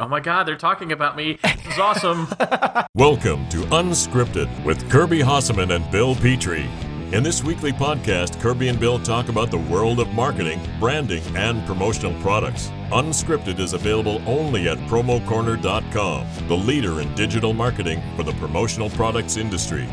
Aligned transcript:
Oh 0.00 0.08
my 0.08 0.18
God, 0.18 0.44
they're 0.44 0.56
talking 0.56 0.92
about 0.92 1.14
me. 1.14 1.38
This 1.42 1.74
is 1.74 1.78
awesome. 1.78 2.26
Welcome 2.94 3.46
to 3.50 3.58
Unscripted 3.66 4.64
with 4.64 4.90
Kirby 4.90 5.18
Hasseman 5.18 5.76
and 5.76 5.90
Bill 5.90 6.14
Petrie. 6.14 6.70
In 7.12 7.22
this 7.22 7.44
weekly 7.44 7.70
podcast, 7.70 8.40
Kirby 8.40 8.68
and 8.68 8.80
Bill 8.80 8.98
talk 8.98 9.28
about 9.28 9.50
the 9.50 9.58
world 9.58 10.00
of 10.00 10.08
marketing, 10.14 10.58
branding, 10.80 11.22
and 11.36 11.66
promotional 11.66 12.18
products. 12.22 12.68
Unscripted 12.92 13.58
is 13.58 13.74
available 13.74 14.22
only 14.26 14.70
at 14.70 14.78
promocorner.com, 14.88 16.26
the 16.48 16.56
leader 16.56 17.02
in 17.02 17.14
digital 17.14 17.52
marketing 17.52 18.02
for 18.16 18.22
the 18.22 18.32
promotional 18.32 18.88
products 18.88 19.36
industry. 19.36 19.84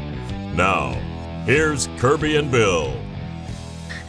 Now, 0.54 0.94
here's 1.44 1.88
Kirby 1.98 2.38
and 2.38 2.50
Bill. 2.50 2.98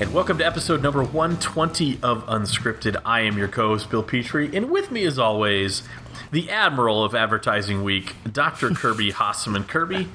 And 0.01 0.15
welcome 0.15 0.39
to 0.39 0.46
episode 0.46 0.80
number 0.80 1.03
120 1.03 1.98
of 2.05 2.25
Unscripted. 2.27 3.01
I 3.05 3.23
am 3.23 3.37
your 3.37 3.48
co 3.48 3.69
host, 3.69 3.91
Bill 3.91 4.05
Petrie, 4.05 4.55
and 4.55 4.71
with 4.71 4.93
me, 4.93 5.05
as 5.05 5.19
always, 5.19 5.83
the 6.31 6.51
Admiral 6.51 7.05
of 7.05 7.15
Advertising 7.15 7.83
Week, 7.83 8.15
Dr. 8.30 8.71
Kirby 8.71 9.12
Hasseman. 9.19 9.66
Kirby, 9.66 10.09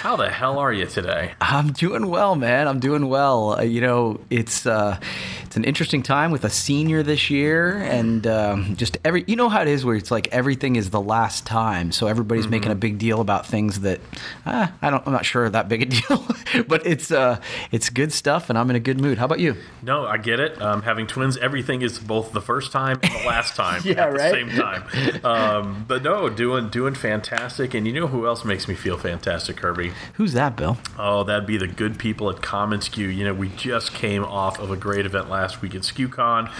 how 0.00 0.16
the 0.16 0.28
hell 0.30 0.58
are 0.58 0.72
you 0.72 0.86
today? 0.86 1.32
I'm 1.40 1.72
doing 1.72 2.08
well, 2.08 2.34
man. 2.36 2.68
I'm 2.68 2.80
doing 2.80 3.08
well. 3.08 3.58
Uh, 3.58 3.62
you 3.62 3.80
know, 3.80 4.20
it's 4.30 4.66
uh, 4.66 4.98
it's 5.44 5.56
an 5.56 5.64
interesting 5.64 6.02
time 6.02 6.30
with 6.30 6.44
a 6.44 6.50
senior 6.50 7.02
this 7.02 7.30
year, 7.30 7.78
and 7.78 8.26
um, 8.26 8.76
just 8.76 8.98
every 9.04 9.24
you 9.26 9.36
know 9.36 9.48
how 9.48 9.62
it 9.62 9.68
is 9.68 9.84
where 9.84 9.96
it's 9.96 10.10
like 10.10 10.28
everything 10.32 10.76
is 10.76 10.90
the 10.90 11.00
last 11.00 11.46
time, 11.46 11.92
so 11.92 12.06
everybody's 12.06 12.48
making 12.48 12.70
a 12.72 12.74
big 12.74 12.98
deal 12.98 13.20
about 13.20 13.46
things 13.46 13.80
that 13.80 14.00
uh, 14.46 14.68
I 14.82 14.90
don't. 14.90 15.02
I'm 15.06 15.12
not 15.12 15.24
sure 15.24 15.48
that 15.48 15.68
big 15.68 15.82
a 15.82 15.86
deal, 15.86 16.26
but 16.68 16.86
it's 16.86 17.10
uh, 17.10 17.40
it's 17.72 17.88
good 17.90 18.12
stuff, 18.12 18.50
and 18.50 18.58
I'm 18.58 18.68
in 18.70 18.76
a 18.76 18.80
good 18.80 19.00
mood. 19.00 19.18
How 19.18 19.24
about 19.24 19.40
you? 19.40 19.56
No, 19.82 20.06
I 20.06 20.16
get 20.18 20.40
it. 20.40 20.60
Um, 20.60 20.82
having 20.82 21.06
twins, 21.06 21.36
everything 21.38 21.82
is 21.82 21.98
both 21.98 22.32
the 22.32 22.40
first 22.40 22.72
time 22.72 22.98
and 23.02 23.12
the 23.12 23.26
last 23.26 23.54
time 23.56 23.80
Yeah, 23.84 24.06
at 24.06 24.10
the 24.12 24.18
right? 24.18 24.30
same 24.32 24.50
time. 24.50 24.84
Um, 25.34 25.84
but 25.88 26.02
no, 26.02 26.28
doing 26.28 26.68
doing 26.68 26.94
fantastic. 26.94 27.74
And 27.74 27.86
you 27.86 27.92
know 27.92 28.06
who 28.06 28.26
else 28.26 28.44
makes 28.44 28.68
me 28.68 28.74
feel 28.74 28.98
fantastic, 28.98 29.56
Kirby? 29.56 29.92
Who's 30.14 30.32
that, 30.34 30.56
Bill? 30.56 30.76
Oh, 30.98 31.24
that'd 31.24 31.46
be 31.46 31.56
the 31.56 31.66
good 31.66 31.98
people 31.98 32.30
at 32.30 32.36
commonsku. 32.36 33.14
You 33.14 33.24
know, 33.24 33.34
we 33.34 33.48
just 33.50 33.94
came 33.94 34.24
off 34.24 34.58
of 34.58 34.70
a 34.70 34.76
great 34.76 35.06
event 35.06 35.28
last 35.28 35.62
week 35.62 35.74
at 35.74 35.82
SKUCon 35.82 36.50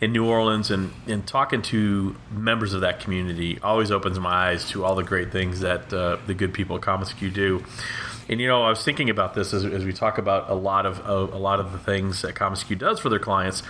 in 0.00 0.12
New 0.12 0.26
Orleans, 0.26 0.70
and, 0.70 0.92
and 1.06 1.26
talking 1.26 1.62
to 1.62 2.16
members 2.30 2.74
of 2.74 2.80
that 2.82 3.00
community 3.00 3.58
always 3.62 3.90
opens 3.90 4.18
my 4.18 4.50
eyes 4.50 4.68
to 4.70 4.84
all 4.84 4.94
the 4.94 5.04
great 5.04 5.32
things 5.32 5.60
that 5.60 5.92
uh, 5.92 6.16
the 6.26 6.34
good 6.34 6.52
people 6.52 6.76
at 6.76 6.82
commonsku 6.82 7.32
do. 7.32 7.64
And 8.28 8.40
you 8.40 8.46
know, 8.48 8.62
I 8.64 8.70
was 8.70 8.82
thinking 8.84 9.08
about 9.08 9.34
this 9.34 9.52
as, 9.54 9.64
as 9.64 9.84
we 9.84 9.92
talk 9.92 10.18
about 10.18 10.50
a 10.50 10.54
lot 10.54 10.84
of 10.86 11.00
uh, 11.08 11.34
a 11.34 11.38
lot 11.38 11.60
of 11.60 11.72
the 11.72 11.78
things 11.78 12.22
that 12.22 12.34
commonsku 12.34 12.76
does 12.78 12.98
for 13.00 13.08
their 13.08 13.18
clients. 13.20 13.62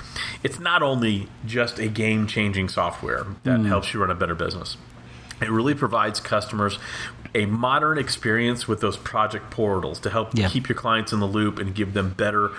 It's 0.43 0.59
not 0.59 0.83
only 0.83 1.29
just 1.45 1.79
a 1.79 1.89
game 1.89 2.27
changing 2.27 2.69
software 2.71 3.27
that 3.45 3.61
helps 3.61 3.93
you 3.93 4.01
run 4.01 4.11
a 4.11 4.15
better 4.15 4.35
business. 4.35 4.77
It 5.43 5.51
really 5.51 5.75
provides 5.75 6.19
customers 6.21 6.79
a 7.35 7.45
modern 7.45 7.99
experience 7.99 8.67
with 8.67 8.81
those 8.81 8.97
project 8.97 9.51
portals 9.51 9.99
to 10.01 10.09
help 10.09 10.31
Yeah. 10.33 10.49
keep 10.49 10.71
your 10.71 10.77
clients 10.79 11.13
in 11.13 11.21
the 11.21 11.27
loop 11.27 11.59
and 11.59 11.75
give 11.75 11.93
them 11.93 12.15
better 12.17 12.53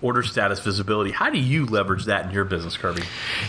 order 0.00 0.22
status 0.22 0.58
visibility. 0.60 1.10
How 1.10 1.28
do 1.28 1.38
you 1.38 1.66
leverage 1.66 2.06
that 2.06 2.24
in 2.24 2.30
your 2.30 2.44
business, 2.44 2.78
Kirby? 2.78 3.02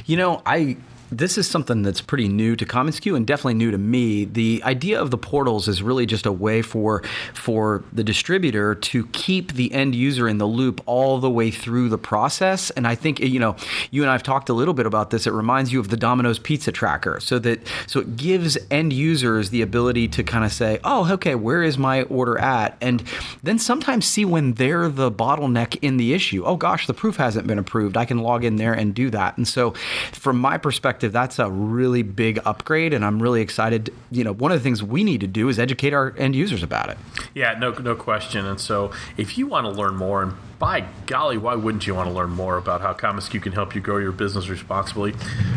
You 0.06 0.18
know, 0.18 0.42
I 0.46 0.76
this 1.18 1.38
is 1.38 1.50
something 1.50 1.84
that's 1.84 2.02
pretty 2.02 2.28
new 2.28 2.56
to 2.56 2.66
commonsku 2.66 3.16
and 3.16 3.26
definitely 3.28 3.54
new 3.56 3.72
to 3.72 3.78
me. 3.78 4.26
The 4.26 4.62
idea 4.66 5.02
of 5.02 5.12
the 5.12 5.18
portals 5.18 5.68
is 5.68 5.82
really 5.82 6.06
just 6.06 6.26
a 6.26 6.32
way 6.32 6.62
for 6.62 7.04
for 7.34 7.84
the 7.92 8.04
distributor 8.04 8.76
to 8.76 9.08
keep 9.08 9.54
the 9.54 9.72
end 9.74 9.96
user 9.96 10.28
in 10.28 10.38
the 10.38 10.46
loop 10.46 10.82
all 10.86 11.20
the 11.20 11.30
way 11.30 11.52
through 11.52 11.90
the 11.90 11.98
process. 11.98 12.70
And 12.72 12.88
I 12.88 12.96
think 12.96 13.20
you 13.20 13.40
know, 13.40 13.56
you 13.92 14.02
and 14.02 14.12
I've 14.12 14.24
talked 14.24 14.50
a 14.50 14.54
little 14.54 14.74
bit 14.74 14.86
about 14.86 15.10
this. 15.10 15.28
It 15.28 15.34
reminds 15.34 15.72
you 15.72 15.80
of 15.80 15.90
the 15.90 15.98
Domino's 15.98 16.40
pizza 16.40 16.72
tracker, 16.72 17.20
so 17.20 17.40
that 17.40 17.60
so 17.88 18.00
it 18.00 18.16
gives 18.16 18.58
end 18.72 18.94
users 18.94 19.50
the 19.50 19.62
ability 19.62 20.08
to 20.10 20.24
kind 20.24 20.46
of 20.46 20.52
say, 20.52 20.80
"Oh, 20.84 21.12
okay, 21.14 21.36
where 21.36 21.64
is 21.64 21.78
my 21.78 22.04
order 22.04 22.38
at?" 22.38 22.78
and 22.82 23.04
then 23.42 23.60
sometimes 23.60 24.06
see 24.06 24.26
when 24.26 24.54
they're 24.54 24.90
the 24.90 25.12
bottleneck 25.12 25.78
in 25.82 25.98
the 25.98 26.14
issue. 26.14 26.44
Oh 26.46 26.56
gosh, 26.56 26.88
the 26.88 26.94
proof 26.94 27.18
hasn't 27.18 27.48
been 27.48 27.60
approved. 27.60 27.98
I 27.98 28.06
can 28.06 28.20
log 28.20 28.44
in 28.44 28.56
there 28.56 28.74
and 28.74 28.94
do 28.94 29.10
that. 29.10 29.38
And 29.38 29.48
so, 29.48 29.72
from 30.12 30.38
my 30.38 30.58
perspective, 30.58 31.03
that's 31.12 31.40
a 31.40 31.50
really 31.50 32.04
big 32.04 32.40
upgrade, 32.46 32.94
and 32.94 33.04
I'm 33.04 33.22
really 33.22 33.42
excited. 33.42 33.94
You 34.12 34.24
know, 34.24 34.32
one 34.32 34.52
of 34.52 34.60
the 34.60 34.64
things 34.64 34.82
we 34.82 35.04
need 35.04 35.22
to 35.22 35.28
do 35.28 35.50
is 35.50 35.60
educate 35.60 35.94
our 35.94 36.14
end 36.18 36.36
users 36.36 36.64
about 36.64 36.90
it. 36.90 36.98
Yeah, 37.34 37.58
no, 37.60 37.72
no 37.72 37.96
question. 37.96 38.46
And 38.46 38.60
so, 38.60 38.92
if 39.18 39.38
you 39.38 39.48
want 39.48 39.66
to 39.66 39.72
learn 39.72 39.96
more, 39.96 40.24
and 40.24 40.34
by 40.60 40.86
golly, 41.08 41.38
why 41.38 41.56
wouldn't 41.56 41.86
you 41.86 41.96
want 41.96 42.10
to 42.10 42.14
learn 42.14 42.30
more 42.30 42.58
about 42.58 42.82
how 42.82 42.94
commonsku 42.94 43.42
can 43.42 43.52
help 43.52 43.76
you 43.76 43.82
grow 43.82 43.98
your 43.98 44.12
business 44.12 44.48
responsibly? 44.48 45.14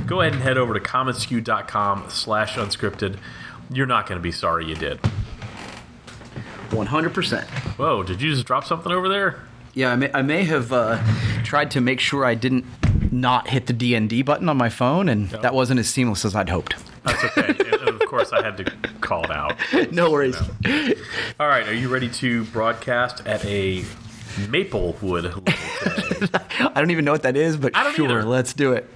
Go 0.07 0.21
ahead 0.21 0.33
and 0.33 0.43
head 0.43 0.59
over 0.59 0.75
to 0.75 0.81
commonsku.com/slash 0.81 2.57
unscripted. 2.57 3.19
You're 3.71 3.87
not 3.87 4.09
going 4.09 4.19
to 4.19 4.23
be 4.23 4.33
sorry 4.33 4.67
you 4.67 4.75
did. 4.75 4.99
100 6.73 7.15
percent. 7.15 7.49
Whoa, 7.77 8.03
did 8.03 8.21
you 8.21 8.33
just 8.33 8.47
drop 8.47 8.65
something 8.65 8.91
over 8.91 9.09
there? 9.09 9.41
Yeah, 9.75 9.93
I 9.93 9.97
may, 9.97 10.11
I 10.15 10.23
may 10.23 10.45
have 10.45 10.73
uh, 10.73 11.03
tried 11.45 11.71
to 11.73 11.83
make 11.83 12.01
sure 12.01 12.25
I 12.25 12.34
didn't 12.34 12.65
not 13.12 13.49
hit 13.49 13.67
the 13.67 13.72
DND 13.75 14.25
button 14.25 14.49
on 14.49 14.56
my 14.56 14.69
phone, 14.69 15.09
and 15.09 15.28
that 15.31 15.55
wasn't 15.55 15.81
as 15.81 15.89
seamless 15.89 16.25
as 16.25 16.34
I'd 16.34 16.49
hoped. 16.49 16.75
That's 17.05 17.25
okay. 17.25 17.49
and 17.81 18.00
of 18.00 18.09
course, 18.09 18.33
I 18.33 18.43
had 18.43 18.56
to 18.59 18.65
call 19.00 19.25
it 19.25 19.31
out. 19.31 19.56
No 19.93 20.11
worries. 20.11 20.37
All 21.41 21.47
right, 21.49 21.66
are 21.69 21.75
you 21.75 21.89
ready 21.89 22.09
to 22.09 22.45
broadcast 22.47 23.27
at 23.27 23.45
a 23.45 23.84
Maplewood 24.49 25.25
level 25.25 25.43
today? 25.43 26.39
I 26.61 26.73
don't 26.77 26.91
even 26.91 27.05
know 27.05 27.13
what 27.13 27.23
that 27.23 27.37
is, 27.37 27.57
but 27.57 27.75
sure, 27.95 28.07
either. 28.07 28.25
let's 28.25 28.53
do 28.53 28.73
it. 28.73 28.89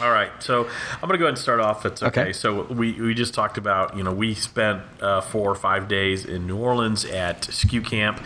All 0.00 0.10
right, 0.10 0.30
so 0.40 0.64
I'm 0.94 1.00
going 1.00 1.12
to 1.12 1.18
go 1.18 1.24
ahead 1.24 1.30
and 1.30 1.38
start 1.38 1.60
off. 1.60 1.86
It's 1.86 2.02
okay. 2.02 2.22
Okay. 2.22 2.32
So 2.32 2.64
we, 2.64 2.92
we 2.92 3.14
just 3.14 3.34
talked 3.34 3.58
about, 3.58 3.96
you 3.96 4.02
know, 4.02 4.12
we 4.12 4.34
spent 4.34 4.82
uh, 5.00 5.20
four 5.20 5.50
or 5.50 5.54
five 5.54 5.88
days 5.88 6.24
in 6.24 6.46
New 6.46 6.56
Orleans 6.56 7.04
at 7.04 7.42
SKU 7.42 7.84
Camp. 7.84 8.20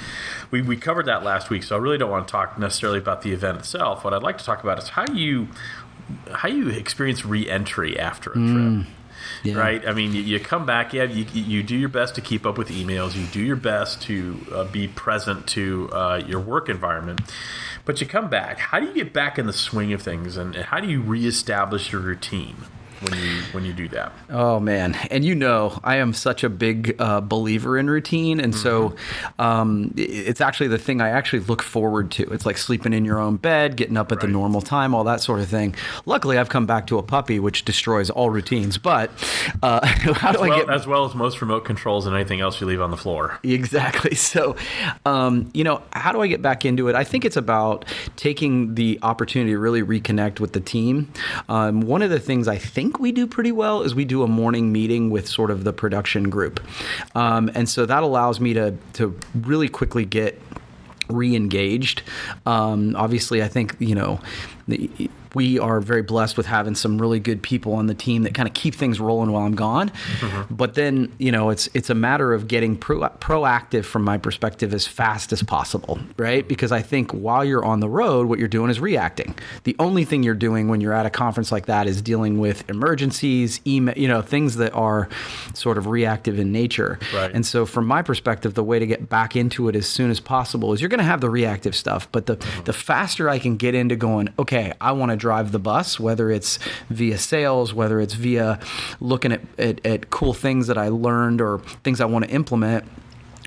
We, 0.50 0.62
we 0.62 0.76
covered 0.76 1.06
that 1.06 1.22
last 1.22 1.50
week, 1.50 1.62
so 1.62 1.76
I 1.76 1.78
really 1.78 1.98
don't 1.98 2.10
want 2.10 2.26
to 2.26 2.32
talk 2.32 2.58
necessarily 2.58 2.98
about 2.98 3.22
the 3.22 3.32
event 3.32 3.58
itself. 3.58 4.04
What 4.04 4.14
I'd 4.14 4.22
like 4.22 4.38
to 4.38 4.44
talk 4.44 4.62
about 4.62 4.78
is 4.78 4.90
how 4.90 5.06
you 5.12 5.48
how 6.32 6.48
you 6.48 6.68
experience 6.70 7.24
re-entry 7.24 7.98
after 7.98 8.30
a 8.30 8.34
trip. 8.34 8.86
Yeah. 9.42 9.54
Right. 9.54 9.86
I 9.86 9.92
mean, 9.92 10.12
you, 10.12 10.22
you 10.22 10.40
come 10.40 10.66
back. 10.66 10.92
Yeah, 10.92 11.04
you, 11.04 11.24
you 11.32 11.62
do 11.62 11.76
your 11.76 11.88
best 11.88 12.14
to 12.16 12.20
keep 12.20 12.46
up 12.46 12.58
with 12.58 12.68
emails. 12.68 13.16
You 13.16 13.26
do 13.26 13.40
your 13.40 13.56
best 13.56 14.02
to 14.02 14.46
uh, 14.52 14.64
be 14.64 14.88
present 14.88 15.46
to 15.48 15.88
uh, 15.92 16.22
your 16.26 16.40
work 16.40 16.68
environment. 16.68 17.20
But 17.84 18.00
you 18.00 18.06
come 18.06 18.28
back. 18.28 18.58
How 18.58 18.80
do 18.80 18.86
you 18.86 18.94
get 18.94 19.12
back 19.12 19.38
in 19.38 19.46
the 19.46 19.52
swing 19.52 19.92
of 19.92 20.02
things, 20.02 20.36
and, 20.36 20.54
and 20.54 20.66
how 20.66 20.80
do 20.80 20.88
you 20.88 21.00
reestablish 21.00 21.92
your 21.92 22.00
routine 22.00 22.56
when 23.00 23.18
you 23.18 23.42
when 23.52 23.64
you 23.64 23.72
do 23.72 23.88
that? 23.88 24.12
Oh 24.28 24.60
man, 24.60 24.94
and 25.10 25.24
you 25.24 25.34
know 25.34 25.78
I 25.82 25.96
am 25.96 26.12
such 26.12 26.44
a 26.44 26.48
big 26.48 26.96
uh, 26.98 27.20
believer 27.20 27.78
in 27.78 27.88
routine, 27.88 28.40
and 28.40 28.54
so 28.54 28.94
um, 29.38 29.92
it's 29.96 30.40
actually 30.40 30.68
the 30.68 30.78
thing 30.78 31.00
I 31.00 31.08
actually 31.08 31.40
look 31.40 31.62
forward 31.62 32.10
to. 32.12 32.24
It's 32.32 32.46
like 32.46 32.58
sleeping 32.58 32.92
in 32.92 33.04
your 33.04 33.18
own 33.18 33.36
bed, 33.36 33.76
getting 33.76 33.96
up 33.96 34.12
at 34.12 34.20
the 34.20 34.26
normal 34.26 34.60
time, 34.60 34.94
all 34.94 35.04
that 35.04 35.20
sort 35.20 35.40
of 35.40 35.48
thing. 35.48 35.74
Luckily, 36.06 36.38
I've 36.38 36.48
come 36.48 36.66
back 36.66 36.86
to 36.88 36.98
a 36.98 37.02
puppy, 37.02 37.38
which 37.38 37.64
destroys 37.64 38.10
all 38.10 38.30
routines. 38.30 38.78
But 38.78 39.10
uh, 39.62 39.86
how 39.86 40.32
do 40.32 40.40
I 40.40 40.48
Well, 40.48 40.58
get 40.58 40.70
as 40.70 40.86
well 40.86 41.04
as 41.04 41.14
most 41.14 41.40
remote 41.40 41.64
controls 41.64 42.06
and 42.06 42.14
anything 42.14 42.40
else 42.40 42.60
you 42.60 42.66
leave 42.66 42.80
on 42.80 42.90
the 42.90 42.96
floor. 42.96 43.38
Exactly. 43.42 44.10
So, 44.30 44.54
um, 45.06 45.50
you 45.54 45.64
know, 45.64 45.82
how 45.92 46.12
do 46.12 46.20
I 46.20 46.28
get 46.28 46.40
back 46.40 46.64
into 46.64 46.88
it? 46.88 46.94
I 46.94 47.02
think 47.02 47.24
it's 47.24 47.36
about 47.36 47.84
taking 48.16 48.74
the 48.76 48.98
opportunity 49.02 49.52
to 49.52 49.58
really 49.58 49.82
reconnect 49.82 50.38
with 50.38 50.52
the 50.52 50.60
team. 50.60 51.10
Um, 51.48 51.80
one 51.80 52.02
of 52.02 52.10
the 52.10 52.20
things 52.20 52.46
I 52.46 52.56
think 52.58 52.89
we 52.98 53.12
do 53.12 53.26
pretty 53.26 53.52
well 53.52 53.82
is 53.82 53.94
we 53.94 54.04
do 54.04 54.22
a 54.22 54.28
morning 54.28 54.72
meeting 54.72 55.10
with 55.10 55.28
sort 55.28 55.50
of 55.50 55.64
the 55.64 55.72
production 55.72 56.30
group, 56.30 56.60
um, 57.14 57.50
and 57.54 57.68
so 57.68 57.86
that 57.86 58.02
allows 58.02 58.40
me 58.40 58.54
to 58.54 58.76
to 58.94 59.16
really 59.34 59.68
quickly 59.68 60.04
get 60.04 60.40
re-engaged. 61.08 62.02
Um, 62.46 62.96
obviously, 62.96 63.42
I 63.42 63.48
think 63.48 63.76
you 63.78 63.94
know 63.94 64.20
the, 64.68 64.90
we 65.34 65.58
are 65.58 65.80
very 65.80 66.02
blessed 66.02 66.36
with 66.36 66.46
having 66.46 66.74
some 66.74 67.00
really 67.00 67.20
good 67.20 67.42
people 67.42 67.74
on 67.74 67.86
the 67.86 67.94
team 67.94 68.22
that 68.22 68.34
kind 68.34 68.48
of 68.48 68.54
keep 68.54 68.74
things 68.74 69.00
rolling 69.00 69.32
while 69.32 69.44
I'm 69.44 69.54
gone. 69.54 69.90
Mm-hmm. 70.18 70.54
But 70.54 70.74
then 70.74 71.12
you 71.18 71.32
know 71.32 71.50
it's 71.50 71.68
it's 71.74 71.90
a 71.90 71.94
matter 71.94 72.32
of 72.32 72.48
getting 72.48 72.76
pro- 72.76 73.08
proactive 73.08 73.84
from 73.84 74.02
my 74.02 74.18
perspective 74.18 74.74
as 74.74 74.86
fast 74.86 75.32
as 75.32 75.42
possible, 75.42 75.98
right? 76.16 76.46
Because 76.46 76.72
I 76.72 76.82
think 76.82 77.12
while 77.12 77.44
you're 77.44 77.64
on 77.64 77.80
the 77.80 77.88
road, 77.88 78.28
what 78.28 78.38
you're 78.38 78.48
doing 78.48 78.70
is 78.70 78.80
reacting. 78.80 79.34
The 79.64 79.76
only 79.78 80.04
thing 80.04 80.22
you're 80.22 80.34
doing 80.34 80.68
when 80.68 80.80
you're 80.80 80.92
at 80.92 81.06
a 81.06 81.10
conference 81.10 81.52
like 81.52 81.66
that 81.66 81.86
is 81.86 82.02
dealing 82.02 82.38
with 82.38 82.68
emergencies, 82.68 83.60
email, 83.66 83.96
you 83.96 84.08
know, 84.08 84.22
things 84.22 84.56
that 84.56 84.74
are 84.74 85.08
sort 85.54 85.78
of 85.78 85.86
reactive 85.86 86.38
in 86.38 86.52
nature. 86.52 86.98
Right. 87.14 87.30
And 87.32 87.44
so, 87.44 87.66
from 87.66 87.86
my 87.86 88.02
perspective, 88.02 88.54
the 88.54 88.64
way 88.64 88.78
to 88.78 88.86
get 88.86 89.08
back 89.08 89.36
into 89.36 89.68
it 89.68 89.76
as 89.76 89.88
soon 89.88 90.10
as 90.10 90.20
possible 90.20 90.72
is 90.72 90.80
you're 90.80 90.88
going 90.88 90.98
to 90.98 91.04
have 91.04 91.20
the 91.20 91.30
reactive 91.30 91.76
stuff, 91.76 92.10
but 92.12 92.26
the 92.26 92.36
mm-hmm. 92.36 92.64
the 92.64 92.72
faster 92.72 93.28
I 93.28 93.38
can 93.38 93.56
get 93.56 93.74
into 93.74 93.96
going, 93.96 94.28
okay, 94.38 94.72
I 94.80 94.92
want 94.92 95.10
to 95.10 95.16
drive 95.20 95.52
the 95.52 95.58
bus, 95.60 96.00
whether 96.00 96.30
it's 96.30 96.58
via 96.88 97.18
sales, 97.18 97.72
whether 97.72 98.00
it's 98.00 98.14
via 98.14 98.58
looking 98.98 99.30
at, 99.32 99.40
at, 99.58 99.86
at 99.86 100.10
cool 100.10 100.34
things 100.34 100.66
that 100.66 100.76
I 100.78 100.88
learned 100.88 101.40
or 101.40 101.58
things 101.84 102.00
I 102.00 102.06
want 102.06 102.24
to 102.24 102.30
implement 102.32 102.84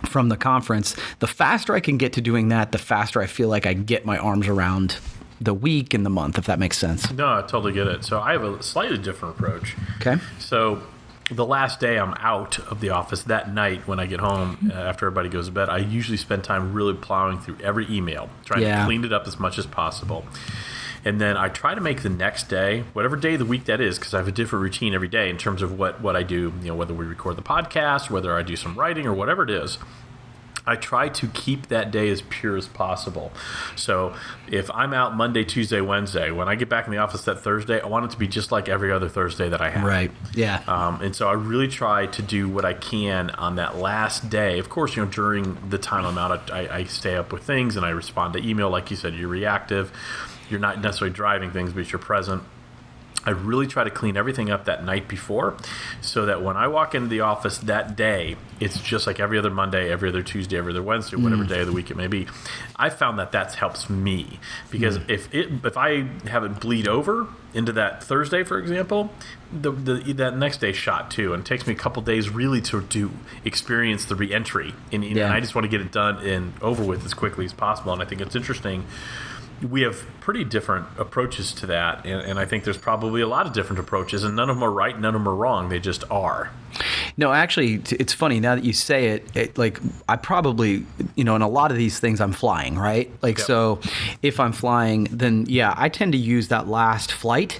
from 0.05 0.29
the 0.29 0.37
conference, 0.37 0.95
the 1.19 1.27
faster 1.27 1.73
I 1.73 1.79
can 1.79 1.97
get 1.97 2.13
to 2.13 2.21
doing 2.21 2.49
that, 2.49 2.71
the 2.71 2.77
faster 2.77 3.21
I 3.21 3.25
feel 3.25 3.49
like 3.49 3.65
I 3.65 3.73
get 3.73 4.05
my 4.05 4.17
arms 4.17 4.47
around 4.47 4.97
the 5.41 5.53
week 5.53 5.93
and 5.93 6.05
the 6.05 6.09
month, 6.09 6.37
if 6.37 6.45
that 6.45 6.59
makes 6.59 6.77
sense. 6.77 7.11
No, 7.11 7.25
I 7.27 7.41
totally 7.41 7.73
get 7.73 7.87
it. 7.87 8.03
So 8.05 8.19
I 8.19 8.31
have 8.33 8.43
a 8.43 8.61
slightly 8.63 8.97
different 8.97 9.35
approach. 9.35 9.75
Okay. 10.01 10.17
So 10.39 10.81
the 11.31 11.45
last 11.45 11.79
day 11.79 11.97
I'm 11.97 12.13
out 12.19 12.59
of 12.59 12.79
the 12.81 12.89
office 12.89 13.23
that 13.23 13.53
night 13.53 13.87
when 13.87 13.99
I 13.99 14.05
get 14.05 14.19
home 14.19 14.71
uh, 14.71 14.73
after 14.75 15.05
everybody 15.07 15.29
goes 15.29 15.47
to 15.47 15.51
bed, 15.53 15.69
I 15.69 15.77
usually 15.79 16.17
spend 16.17 16.43
time 16.43 16.73
really 16.73 16.93
plowing 16.93 17.39
through 17.39 17.57
every 17.63 17.87
email, 17.89 18.29
trying 18.45 18.61
Yeah. 18.63 18.79
to 18.79 18.85
clean 18.85 19.03
it 19.05 19.13
up 19.13 19.25
as 19.25 19.39
much 19.39 19.57
as 19.57 19.65
possible. 19.65 20.25
And 21.05 21.19
then 21.19 21.35
I 21.35 21.49
try 21.49 21.75
to 21.75 21.81
make 21.81 22.01
the 22.01 22.09
next 22.09 22.49
day, 22.49 22.85
whatever 22.93 23.15
day 23.15 23.33
of 23.33 23.39
the 23.39 23.45
week 23.45 23.65
that 23.65 23.81
is, 23.81 23.99
because 23.99 24.13
I 24.13 24.17
have 24.17 24.27
a 24.27 24.31
different 24.31 24.63
routine 24.63 24.93
every 24.93 25.09
day 25.09 25.29
in 25.29 25.37
terms 25.37 25.61
of 25.61 25.77
what, 25.77 26.01
what 26.01 26.15
I 26.15 26.23
do, 26.23 26.53
you 26.61 26.67
know, 26.67 26.75
whether 26.75 26.93
we 26.93 27.05
record 27.05 27.35
the 27.35 27.41
podcast, 27.41 28.09
whether 28.09 28.33
I 28.35 28.41
do 28.41 28.55
some 28.55 28.77
writing 28.77 29.05
or 29.05 29.13
whatever 29.13 29.43
it 29.43 29.49
is. 29.49 29.77
I 30.65 30.77
try 30.77 31.09
to 31.09 31.27
keep 31.27 31.67
that 31.67 31.91
day 31.91 32.09
as 32.09 32.21
pure 32.21 32.55
as 32.55 32.69
possible. 32.69 33.33
So 33.75 34.15
if 34.47 34.71
I'm 34.71 34.93
out 34.93 35.13
Monday, 35.13 35.43
Tuesday, 35.43 35.81
Wednesday, 35.81 36.31
when 36.31 36.47
I 36.47 36.55
get 36.55 36.69
back 36.69 36.85
in 36.85 36.91
the 36.93 36.99
office 36.99 37.25
that 37.25 37.41
Thursday, 37.41 37.81
I 37.81 37.87
want 37.87 38.05
it 38.05 38.11
to 38.11 38.17
be 38.17 38.27
just 38.27 38.49
like 38.49 38.69
every 38.69 38.89
other 38.89 39.09
Thursday 39.09 39.49
that 39.49 39.61
I 39.61 39.71
have. 39.71 39.83
Right. 39.83 40.09
Yeah. 40.33 40.63
Um, 40.65 41.01
and 41.01 41.13
so 41.13 41.27
I 41.27 41.33
really 41.33 41.67
try 41.67 42.05
to 42.05 42.21
do 42.21 42.47
what 42.47 42.63
I 42.63 42.73
can 42.73 43.29
on 43.31 43.57
that 43.57 43.75
last 43.77 44.29
day. 44.29 44.57
Of 44.57 44.69
course, 44.69 44.95
you 44.95 45.03
know, 45.03 45.11
during 45.11 45.57
the 45.69 45.77
time 45.77 46.05
I'm 46.05 46.17
out, 46.17 46.49
I, 46.49 46.77
I 46.77 46.83
stay 46.85 47.15
up 47.17 47.33
with 47.33 47.43
things 47.43 47.75
and 47.75 47.85
I 47.85 47.89
respond 47.89 48.33
to 48.33 48.39
email. 48.39 48.69
Like 48.69 48.89
you 48.89 48.95
said, 48.95 49.15
you're 49.15 49.27
reactive. 49.27 49.91
You're 50.49 50.59
not 50.59 50.81
necessarily 50.81 51.13
driving 51.13 51.51
things, 51.51 51.73
but 51.73 51.91
you're 51.91 51.99
present. 51.99 52.43
I 53.25 53.29
really 53.29 53.67
try 53.67 53.83
to 53.83 53.89
clean 53.89 54.17
everything 54.17 54.49
up 54.49 54.65
that 54.65 54.83
night 54.83 55.07
before 55.07 55.55
so 56.01 56.25
that 56.25 56.41
when 56.41 56.57
I 56.57 56.67
walk 56.67 56.93
into 56.93 57.07
the 57.07 57.21
office 57.21 57.57
that 57.59 57.95
day, 57.95 58.35
it's 58.59 58.79
just 58.79 59.07
like 59.07 59.19
every 59.19 59.37
other 59.37 59.49
Monday, 59.49 59.89
every 59.89 60.09
other 60.09 60.21
Tuesday, 60.21 60.57
every 60.57 60.73
other 60.73 60.83
Wednesday, 60.83 61.15
whatever 61.15 61.43
mm. 61.43 61.47
day 61.47 61.61
of 61.61 61.67
the 61.67 61.73
week 61.73 61.89
it 61.89 61.95
may 61.95 62.07
be. 62.07 62.27
I 62.75 62.89
found 62.89 63.19
that 63.19 63.31
that 63.31 63.53
helps 63.55 63.89
me 63.89 64.39
because 64.69 64.97
mm. 64.97 65.09
if 65.09 65.33
it 65.33 65.49
if 65.63 65.77
I 65.77 66.01
have 66.27 66.43
it 66.43 66.59
bleed 66.59 66.87
over 66.87 67.27
into 67.53 67.71
that 67.73 68.03
Thursday, 68.03 68.43
for 68.43 68.57
example, 68.57 69.11
the, 69.53 69.71
the 69.71 70.13
that 70.13 70.37
next 70.37 70.59
day 70.59 70.73
shot 70.73 71.09
too, 71.09 71.33
and 71.33 71.43
it 71.43 71.45
takes 71.45 71.65
me 71.65 71.73
a 71.73 71.77
couple 71.77 72.01
days 72.01 72.29
really 72.29 72.61
to 72.61 72.81
do 72.81 73.11
experience 73.45 74.05
the 74.05 74.15
reentry, 74.15 74.73
and, 74.91 75.03
and 75.03 75.19
I 75.21 75.39
just 75.39 75.55
want 75.55 75.63
to 75.63 75.69
get 75.69 75.79
it 75.79 75.91
done 75.93 76.17
and 76.25 76.53
over 76.61 76.83
with 76.83 77.05
as 77.05 77.13
quickly 77.13 77.45
as 77.45 77.53
possible. 77.53 77.93
And 77.93 78.01
I 78.01 78.05
think 78.05 78.19
it's 78.19 78.35
interesting 78.35 78.85
we 79.63 79.81
have 79.81 80.05
pretty 80.19 80.43
different 80.43 80.85
approaches 80.97 81.51
to 81.53 81.65
that, 81.67 82.05
and, 82.05 82.21
and 82.21 82.39
I 82.39 82.45
think 82.45 82.63
there's 82.63 82.77
probably 82.77 83.21
a 83.21 83.27
lot 83.27 83.45
of 83.47 83.53
different 83.53 83.79
approaches, 83.79 84.23
and 84.23 84.35
none 84.35 84.49
of 84.49 84.55
them 84.57 84.63
are 84.63 84.71
right, 84.71 84.99
none 84.99 85.15
of 85.15 85.21
them 85.21 85.27
are 85.27 85.35
wrong. 85.35 85.69
They 85.69 85.79
just 85.79 86.03
are. 86.11 86.51
No, 87.17 87.31
actually, 87.31 87.75
it's 87.91 88.13
funny 88.13 88.39
now 88.39 88.55
that 88.55 88.63
you 88.63 88.73
say 88.73 89.07
it, 89.09 89.35
it. 89.35 89.57
Like, 89.57 89.79
I 90.09 90.15
probably, 90.15 90.85
you 91.15 91.23
know, 91.23 91.35
in 91.35 91.41
a 91.41 91.47
lot 91.47 91.71
of 91.71 91.77
these 91.77 91.99
things, 91.99 92.19
I'm 92.19 92.33
flying, 92.33 92.77
right? 92.77 93.11
Like, 93.21 93.37
Yep. 93.37 93.47
so 93.47 93.79
if 94.21 94.39
I'm 94.39 94.51
flying, 94.53 95.05
then 95.11 95.45
yeah, 95.47 95.73
I 95.77 95.89
tend 95.89 96.13
to 96.13 96.17
use 96.17 96.47
that 96.47 96.67
last 96.67 97.11
flight. 97.11 97.59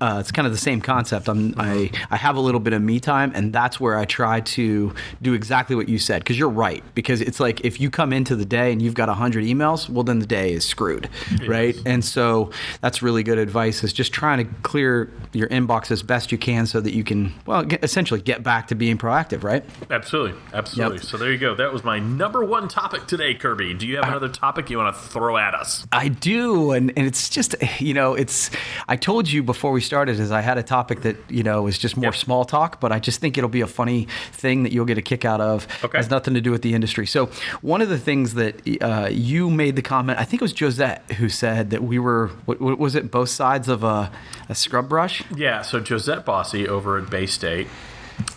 Uh, 0.00 0.18
it's 0.20 0.32
kind 0.32 0.46
of 0.46 0.52
the 0.52 0.58
same 0.58 0.80
concept. 0.80 1.28
I'm, 1.28 1.54
I 1.56 1.90
I 2.10 2.16
have 2.16 2.36
a 2.36 2.40
little 2.40 2.60
bit 2.60 2.72
of 2.72 2.82
me 2.82 3.00
time, 3.00 3.32
and 3.34 3.52
that's 3.52 3.80
where 3.80 3.96
I 3.96 4.04
try 4.04 4.40
to 4.40 4.94
do 5.22 5.34
exactly 5.34 5.76
what 5.76 5.88
you 5.88 5.98
said. 5.98 6.22
Because 6.22 6.38
you're 6.38 6.48
right. 6.48 6.82
Because 6.94 7.20
it's 7.20 7.40
like 7.40 7.64
if 7.64 7.80
you 7.80 7.90
come 7.90 8.12
into 8.12 8.36
the 8.36 8.44
day 8.44 8.72
and 8.72 8.80
you've 8.80 8.94
got 8.94 9.08
hundred 9.08 9.44
emails, 9.44 9.88
well, 9.88 10.04
then 10.04 10.18
the 10.18 10.26
day 10.26 10.52
is 10.52 10.64
screwed, 10.64 11.08
right? 11.46 11.76
And 11.86 12.04
so 12.04 12.50
that's 12.80 13.02
really 13.02 13.22
good 13.22 13.38
advice. 13.38 13.82
Is 13.82 13.92
just 13.92 14.12
trying 14.12 14.46
to 14.46 14.54
clear 14.62 15.10
your 15.32 15.48
inbox 15.48 15.90
as 15.90 16.02
best 16.02 16.32
you 16.32 16.38
can 16.38 16.66
so 16.66 16.80
that 16.80 16.94
you 16.94 17.04
can, 17.04 17.32
well, 17.46 17.64
get, 17.64 17.82
essentially 17.84 18.20
get 18.20 18.42
back 18.42 18.68
to 18.68 18.74
being 18.74 18.98
proactive, 18.98 19.42
right? 19.42 19.64
Absolutely, 19.90 20.38
absolutely. 20.52 20.98
Yep. 20.98 21.06
So 21.06 21.16
there 21.16 21.32
you 21.32 21.38
go. 21.38 21.54
That 21.54 21.72
was 21.72 21.84
my 21.84 21.98
number 21.98 22.44
one 22.44 22.68
topic 22.68 23.06
today, 23.06 23.34
Kirby. 23.34 23.74
Do 23.74 23.86
you 23.86 23.96
have 23.96 24.08
another 24.08 24.28
topic 24.28 24.70
you 24.70 24.78
want 24.78 24.94
to 24.94 25.00
throw 25.00 25.36
at 25.36 25.54
us? 25.54 25.86
I 25.92 26.08
do, 26.08 26.72
and, 26.72 26.92
and 26.96 27.06
it's 27.06 27.28
just 27.28 27.54
you 27.80 27.94
know 27.94 28.14
it's. 28.14 28.50
I 28.88 28.96
told 28.96 29.30
you 29.30 29.42
before 29.42 29.72
we 29.72 29.77
started 29.80 30.18
is 30.20 30.30
I 30.30 30.40
had 30.40 30.58
a 30.58 30.62
topic 30.62 31.02
that 31.02 31.16
you 31.28 31.42
know 31.42 31.66
is 31.66 31.78
just 31.78 31.96
more 31.96 32.04
Yep. 32.08 32.14
small 32.16 32.44
talk, 32.44 32.80
but 32.80 32.92
I 32.92 32.98
just 32.98 33.20
think 33.20 33.36
it'll 33.38 33.50
be 33.50 33.60
a 33.60 33.66
funny 33.66 34.06
thing 34.32 34.62
that 34.62 34.72
you'll 34.72 34.84
get 34.86 34.98
a 34.98 35.02
kick 35.02 35.24
out 35.24 35.40
of. 35.40 35.66
Okay. 35.84 35.98
Has 35.98 36.10
nothing 36.10 36.34
to 36.34 36.40
do 36.40 36.50
with 36.50 36.62
the 36.62 36.74
industry. 36.74 37.06
So 37.06 37.26
one 37.60 37.82
of 37.82 37.88
the 37.88 37.98
things 37.98 38.34
that 38.34 38.60
uh, 38.82 39.08
you 39.10 39.50
made 39.50 39.76
the 39.76 39.82
comment, 39.82 40.18
I 40.18 40.24
think 40.24 40.40
it 40.42 40.44
was 40.44 40.52
Josette 40.58 41.10
who 41.12 41.28
said 41.28 41.70
that 41.70 41.82
we 41.82 41.98
were. 41.98 42.28
What, 42.46 42.60
what 42.60 42.78
was 42.78 42.94
it? 42.94 43.10
Both 43.10 43.28
sides 43.30 43.68
of 43.68 43.84
a, 43.84 44.10
a 44.48 44.54
scrub 44.54 44.88
brush. 44.88 45.22
Yeah, 45.34 45.62
so 45.62 45.80
Josette 45.80 46.24
Bossy 46.24 46.66
over 46.68 46.98
at 46.98 47.10
Bay 47.10 47.26
State 47.26 47.66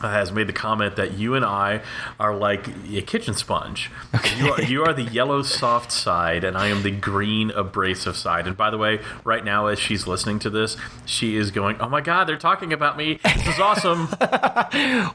uh, 0.02 0.10
has 0.10 0.32
made 0.32 0.48
the 0.48 0.54
comment 0.54 0.96
that 0.96 1.14
you 1.14 1.36
and 1.36 1.46
I 1.46 1.82
are 2.20 2.36
like 2.36 2.68
a 2.92 3.02
kitchen 3.02 3.34
sponge. 3.34 3.92
You, 4.38 4.54
are, 4.54 4.62
you 4.62 4.84
are 4.84 4.94
the 4.94 5.04
yellow 5.04 5.42
soft 5.42 5.92
side, 5.92 6.44
and 6.44 6.58
I 6.58 6.68
am 6.68 6.84
the 6.84 6.92
green 6.92 7.52
abrasive 7.52 8.16
side. 8.16 8.48
And 8.48 8.58
by 8.58 8.70
the 8.70 8.78
way, 8.78 9.00
right 9.24 9.44
now, 9.44 9.68
as 9.68 9.80
she's 9.80 10.08
listening 10.08 10.40
to 10.40 10.50
this, 10.50 10.78
she 11.06 11.36
is 11.36 11.52
going, 11.52 11.78
"Oh 11.80 11.90
my 11.90 12.02
God, 12.02 12.26
they're 12.26 12.38
talking 12.38 12.74
about 12.74 12.98
me! 12.98 13.20
This 13.24 13.48
is 13.48 13.60
awesome!" 13.60 14.10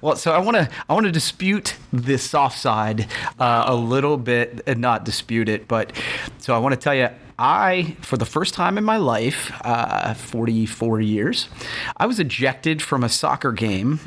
Well, 0.01 0.17
so 0.17 0.33
I 0.33 0.39
want 0.39 0.57
to 0.57 0.69
I 0.89 0.93
want 0.93 1.07
to 1.07 1.13
dispute 1.13 1.77
this 1.93 2.29
soft 2.29 2.59
side 2.59 3.09
uh, 3.39 3.65
a 3.67 3.75
little 3.75 4.17
bit, 4.17 4.63
and 4.67 4.81
not 4.81 5.05
dispute 5.05 5.49
it, 5.49 5.67
but 5.67 5.93
so 6.39 6.55
I 6.55 6.59
want 6.59 6.75
to 6.75 6.81
tell 6.81 6.95
you. 6.95 7.09
I, 7.39 7.97
for 8.01 8.17
the 8.17 8.25
first 8.25 8.55
time 8.55 8.79
in 8.79 8.85
my 8.85 8.97
life, 8.97 9.53
uh, 9.63 10.15
44 10.15 11.03
years, 11.03 11.51
I 11.99 12.07
was 12.07 12.19
ejected 12.19 12.81
from 12.81 13.05
a 13.05 13.11
soccer 13.11 13.53
game 13.53 14.01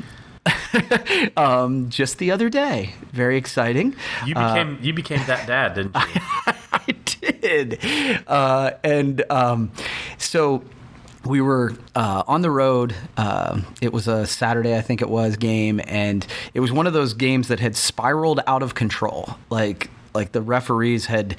um, 1.36 1.90
just 1.90 2.18
the 2.18 2.30
other 2.30 2.48
day. 2.48 2.94
Very 3.12 3.36
exciting. 3.36 3.94
You 4.24 4.34
became 4.34 4.78
you 4.80 4.92
became 4.92 5.20
that 5.26 5.46
dad, 5.46 5.74
didn't 5.74 5.94
you? 5.94 6.20
I 6.72 6.94
did. 7.04 7.78
Uh, 8.26 8.72
and 8.82 9.22
um, 9.30 9.72
so 10.18 10.62
we 11.24 11.40
were 11.40 11.74
uh, 11.94 12.22
on 12.26 12.40
the 12.40 12.50
road. 12.50 12.94
Um 13.16 13.66
it 13.82 13.92
was 13.92 14.08
a 14.08 14.26
Saturday, 14.26 14.76
I 14.76 14.80
think 14.80 15.02
it 15.02 15.10
was, 15.10 15.36
game, 15.36 15.80
and 15.86 16.26
it 16.54 16.60
was 16.60 16.72
one 16.72 16.86
of 16.86 16.92
those 16.92 17.12
games 17.14 17.48
that 17.48 17.60
had 17.60 17.76
spiraled 17.76 18.40
out 18.46 18.62
of 18.62 18.74
control. 18.74 19.36
Like 19.50 19.90
like 20.14 20.32
the 20.32 20.42
referees 20.42 21.06
had. 21.06 21.36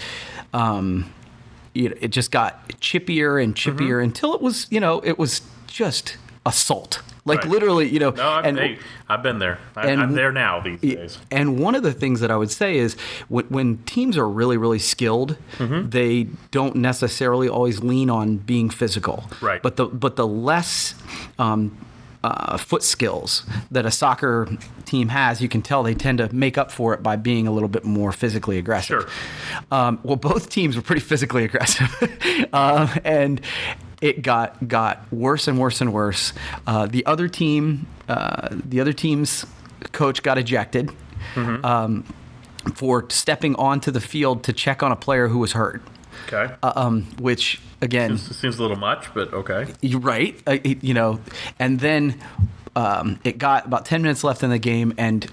Um, 0.53 1.11
it 1.73 2.09
just 2.09 2.31
got 2.31 2.67
chippier 2.81 3.41
and 3.41 3.55
chippier 3.55 3.77
Mm-hmm. 3.77 4.03
until 4.03 4.33
it 4.35 4.41
was, 4.41 4.67
you 4.69 4.81
know, 4.81 4.99
it 5.05 5.17
was 5.17 5.41
just 5.67 6.17
assault. 6.45 7.01
Like 7.23 7.39
Right. 7.41 7.49
literally, 7.49 7.87
you 7.89 7.99
know. 7.99 8.09
No, 8.09 8.27
I've, 8.29 8.45
and- 8.45 8.57
hey, 8.57 8.79
I've 9.07 9.21
been 9.21 9.37
there. 9.39 9.59
I, 9.75 9.87
and- 9.89 10.01
I'm 10.01 10.13
there 10.13 10.31
now 10.31 10.59
these 10.59 10.81
days. 10.81 11.19
and 11.29 11.59
one 11.59 11.75
of 11.75 11.83
the 11.83 11.93
things 11.93 12.19
that 12.21 12.31
I 12.31 12.35
would 12.37 12.49
say 12.51 12.77
is 12.77 12.95
when, 13.29 13.45
when 13.45 13.77
teams 13.83 14.17
are 14.17 14.27
really, 14.27 14.57
really 14.57 14.79
skilled, 14.79 15.37
Mm-hmm. 15.57 15.89
they 15.89 16.27
don't 16.49 16.75
necessarily 16.77 17.47
always 17.47 17.81
lean 17.83 18.09
on 18.09 18.37
being 18.37 18.69
physical. 18.71 19.25
Right. 19.39 19.61
But 19.61 19.75
the 19.75 19.85
but 19.85 20.15
the 20.15 20.25
less 20.25 20.95
um, 21.37 21.77
uh, 22.23 22.57
foot 22.57 22.81
skills 22.83 23.43
that 23.71 23.85
a 23.85 23.91
soccer 23.91 24.47
team 24.85 25.09
has, 25.09 25.41
you 25.41 25.49
can 25.49 25.61
tell 25.61 25.83
they 25.83 25.93
tend 25.95 26.17
to 26.19 26.33
make 26.33 26.57
up 26.57 26.71
for 26.71 26.93
it 26.93 27.01
by 27.03 27.15
being 27.15 27.45
a 27.47 27.51
little 27.51 27.69
bit 27.69 27.83
more 27.83 28.11
physically 28.11 28.57
aggressive. 28.57 29.01
Sure. 29.01 29.09
Um, 29.71 29.99
well, 30.03 30.15
both 30.17 30.49
teams 30.49 30.75
were 30.75 30.81
pretty 30.81 31.01
physically 31.01 31.43
aggressive, 31.49 31.89
um, 32.53 32.89
and 33.03 33.41
it 34.01 34.21
got 34.21 34.67
got 34.67 35.11
worse 35.11 35.47
and 35.47 35.59
worse 35.59 35.79
and 35.81 35.93
worse. 35.93 36.33
Uh, 36.67 36.87
the 36.87 37.05
other 37.05 37.27
team, 37.27 37.87
uh, 38.09 38.49
the 38.51 38.81
other 38.81 38.93
team's 38.93 39.45
coach 39.91 40.21
got 40.23 40.37
ejected 40.37 40.91
um, 41.35 42.03
for 42.75 43.09
stepping 43.09 43.55
onto 43.55 43.91
the 43.91 44.01
field 44.01 44.43
to 44.43 44.53
check 44.53 44.83
on 44.83 44.91
a 44.91 44.95
player 44.95 45.27
who 45.27 45.39
was 45.39 45.53
hurt. 45.53 45.81
Okay, 46.27 46.53
Uh, 46.61 46.73
um, 46.75 47.03
which 47.19 47.61
again, 47.81 48.11
this 48.11 48.37
seems 48.37 48.59
a 48.59 48.61
little 48.61 48.77
much, 48.77 49.11
but 49.13 49.33
okay. 49.33 49.65
you're 49.81 49.99
right. 50.01 50.39
Uh, 50.45 50.57
you 50.63 50.93
know, 50.93 51.19
and 51.57 51.79
then 51.79 52.19
um, 52.75 53.19
it 53.23 53.37
got 53.37 53.65
about 53.65 53.85
10 53.85 54.01
minutes 54.01 54.23
left 54.23 54.43
in 54.43 54.49
the 54.49 54.59
game 54.59 54.93
and 54.97 55.29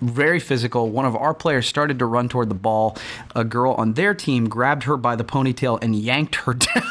very 0.00 0.40
physical. 0.40 0.90
One 0.90 1.04
of 1.04 1.14
our 1.16 1.34
players 1.34 1.66
started 1.66 1.98
to 1.98 2.06
run 2.06 2.28
toward 2.28 2.48
the 2.48 2.54
ball. 2.54 2.96
A 3.34 3.44
girl 3.44 3.72
on 3.74 3.94
their 3.94 4.14
team 4.14 4.48
grabbed 4.48 4.84
her 4.84 4.96
by 4.96 5.16
the 5.16 5.24
ponytail 5.24 5.78
and 5.82 5.94
yanked 5.94 6.36
her 6.36 6.54
down 6.54 6.82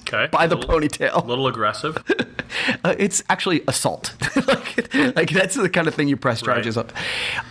Okay. 0.00 0.28
by 0.32 0.46
the 0.46 0.56
ponytail. 0.56 1.22
A 1.22 1.26
little 1.26 1.46
aggressive. 1.46 2.02
Uh, 2.82 2.94
it's 2.98 3.22
actually 3.28 3.62
assault. 3.68 4.14
like, 4.48 4.94
like 5.14 5.28
that's 5.30 5.54
the 5.54 5.68
kind 5.68 5.86
of 5.86 5.94
thing 5.94 6.08
you 6.08 6.16
press 6.16 6.40
charges 6.40 6.76
Right. 6.76 6.86
up. 6.86 6.92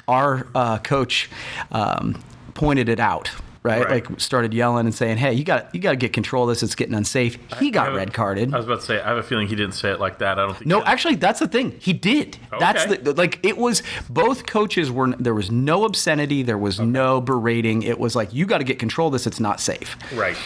Our 0.08 0.48
uh, 0.56 0.80
coach 0.80 1.30
um, 1.72 2.22
pointed 2.56 2.90
it 2.90 3.00
out. 3.00 3.30
Right? 3.68 3.86
Right. 3.86 4.10
like 4.10 4.20
started 4.20 4.54
yelling 4.54 4.86
and 4.86 4.96
saying, 4.96 5.18
"Hey, 5.18 5.34
you 5.34 5.44
got 5.44 5.74
you 5.74 5.80
got 5.82 5.92
to 5.92 5.96
get 5.98 6.14
control 6.14 6.44
of 6.44 6.50
this. 6.50 6.64
It's 6.64 6.76
getting 6.76 6.96
unsafe." 6.96 7.38
He 7.60 7.68
I 7.68 7.70
got 7.72 7.92
a- 7.92 7.96
red 7.96 8.14
carded. 8.14 8.54
I 8.54 8.58
was 8.58 8.66
about 8.66 8.80
to 8.82 8.86
say, 8.86 9.00
I 9.02 9.08
have 9.10 9.18
a 9.18 9.24
feeling 9.24 9.48
he 9.48 9.56
didn't 9.56 9.74
say 9.76 9.92
it 9.92 10.00
like 10.00 10.20
that. 10.20 10.40
I 10.40 10.46
don't 10.46 10.54
think. 10.56 10.66
No, 10.66 10.84
actually, 10.84 11.16
that's 11.16 11.40
the 11.40 11.48
thing. 11.48 11.76
He 11.80 11.94
did. 11.94 12.38
Oh, 12.52 12.58
that's 12.60 12.86
Okay. 12.86 12.98
the 13.02 13.14
like. 13.14 13.40
It 13.44 13.58
was 13.58 13.84
both 14.10 14.46
coaches 14.46 14.90
were. 14.92 15.10
There 15.20 15.34
was 15.36 15.52
no 15.52 15.86
obscenity. 15.86 16.44
There 16.44 16.58
was 16.58 16.80
no 16.80 17.22
berating. 17.22 17.84
It 17.84 18.00
was 18.00 18.16
like 18.16 18.34
you 18.34 18.46
got 18.46 18.60
to 18.60 18.64
get 18.64 18.80
control 18.80 19.08
of 19.08 19.14
this. 19.14 19.28
It's 19.28 19.40
not 19.40 19.60
safe. 19.60 19.98
Right. 20.14 20.38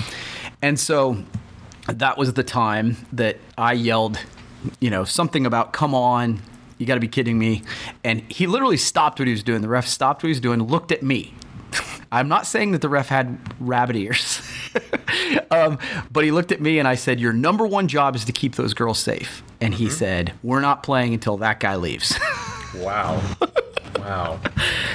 And 0.62 0.80
so 0.80 1.24
that 1.88 2.18
was 2.18 2.34
the 2.34 2.44
time 2.44 2.98
that 3.14 3.38
I 3.58 3.74
yelled, 3.74 4.20
you 4.80 4.90
know, 4.90 5.04
something 5.04 5.46
about 5.46 5.74
"Come 5.74 5.94
on, 5.96 6.40
you 6.78 6.86
got 6.86 6.96
to 6.96 7.00
be 7.02 7.08
kidding 7.08 7.38
me!" 7.40 7.64
And 8.04 8.22
he 8.32 8.46
literally 8.48 8.78
stopped 8.78 9.20
what 9.20 9.28
he 9.28 9.32
was 9.34 9.44
doing. 9.44 9.62
The 9.62 9.68
ref 9.70 9.88
stopped 9.88 10.24
what 10.24 10.28
he 10.28 10.32
was 10.32 10.40
doing, 10.40 10.62
looked 10.64 10.92
at 10.92 11.02
me. 11.04 11.34
I'm 12.12 12.28
not 12.28 12.46
saying 12.46 12.72
that 12.72 12.82
the 12.82 12.90
ref 12.90 13.08
had 13.08 13.40
rabbit 13.60 13.96
ears, 13.96 14.42
um, 15.52 15.78
but 16.12 16.24
he 16.24 16.32
looked 16.32 16.52
at 16.52 16.60
me 16.62 16.78
and 16.80 16.88
I 16.88 16.96
said, 16.96 17.20
"Your 17.20 17.34
number 17.34 17.66
one 17.66 17.88
job 17.88 18.16
is 18.16 18.26
to 18.26 18.32
keep 18.32 18.56
those 18.56 18.74
girls 18.74 19.00
safe." 19.00 19.44
And 19.62 19.74
he 19.74 19.90
said, 19.90 20.34
"We're 20.44 20.60
not 20.62 20.84
playing 20.84 21.14
until 21.14 21.38
that 21.38 21.60
guy 21.60 21.76
leaves." 21.76 22.18
Wow. 22.74 23.22
wow. 24.00 24.40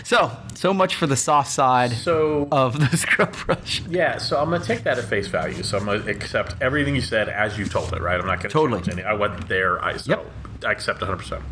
So, 0.02 0.30
so 0.54 0.72
much 0.72 0.94
for 0.94 1.06
the 1.06 1.14
soft 1.14 1.50
side 1.50 1.92
So 1.92 2.48
of 2.50 2.80
the 2.80 2.96
scrub 2.96 3.36
brush. 3.36 3.82
yeah, 3.86 4.16
so 4.16 4.38
I'm 4.40 4.48
gonna 4.48 4.64
take 4.64 4.82
that 4.84 4.96
at 4.96 5.04
face 5.04 5.26
value. 5.28 5.62
So 5.62 5.76
I'm 5.76 5.84
gonna 5.84 6.06
accept 6.06 6.54
everything 6.62 6.94
you 6.94 7.02
said 7.02 7.28
as 7.28 7.58
you 7.58 7.66
told 7.66 7.92
it, 7.92 8.00
right? 8.00 8.18
I'm 8.18 8.26
not 8.26 8.38
gonna 8.38 8.48
Totally. 8.48 8.80
challenge 8.80 9.00
any. 9.00 9.02
I 9.06 9.12
wasn't 9.12 9.46
there. 9.46 9.84
I 9.84 9.98
so 9.98 10.10
Yep. 10.12 10.64
I 10.64 10.72
accept 10.72 11.02
100. 11.02 11.42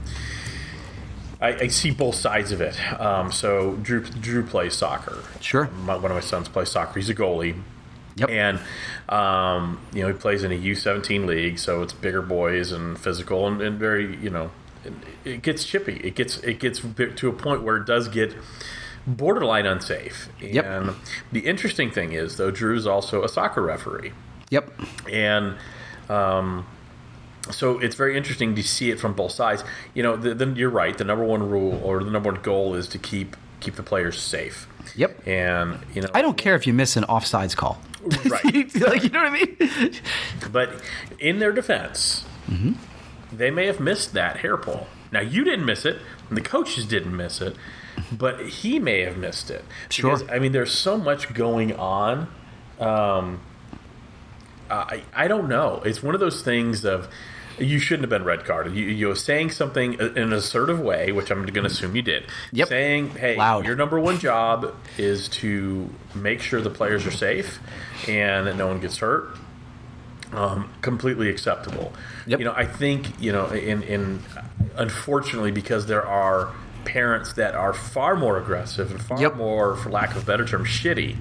I, 1.45 1.65
I 1.65 1.67
see 1.69 1.91
both 1.91 2.15
sides 2.15 2.53
of 2.53 2.61
it. 2.61 2.79
Um, 3.01 3.31
so 3.31 3.75
Drew 3.83 4.03
Drew 4.03 4.43
plays 4.45 4.75
soccer. 4.75 5.23
Sure. 5.41 5.67
My, 5.85 5.97
one 5.97 6.11
of 6.11 6.17
my 6.17 6.21
sons 6.21 6.49
plays 6.49 6.71
soccer. 6.71 6.99
He's 6.99 7.11
a 7.11 7.15
goalie. 7.15 7.61
Yep. 8.17 8.31
And 8.31 8.61
um, 9.09 9.81
you 9.93 10.03
know 10.03 10.09
he 10.09 10.15
plays 10.15 10.45
in 10.45 10.53
a 10.53 10.59
U17 10.59 11.27
league, 11.27 11.59
so 11.59 11.83
it's 11.83 11.93
bigger 11.93 12.23
boys 12.23 12.73
and 12.73 12.99
physical 12.99 13.47
and, 13.47 13.61
and 13.61 13.79
very 13.79 14.17
you 14.17 14.31
know 14.31 14.51
it, 14.85 14.93
it 15.25 15.43
gets 15.43 15.65
chippy. 15.65 15.97
It 15.97 16.15
gets 16.15 16.39
it 16.39 16.61
gets 16.61 16.81
to 16.81 17.29
a 17.29 17.33
point 17.33 17.63
where 17.63 17.77
it 17.77 17.87
does 17.87 18.09
get 18.09 18.35
borderline 19.07 19.67
unsafe. 19.67 20.29
Yep. 20.41 20.65
And 20.65 20.95
the 21.33 21.41
interesting 21.41 21.91
thing 21.91 22.13
is 22.13 22.37
though, 22.37 22.51
Drew's 22.51 22.87
also 22.87 23.23
a 23.25 23.29
soccer 23.29 23.63
referee, 23.63 24.13
Yep. 24.51 24.71
and 25.11 25.57
um, 26.09 26.67
so 27.51 27.79
it's 27.79 27.95
very 27.95 28.17
interesting 28.17 28.55
to 28.55 28.63
see 28.63 28.91
it 28.91 28.99
from 29.01 29.13
both 29.15 29.33
sides. 29.33 29.65
You 29.95 30.03
know, 30.03 30.17
the, 30.17 30.35
the, 30.35 30.47
you're 30.53 30.71
right. 30.71 30.97
The 30.97 31.05
number 31.05 31.25
one 31.25 31.49
rule 31.51 31.81
or 31.85 32.03
the 32.03 32.11
number 32.11 32.31
one 32.33 32.41
goal 32.43 32.75
is 32.75 32.89
to 32.89 32.99
keep 32.99 33.37
keep 33.61 33.77
the 33.77 33.83
players 33.83 34.21
safe. 34.21 34.67
Yep. 34.97 35.27
And 35.27 35.79
you 35.95 36.03
know, 36.03 36.09
I 36.15 36.23
don't 36.23 36.37
care 36.37 36.55
if 36.55 36.67
you 36.67 36.73
miss 36.73 36.97
an 36.97 37.05
offsides 37.05 37.57
call. 37.57 37.81
Right. 38.27 38.45
like, 38.75 39.03
you 39.03 39.09
know 39.11 39.23
what 39.23 39.33
I 39.33 39.71
mean? 39.79 39.93
But 40.53 40.71
in 41.19 41.39
their 41.39 41.53
defense, 41.53 42.25
Mm-hmm. 42.49 42.73
they 43.35 43.51
may 43.51 43.65
have 43.65 43.81
missed 43.81 44.13
that 44.13 44.39
hair 44.39 44.59
pull. 44.59 44.87
Now 45.11 45.21
you 45.21 45.45
didn't 45.45 45.65
miss 45.65 45.87
it, 45.87 45.97
and 46.29 46.37
the 46.37 46.43
coaches 46.43 46.85
didn't 46.85 47.17
miss 47.17 47.41
it, 47.41 47.57
but 48.13 48.47
he 48.47 48.79
may 48.79 49.01
have 49.01 49.17
missed 49.17 49.51
it. 49.51 49.65
Sure. 49.89 50.11
Because, 50.19 50.29
I 50.31 50.39
mean, 50.39 50.53
there's 50.53 50.73
so 50.73 50.99
much 50.99 51.33
going 51.33 51.73
on. 51.75 52.29
Um, 52.79 53.41
I 54.71 55.03
I 55.15 55.29
don't 55.29 55.49
know. 55.49 55.81
It's 55.87 56.03
one 56.03 56.15
of 56.15 56.21
those 56.21 56.43
things 56.43 56.85
of 56.85 57.09
you 57.58 57.78
shouldn't 57.78 58.02
have 58.02 58.11
been 58.11 58.25
red 58.25 58.44
carded. 58.44 58.75
You 58.75 58.87
you 58.87 59.08
were 59.08 59.14
saying 59.14 59.50
something 59.50 59.94
in 59.94 60.18
an 60.18 60.32
assertive 60.32 60.80
way, 60.80 61.12
which 61.12 61.30
I'm 61.30 61.42
going 61.42 61.54
to 61.54 61.70
assume 61.70 61.94
you 61.96 62.02
did. 62.02 62.25
Yep. 62.52 62.68
Saying, 62.68 63.11
"Hey, 63.11 63.37
Loud. 63.37 63.64
your 63.66 63.76
number 63.76 63.99
one 63.99 64.18
job 64.18 64.75
is 64.99 65.28
to 65.28 65.90
make 66.14 66.40
sure 66.40 66.61
the 66.61 66.70
players 66.70 67.06
are 67.06 67.11
safe 67.11 67.61
and 68.08 68.46
that 68.46 68.56
no 68.56 68.66
one 68.66 68.80
gets 68.80 68.99
hurt." 68.99 69.37
um, 70.34 70.70
completely 70.80 71.28
acceptable. 71.28 71.92
Yep. 72.26 72.38
You 72.38 72.44
know, 72.46 72.54
I 72.56 72.66
think 72.66 73.20
you 73.20 73.32
know, 73.32 73.46
in 73.49 73.82
in 73.82 74.23
unfortunately, 74.76 75.52
because 75.52 75.87
there 75.87 76.06
are 76.06 76.52
parents 76.85 77.33
that 77.35 77.55
are 77.55 77.73
far 77.73 78.14
more 78.17 78.38
aggressive 78.38 78.91
and 78.91 79.00
far 79.03 79.21
Yep. 79.21 79.37
more, 79.37 79.76
for 79.76 79.91
lack 79.91 80.11
of 80.14 80.23
a 80.23 80.26
better 80.26 80.45
term, 80.45 80.64
shitty 80.64 81.17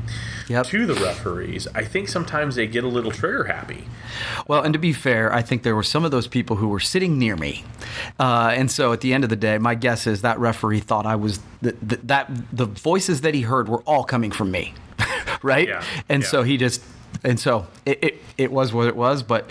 Yep. 0.47 0.65
to 0.67 0.85
the 0.85 0.93
referees. 0.95 1.67
I 1.73 1.83
think 1.83 2.09
sometimes 2.09 2.55
they 2.55 2.67
get 2.67 2.83
a 2.83 2.87
little 2.87 3.11
trigger 3.11 3.45
happy. 3.45 3.85
Well, 4.47 4.61
and 4.61 4.73
to 4.73 4.79
be 4.79 4.93
fair, 4.93 5.33
I 5.33 5.41
think 5.41 5.63
there 5.63 5.75
were 5.75 5.83
some 5.83 6.03
of 6.05 6.11
those 6.11 6.27
people 6.27 6.57
who 6.57 6.67
were 6.67 6.79
sitting 6.79 7.17
near 7.17 7.35
me, 7.35 7.63
uh, 8.19 8.51
and 8.55 8.69
so 8.69 8.91
at 8.93 9.01
the 9.01 9.13
end 9.13 9.23
of 9.23 9.29
the 9.29 9.35
day, 9.35 9.57
my 9.57 9.75
guess 9.75 10.05
is 10.07 10.21
that 10.21 10.39
referee 10.39 10.81
thought 10.81 11.05
I 11.05 11.15
was 11.15 11.39
th- 11.63 11.75
th- 11.87 12.01
that 12.03 12.29
the 12.51 12.65
voices 12.65 13.21
that 13.21 13.33
he 13.33 13.41
heard 13.41 13.67
were 13.69 13.81
all 13.81 14.03
coming 14.03 14.31
from 14.31 14.51
me, 14.51 14.73
right? 15.41 15.67
Yeah, 15.67 15.83
And 16.09 16.23
yeah. 16.23 16.29
so 16.29 16.43
he 16.43 16.57
just. 16.57 16.81
And 17.23 17.39
so 17.39 17.67
it, 17.85 17.99
it, 18.03 18.21
it 18.37 18.51
was 18.51 18.73
what 18.73 18.87
it 18.87 18.95
was, 18.95 19.21
but 19.23 19.49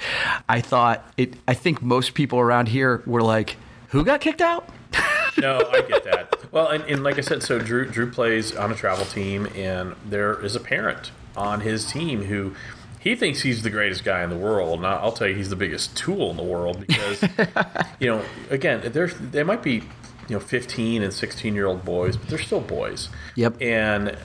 I 0.49 0.61
thought 0.61 1.07
it. 1.17 1.35
I 1.47 1.55
think 1.55 1.81
most 1.81 2.13
people 2.13 2.39
around 2.41 2.69
here 2.69 3.03
were 3.07 3.23
like, 3.23 3.57
"Who 3.91 4.05
got 4.05 4.21
kicked 4.21 4.43
out?" 4.43 4.69
no, 5.39 5.69
I 5.71 5.83
get 5.83 6.05
that. 6.05 6.53
Well, 6.53 6.69
and, 6.69 6.85
and 6.85 7.03
like 7.03 7.19
I 7.19 7.23
said, 7.23 7.43
so 7.43 7.59
Drew 7.59 7.87
Drew 7.87 8.11
plays 8.11 8.55
on 8.55 8.71
a 8.71 8.75
travel 8.75 9.05
team, 9.05 9.47
and 9.55 9.95
there 10.05 10.43
is 10.45 10.57
a 10.57 10.61
parent 10.61 11.11
on 11.37 11.61
his 11.61 11.91
team 11.91 12.25
who 12.25 12.55
he 13.03 13.17
thinks 13.17 13.43
he's 13.43 13.63
the 13.63 13.71
greatest 13.71 14.05
guy 14.05 14.23
in 14.23 14.31
the 14.31 14.37
world. 14.37 14.79
And 14.79 14.87
I'll 14.87 15.13
tell 15.13 15.27
you, 15.27 15.35
he's 15.35 15.51
the 15.51 15.57
biggest 15.57 15.97
tool 15.97 16.31
in 16.31 16.37
the 16.37 16.43
world 16.43 16.85
because, 16.87 17.23
you 17.99 18.07
know, 18.09 18.23
again, 18.51 18.81
there's 18.93 19.15
they 19.15 19.43
might 19.43 19.63
be, 19.63 19.83
you 20.29 20.37
know, 20.37 20.41
15 20.41 21.03
and 21.03 21.13
16 21.13 21.55
year 21.55 21.67
old 21.67 21.85
boys, 21.85 22.17
but 22.17 22.29
they're 22.29 22.39
still 22.39 22.61
boys. 22.61 23.09
Yep. 23.35 23.61
And 23.61 24.17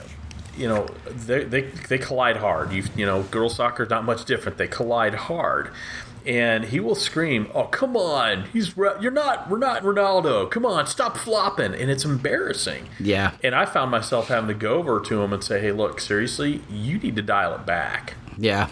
you 0.56 0.68
know, 0.68 0.88
they 1.06 1.44
they, 1.44 1.62
they 1.62 1.98
collide 1.98 2.38
hard. 2.38 2.72
You 2.72 2.84
you 2.96 3.06
know, 3.06 3.24
girls 3.24 3.56
soccer 3.56 3.84
is 3.84 3.90
not 3.90 4.04
much 4.04 4.26
different. 4.26 4.58
They 4.58 4.68
collide 4.68 5.16
hard. 5.16 5.72
And 6.28 6.66
he 6.66 6.82
will 6.82 6.96
scream, 6.96 7.50
"Oh, 7.56 7.64
come 7.64 7.96
on! 7.96 8.44
He's 8.52 8.76
you're 8.76 9.12
not 9.12 9.50
we're 9.50 9.58
not 9.58 9.82
Ronaldo. 9.82 10.52
Come 10.52 10.66
on, 10.66 10.86
stop 10.86 11.18
flopping!" 11.18 11.74
And 11.74 11.90
it's 11.90 12.04
embarrassing. 12.04 12.90
Yeah. 13.00 13.32
And 13.44 13.56
I 13.56 13.66
found 13.66 13.92
myself 13.92 14.28
having 14.28 14.50
to 14.50 14.54
go 14.54 14.76
over 14.76 15.00
to 15.00 15.22
him 15.24 15.32
and 15.32 15.42
say, 15.42 15.62
"Hey, 15.62 15.72
look, 15.72 16.02
seriously, 16.02 16.62
you 16.70 17.00
need 17.00 17.16
to 17.16 17.22
dial 17.22 17.56
it 17.56 17.66
back." 17.66 18.16
Yeah. 18.38 18.68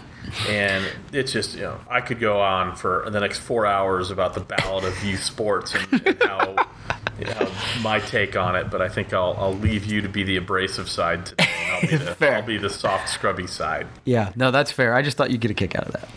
And 0.48 0.84
it's 1.12 1.32
just, 1.32 1.54
you 1.54 1.62
know, 1.62 1.78
I 1.88 2.00
could 2.00 2.20
go 2.20 2.40
on 2.40 2.76
for 2.76 3.08
the 3.10 3.20
next 3.20 3.38
four 3.38 3.66
hours 3.66 4.10
about 4.10 4.34
the 4.34 4.40
ballad 4.40 4.84
of 4.84 5.04
youth 5.04 5.22
sports 5.22 5.74
and, 5.74 6.06
and 6.06 6.22
how, 6.22 6.56
how 7.24 7.80
my 7.80 8.00
take 8.00 8.36
on 8.36 8.56
it, 8.56 8.70
but 8.70 8.82
I 8.82 8.88
think 8.88 9.12
I'll, 9.12 9.36
I'll 9.38 9.54
leave 9.54 9.84
you 9.84 10.00
to 10.02 10.08
be 10.08 10.24
the 10.24 10.36
abrasive 10.36 10.88
side 10.88 11.26
today. 11.26 11.45
I'll, 11.76 11.88
be 11.88 11.96
the, 11.96 12.14
Fair. 12.14 12.36
I'll 12.36 12.42
be 12.42 12.58
the 12.58 12.70
soft, 12.70 13.08
scrubby 13.08 13.46
side. 13.46 13.86
Yeah. 14.04 14.32
No, 14.36 14.50
that's 14.50 14.70
fair. 14.72 14.94
I 14.94 15.02
just 15.02 15.16
thought 15.16 15.30
you'd 15.30 15.40
get 15.40 15.50
a 15.50 15.54
kick 15.54 15.74
out 15.76 15.86
of 15.86 15.92
that. 15.92 16.08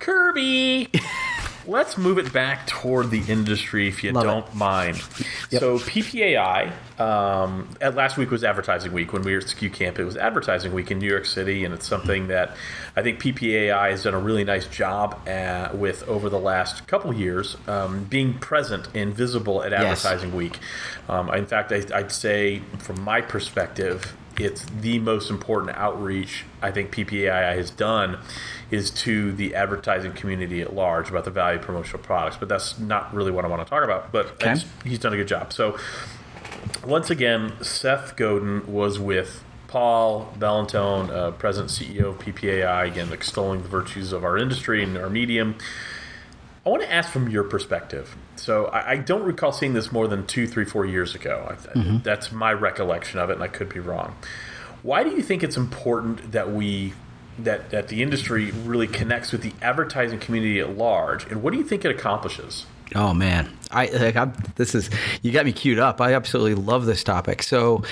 Kirby! 0.00 0.88
Let's 1.66 1.98
move 1.98 2.16
it 2.16 2.32
back 2.32 2.66
toward 2.66 3.10
the 3.10 3.20
industry 3.30 3.88
if 3.88 4.02
you 4.02 4.10
Love 4.12 4.24
don't 4.24 4.54
mind. 4.54 4.96
So 5.50 5.78
PPAI, 5.78 6.72
um, 6.98 7.68
at 7.82 7.94
last 7.94 8.16
week 8.16 8.30
was 8.30 8.42
advertising 8.42 8.90
week 8.94 9.12
when 9.12 9.20
we 9.20 9.32
were 9.32 9.38
at 9.40 9.44
SKU 9.44 9.70
Camp. 9.70 9.98
It 9.98 10.04
was 10.04 10.16
advertising 10.16 10.72
week 10.72 10.90
in 10.90 10.98
New 10.98 11.06
York 11.10 11.26
City, 11.26 11.66
and 11.66 11.74
it's 11.74 11.86
something 11.86 12.28
that 12.28 12.56
I 12.96 13.02
think 13.02 13.20
PPAI 13.22 13.90
has 13.90 14.04
done 14.04 14.14
a 14.14 14.18
really 14.18 14.44
nice 14.44 14.66
job 14.66 15.20
at, 15.28 15.76
with 15.76 16.08
over 16.08 16.30
the 16.30 16.38
last 16.40 16.86
couple 16.86 17.12
years, 17.12 17.58
um, 17.66 18.04
being 18.04 18.32
present 18.38 18.88
and 18.94 19.12
visible 19.14 19.62
at 19.62 19.72
Yes. 19.72 20.06
advertising 20.06 20.34
week. 20.34 20.60
Um, 21.06 21.28
in 21.34 21.44
fact, 21.44 21.70
I, 21.70 21.82
I'd 21.94 22.12
say 22.12 22.62
from 22.78 23.02
my 23.02 23.20
perspective, 23.20 24.16
it's 24.40 24.64
the 24.64 24.98
most 24.98 25.30
important 25.30 25.76
outreach 25.76 26.44
I 26.62 26.70
think 26.70 26.92
PPAI 26.92 27.56
has 27.56 27.70
done 27.70 28.18
is 28.70 28.90
to 28.90 29.32
the 29.32 29.54
advertising 29.54 30.12
community 30.12 30.60
at 30.60 30.74
large 30.74 31.10
about 31.10 31.24
the 31.24 31.30
value 31.30 31.58
of 31.58 31.64
promotional 31.64 32.02
products. 32.02 32.36
But 32.38 32.48
that's 32.48 32.78
not 32.78 33.12
really 33.14 33.30
what 33.30 33.44
I 33.44 33.48
want 33.48 33.64
to 33.66 33.68
talk 33.68 33.82
about. 33.82 34.12
But 34.12 34.26
Okay. 34.32 34.54
just- 34.54 34.66
he's 34.84 34.98
done 34.98 35.12
a 35.12 35.16
good 35.16 35.28
job. 35.28 35.52
So 35.52 35.76
once 36.84 37.10
again, 37.10 37.52
Seth 37.62 38.16
Godin 38.16 38.62
was 38.72 38.98
with 38.98 39.42
Paul 39.66 40.32
Bellantone, 40.38 41.10
uh, 41.10 41.30
President 41.32 41.70
CEO 41.70 42.08
of 42.10 42.18
PPAI, 42.18 42.84
again 42.86 43.12
extolling 43.12 43.62
the 43.62 43.68
virtues 43.68 44.12
of 44.12 44.24
our 44.24 44.38
industry 44.38 44.82
and 44.82 44.96
our 44.96 45.10
medium. 45.10 45.56
I 46.68 46.70
want 46.70 46.82
to 46.82 46.92
ask 46.92 47.10
from 47.10 47.30
your 47.30 47.44
perspective. 47.44 48.14
So 48.36 48.66
I, 48.66 48.90
I 48.90 48.96
don't 48.98 49.22
recall 49.22 49.52
seeing 49.52 49.72
this 49.72 49.90
more 49.90 50.06
than 50.06 50.26
two, 50.26 50.46
three, 50.46 50.66
four 50.66 50.84
years 50.84 51.14
ago. 51.14 51.46
I, 51.48 51.54
mm-hmm. 51.54 51.98
That's 52.02 52.30
my 52.30 52.52
recollection 52.52 53.18
of 53.18 53.30
it, 53.30 53.34
and 53.34 53.42
I 53.42 53.48
could 53.48 53.70
be 53.70 53.80
wrong. 53.80 54.16
Why 54.82 55.02
do 55.02 55.10
you 55.10 55.22
think 55.22 55.42
it's 55.42 55.56
important 55.56 56.32
that 56.32 56.52
we 56.52 56.92
that 57.38 57.70
that 57.70 57.88
the 57.88 58.02
industry 58.02 58.50
really 58.50 58.86
connects 58.86 59.32
with 59.32 59.42
the 59.42 59.54
advertising 59.62 60.18
community 60.18 60.60
at 60.60 60.76
large, 60.76 61.24
and 61.30 61.42
what 61.42 61.52
do 61.52 61.58
you 61.58 61.64
think 61.64 61.86
it 61.86 61.90
accomplishes? 61.90 62.66
Oh 62.94 63.14
man, 63.14 63.50
I 63.70 63.86
like 63.86 64.16
I'm, 64.16 64.32
this 64.56 64.74
is 64.74 64.90
you 65.22 65.32
got 65.32 65.44
me 65.44 65.52
queued 65.52 65.78
up. 65.78 66.00
I 66.00 66.14
absolutely 66.14 66.54
love 66.54 66.86
this 66.86 67.04
topic. 67.04 67.42
So, 67.42 67.82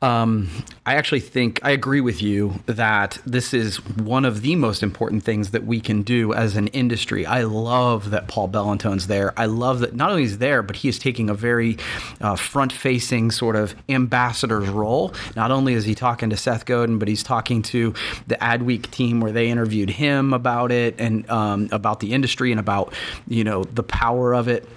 um, 0.00 0.48
I 0.84 0.96
actually 0.96 1.20
think 1.20 1.60
I 1.62 1.70
agree 1.70 2.00
with 2.00 2.22
you 2.22 2.54
that 2.66 3.18
this 3.24 3.54
is 3.54 3.76
one 3.96 4.24
of 4.24 4.42
the 4.42 4.56
most 4.56 4.82
important 4.82 5.22
things 5.22 5.50
that 5.50 5.64
we 5.64 5.80
can 5.80 6.02
do 6.02 6.32
as 6.32 6.56
an 6.56 6.68
industry. 6.68 7.24
I 7.24 7.42
love 7.42 8.10
that 8.10 8.26
Paul 8.26 8.48
Bellantone's 8.48 9.06
there. 9.06 9.32
I 9.38 9.46
love 9.46 9.80
that 9.80 9.94
not 9.94 10.10
only 10.10 10.22
he's 10.22 10.38
there, 10.38 10.62
but 10.62 10.76
he 10.76 10.88
is 10.88 10.98
taking 10.98 11.30
a 11.30 11.34
very 11.34 11.78
uh, 12.20 12.34
front-facing 12.34 13.30
sort 13.30 13.54
of 13.54 13.76
ambassador's 13.88 14.68
role. 14.68 15.14
Not 15.36 15.50
only 15.50 15.74
is 15.74 15.84
he 15.84 15.94
talking 15.94 16.30
to 16.30 16.36
Seth 16.36 16.66
Godin, 16.66 16.98
but 16.98 17.06
he's 17.06 17.22
talking 17.22 17.62
to 17.62 17.94
the 18.26 18.36
Adweek 18.36 18.90
team 18.90 19.20
where 19.20 19.32
they 19.32 19.48
interviewed 19.48 19.90
him 19.90 20.32
about 20.32 20.72
it 20.72 20.96
and 20.98 21.28
um, 21.30 21.68
about 21.70 22.00
the 22.00 22.12
industry 22.12 22.50
and 22.50 22.58
about 22.58 22.92
you 23.28 23.44
know 23.44 23.64
the 23.64 23.82
power 23.82 24.34
of 24.34 24.48
it 24.48 24.68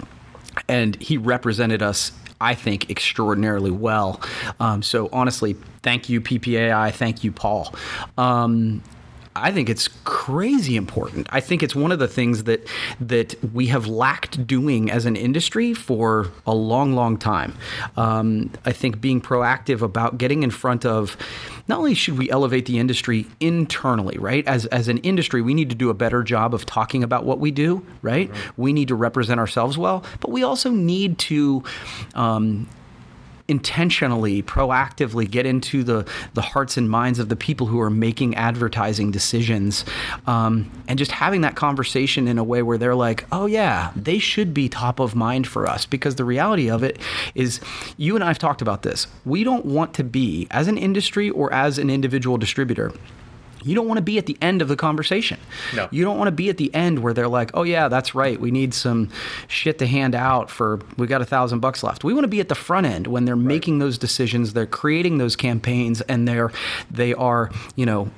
and 0.68 0.96
he 0.98 1.18
represented 1.18 1.82
us 1.82 2.12
I 2.42 2.54
think 2.54 2.90
extraordinarily 2.90 3.72
well. 3.72 4.20
Um, 4.60 4.84
so 4.84 5.08
honestly, 5.14 5.56
thank 5.84 6.10
you 6.10 6.20
PPAI, 6.20 6.94
thank 6.94 7.24
you 7.24 7.32
Paul. 7.32 7.74
Um, 8.18 8.84
I 9.36 9.52
think 9.52 9.70
it's 9.70 9.90
crazy 10.06 10.78
important. 10.78 11.28
I 11.30 11.42
think 11.42 11.62
it's 11.62 11.76
one 11.76 11.92
of 11.92 12.00
the 12.00 12.08
things 12.08 12.46
that 12.46 12.66
that 13.02 13.36
we 13.54 13.68
have 13.68 13.86
lacked 13.86 14.48
doing 14.48 14.90
as 14.90 15.06
an 15.06 15.18
industry 15.18 15.74
for 15.74 16.32
a 16.48 16.56
long, 16.56 16.94
long 16.94 17.18
time. 17.18 17.54
Um, 17.98 18.52
I 18.66 18.72
think 18.72 19.02
being 19.02 19.20
proactive 19.20 19.82
about 19.82 20.18
getting 20.18 20.44
in 20.44 20.52
front 20.52 20.86
of 20.86 21.18
not 21.68 21.80
only 21.80 21.96
should 21.96 22.18
we 22.18 22.30
elevate 22.30 22.66
the 22.66 22.80
industry 22.80 23.26
internally, 23.42 24.18
right? 24.18 24.48
As 24.48 24.68
as 24.68 24.88
an 24.88 25.00
industry, 25.00 25.42
we 25.42 25.54
need 25.54 25.70
to 25.70 25.76
do 25.76 25.90
a 25.90 25.94
better 25.94 26.24
job 26.24 26.54
of 26.54 26.66
talking 26.66 27.04
about 27.04 27.26
what 27.26 27.40
we 27.40 27.52
do, 27.52 27.86
right? 28.02 28.32
Mm-hmm. 28.32 28.62
We 28.62 28.72
need 28.72 28.88
to 28.88 28.96
represent 28.96 29.40
ourselves 29.40 29.78
well, 29.78 30.04
but 30.22 30.32
we 30.32 30.44
also 30.44 30.70
need 30.70 31.18
to. 31.20 31.64
Um, 32.14 32.68
intentionally, 33.48 34.42
proactively 34.42 35.30
get 35.30 35.46
into 35.46 35.84
the, 35.84 36.08
the 36.34 36.42
hearts 36.42 36.78
and 36.78 36.90
minds 36.90 37.20
of 37.20 37.30
the 37.30 37.36
people 37.36 37.68
who 37.68 37.80
are 37.80 37.90
making 37.90 38.36
advertising 38.36 39.12
decisions 39.12 39.86
um, 40.26 40.72
and 40.88 40.98
just 40.98 41.12
having 41.12 41.42
that 41.42 41.56
conversation 41.56 42.28
in 42.28 42.38
a 42.38 42.44
way 42.44 42.62
where 42.62 42.78
they're 42.78 42.96
like, 42.96 43.26
oh, 43.32 43.46
yeah, 43.46 43.92
they 43.96 44.18
should 44.18 44.54
be 44.54 44.68
top 44.68 45.00
of 45.00 45.16
mind 45.16 45.48
for 45.48 45.68
us. 45.68 45.86
Because 45.86 46.16
the 46.16 46.26
reality 46.26 46.70
of 46.70 46.84
it 46.84 47.00
is, 47.36 47.60
you 47.98 48.16
and 48.16 48.24
I 48.24 48.28
have 48.28 48.40
talked 48.40 48.62
about 48.62 48.82
this. 48.82 49.08
We 49.26 49.44
don't 49.44 49.66
want 49.66 49.94
to 49.96 50.04
be, 50.04 50.48
as 50.50 50.68
an 50.68 50.78
industry 50.78 51.30
or 51.30 51.54
as 51.54 51.78
an 51.78 51.90
individual 51.90 52.38
distributor, 52.38 52.92
you 53.66 53.74
don't 53.76 53.88
want 53.88 53.98
to 53.98 54.04
be 54.04 54.18
at 54.18 54.28
the 54.28 54.38
end 54.42 54.62
of 54.62 54.68
the 54.68 54.76
conversation. 54.76 55.40
No. 55.76 55.88
You 55.92 56.04
don't 56.04 56.18
want 56.18 56.28
to 56.28 56.32
be 56.32 56.50
at 56.50 56.58
the 56.58 56.74
end 56.74 57.00
where 57.00 57.14
they're 57.14 57.28
like, 57.28 57.52
"Oh 57.54 57.64
yeah, 57.64 57.88
that's 57.88 58.14
right. 58.14 58.40
We 58.40 58.52
need 58.52 58.74
some 58.74 59.10
shit 59.48 59.80
to 59.80 59.88
hand 59.88 60.14
out 60.16 60.50
for 60.50 60.80
we 60.98 61.08
got 61.08 61.22
a 61.22 61.26
thousand 61.26 61.60
bucks 61.60 61.84
left." 61.84 62.04
We 62.04 62.14
want 62.14 62.26
to 62.26 62.30
be 62.30 62.40
at 62.40 62.50
the 62.50 62.56
front 62.56 62.86
end 62.86 63.08
when 63.08 63.26
they're 63.26 63.36
right. 63.36 63.44
making 63.44 63.80
those 63.80 63.98
decisions, 63.98 64.54
they're 64.54 64.66
creating 64.66 65.18
those 65.18 65.36
campaigns, 65.36 66.02
and 66.02 66.28
they're 66.28 66.52
they 66.92 67.14
are 67.14 67.50
you 67.76 67.86
know 67.86 68.12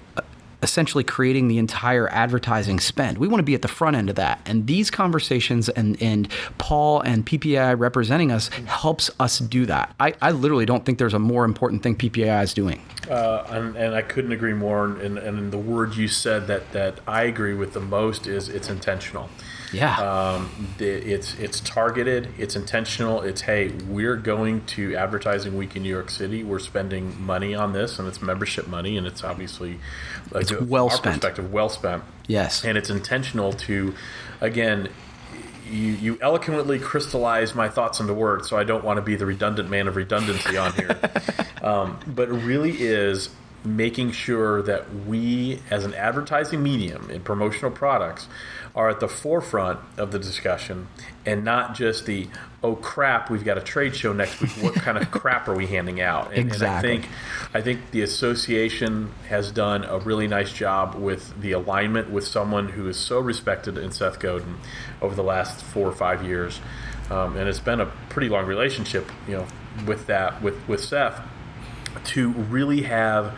essentially 0.64 1.04
creating 1.04 1.48
the 1.48 1.58
entire 1.58 2.10
advertising 2.10 2.80
spend. 2.80 3.18
We 3.18 3.28
want 3.28 3.40
to 3.40 3.44
be 3.44 3.54
at 3.54 3.62
the 3.62 3.68
front 3.68 3.96
end 3.96 4.10
of 4.10 4.16
that. 4.16 4.42
And 4.46 4.68
these 4.68 4.90
conversations 4.90 5.70
and, 5.70 6.02
and 6.02 6.28
Paul 6.58 7.02
and 7.02 7.26
PPAI 7.26 7.78
representing 7.80 8.32
us 8.32 8.50
helps 8.66 9.12
us 9.20 9.40
do 9.40 9.66
that. 9.68 9.94
I, 10.00 10.14
I 10.22 10.32
literally 10.32 10.66
don't 10.66 10.86
think 10.86 10.98
there's 10.98 11.14
a 11.14 11.20
more 11.20 11.46
important 11.46 11.84
thing 11.84 11.96
PPAI 11.96 12.44
is 12.44 12.54
doing. 12.54 12.82
Uh, 13.10 13.46
and, 13.50 13.76
and, 13.78 13.96
I 13.96 14.02
couldn't 14.02 14.34
agree 14.34 14.54
more. 14.54 14.86
And, 14.86 15.18
and 15.18 15.52
the 15.52 15.58
word 15.58 15.96
you 15.96 16.10
said 16.10 16.48
that, 16.48 16.74
that 16.74 17.00
I 17.08 17.24
agree 17.24 17.54
with 17.54 17.72
the 17.72 17.80
most 17.80 18.28
is 18.28 18.50
it's 18.50 18.70
intentional. 18.70 19.30
Yeah. 19.74 19.98
Um, 19.98 20.50
it's 20.80 21.34
it's 21.36 21.60
targeted. 21.60 22.30
It's 22.38 22.56
intentional. 22.56 23.22
It's 23.22 23.42
hey, 23.42 23.70
we're 23.90 24.16
going 24.16 24.66
to 24.68 24.96
advertising 24.96 25.58
week 25.58 25.76
in 25.76 25.84
New 25.84 25.90
York 25.90 26.10
City. 26.10 26.44
We're 26.44 26.60
spending 26.60 27.22
money 27.22 27.54
on 27.54 27.74
this, 27.74 28.00
and 28.00 28.08
it's 28.08 28.22
membership 28.22 28.68
money, 28.68 28.98
and 28.98 29.06
it's 29.06 29.24
obviously 29.24 29.80
it's 30.34 30.58
well 30.60 30.90
spent. 30.90 31.16
Perspective, 31.22 31.52
well 31.52 31.70
spent. 31.70 32.04
Yes. 32.28 32.64
And 32.64 32.78
it's 32.78 32.90
intentional 32.90 33.54
to, 33.54 33.96
again, 34.42 34.90
you, 35.70 35.92
you 35.94 36.20
eloquently 36.22 36.80
crystallize 36.80 37.56
my 37.56 37.70
thoughts 37.70 38.00
into 38.00 38.14
words, 38.14 38.50
so 38.50 38.58
I 38.58 38.64
don't 38.64 38.84
want 38.84 38.98
to 38.98 39.02
be 39.02 39.16
the 39.16 39.26
redundant 39.26 39.70
man 39.70 39.88
of 39.88 39.96
redundancy 39.96 40.58
on 40.58 40.74
here. 40.74 40.98
um, 41.62 42.00
but 42.08 42.30
it 42.30 42.34
really 42.34 42.82
is 42.82 43.30
making 43.64 44.12
sure 44.12 44.62
that 44.62 44.94
we, 45.06 45.60
as 45.70 45.84
an 45.84 45.94
advertising 45.94 46.64
medium 46.64 47.10
in 47.10 47.22
promotional 47.22 47.72
products, 47.72 48.28
are 48.76 48.90
at 48.90 49.00
the 49.00 49.08
forefront 49.08 49.80
of 49.98 50.12
the 50.12 50.20
discussion 50.20 50.88
and 51.26 51.44
not 51.44 51.74
just 51.74 52.06
the 52.06 52.28
oh 52.64 52.76
crap 52.76 53.30
we've 53.30 53.44
got 53.44 53.58
a 53.58 53.62
trade 53.62 53.96
show 53.96 54.14
next 54.14 54.40
week. 54.40 54.52
What 54.62 54.76
kind 54.76 55.00
of 55.00 55.10
crap 55.10 55.48
are 55.48 55.56
we 55.56 55.66
handing 55.66 56.00
out? 56.00 56.28
And, 56.28 56.38
exactly. 56.38 56.68
and 56.68 57.00
i 57.00 57.02
think 57.02 57.14
i 57.56 57.62
think 57.62 57.92
the 57.92 58.02
association 58.04 59.12
has 59.30 59.52
done 59.52 59.84
a 59.84 59.98
really 60.00 60.28
nice 60.28 60.54
job 60.54 60.94
with 60.94 61.40
the 61.42 61.54
alignment 61.54 62.12
with 62.12 62.26
someone 62.26 62.70
who 62.70 62.88
is 62.88 62.98
so 62.98 63.20
respected 63.20 63.80
in 63.80 63.92
seth 63.92 64.20
godin 64.20 64.58
over 65.02 65.16
the 65.16 65.24
last 65.24 65.64
four 65.64 65.88
or 65.88 65.96
five 65.96 66.24
years. 66.24 66.60
Um, 67.10 67.38
and 67.38 67.48
it's 67.48 67.60
been 67.60 67.80
a 67.80 67.86
pretty 68.10 68.30
long 68.30 68.46
relationship 68.46 69.10
you 69.28 69.38
know 69.38 69.48
with 69.88 70.06
that 70.08 70.42
with 70.42 70.56
with 70.68 70.84
seth 70.84 71.20
to 72.06 72.32
really 72.32 72.84
have 72.84 73.36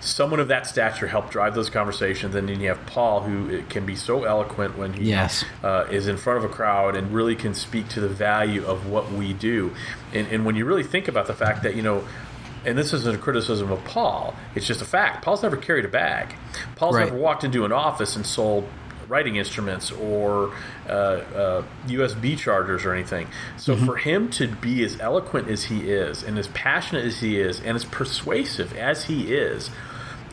someone 0.00 0.40
of 0.40 0.48
that 0.48 0.66
stature 0.66 1.06
help 1.06 1.30
drive 1.30 1.54
those 1.54 1.70
conversations. 1.70 2.34
And 2.34 2.48
then 2.48 2.60
you 2.60 2.68
have 2.68 2.84
Paul, 2.86 3.20
who 3.20 3.62
can 3.64 3.84
be 3.84 3.94
so 3.94 4.24
eloquent 4.24 4.78
when 4.78 4.94
he 4.94 5.10
yes. 5.10 5.44
uh, 5.62 5.86
is 5.90 6.08
in 6.08 6.16
front 6.16 6.42
of 6.42 6.50
a 6.50 6.52
crowd 6.52 6.96
and 6.96 7.12
really 7.12 7.36
can 7.36 7.54
speak 7.54 7.88
to 7.90 8.00
the 8.00 8.08
value 8.08 8.64
of 8.64 8.88
what 8.88 9.12
we 9.12 9.32
do. 9.32 9.74
And, 10.12 10.26
and 10.28 10.46
when 10.46 10.56
you 10.56 10.64
really 10.64 10.84
think 10.84 11.06
about 11.06 11.26
the 11.26 11.34
fact 11.34 11.62
that, 11.62 11.76
you 11.76 11.82
know, 11.82 12.04
and 12.64 12.76
this 12.76 12.92
isn't 12.92 13.14
a 13.14 13.18
criticism 13.18 13.70
of 13.70 13.82
Paul, 13.84 14.34
it's 14.54 14.66
just 14.66 14.82
a 14.82 14.86
fact. 14.86 15.24
Paul's 15.24 15.42
never 15.42 15.56
carried 15.56 15.84
a 15.84 15.88
bag. 15.88 16.34
Paul's 16.76 16.96
right. 16.96 17.06
never 17.06 17.16
walked 17.16 17.44
into 17.44 17.64
an 17.64 17.72
office 17.72 18.16
and 18.16 18.26
sold 18.26 18.68
writing 19.10 19.36
instruments 19.36 19.90
or 19.90 20.54
uh, 20.88 20.92
uh, 20.92 21.64
USB 21.86 22.38
chargers 22.38 22.84
or 22.84 22.94
anything. 22.94 23.26
So 23.58 23.74
mm-hmm. 23.74 23.84
for 23.84 23.96
him 23.96 24.30
to 24.30 24.46
be 24.46 24.84
as 24.84 24.98
eloquent 25.00 25.48
as 25.48 25.64
he 25.64 25.90
is, 25.90 26.22
and 26.22 26.38
as 26.38 26.48
passionate 26.48 27.04
as 27.04 27.18
he 27.18 27.38
is, 27.38 27.60
and 27.60 27.76
as 27.76 27.84
persuasive 27.84 28.74
as 28.76 29.04
he 29.04 29.34
is, 29.34 29.70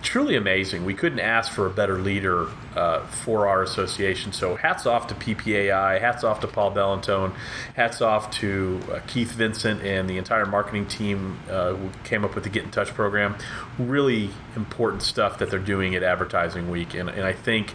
truly 0.02 0.36
amazing. 0.36 0.86
We 0.86 0.94
couldn't 0.94 1.20
ask 1.20 1.52
for 1.52 1.66
a 1.66 1.70
better 1.70 1.98
leader 1.98 2.48
uh, 2.76 3.06
for 3.08 3.48
our 3.48 3.63
association. 3.63 4.32
So 4.32 4.56
hats 4.56 4.86
off 4.86 5.08
to 5.08 5.16
PPAI, 5.16 6.00
hats 6.00 6.24
off 6.24 6.40
to 6.42 6.48
Paul 6.48 6.72
Bellantone, 6.72 7.34
hats 7.76 8.02
off 8.02 8.32
to 8.40 8.80
uh, 8.92 9.00
Keith 9.08 9.32
Vincent 9.32 9.82
and 9.82 10.10
the 10.10 10.18
entire 10.18 10.46
marketing 10.46 10.86
team 10.86 11.40
uh, 11.50 11.74
who 11.74 11.90
came 12.04 12.24
up 12.24 12.36
with 12.36 12.44
the 12.44 12.50
Get 12.50 12.63
in 12.63 12.72
Touch 12.72 12.90
program. 12.90 13.36
Really 13.80 14.30
important 14.56 15.02
stuff 15.02 15.40
that 15.40 15.50
they're 15.50 15.60
doing 15.60 15.96
at 15.96 16.04
Advertising 16.04 16.70
Week, 16.70 16.94
and, 16.94 17.10
and 17.10 17.26
I 17.26 17.34
think 17.34 17.74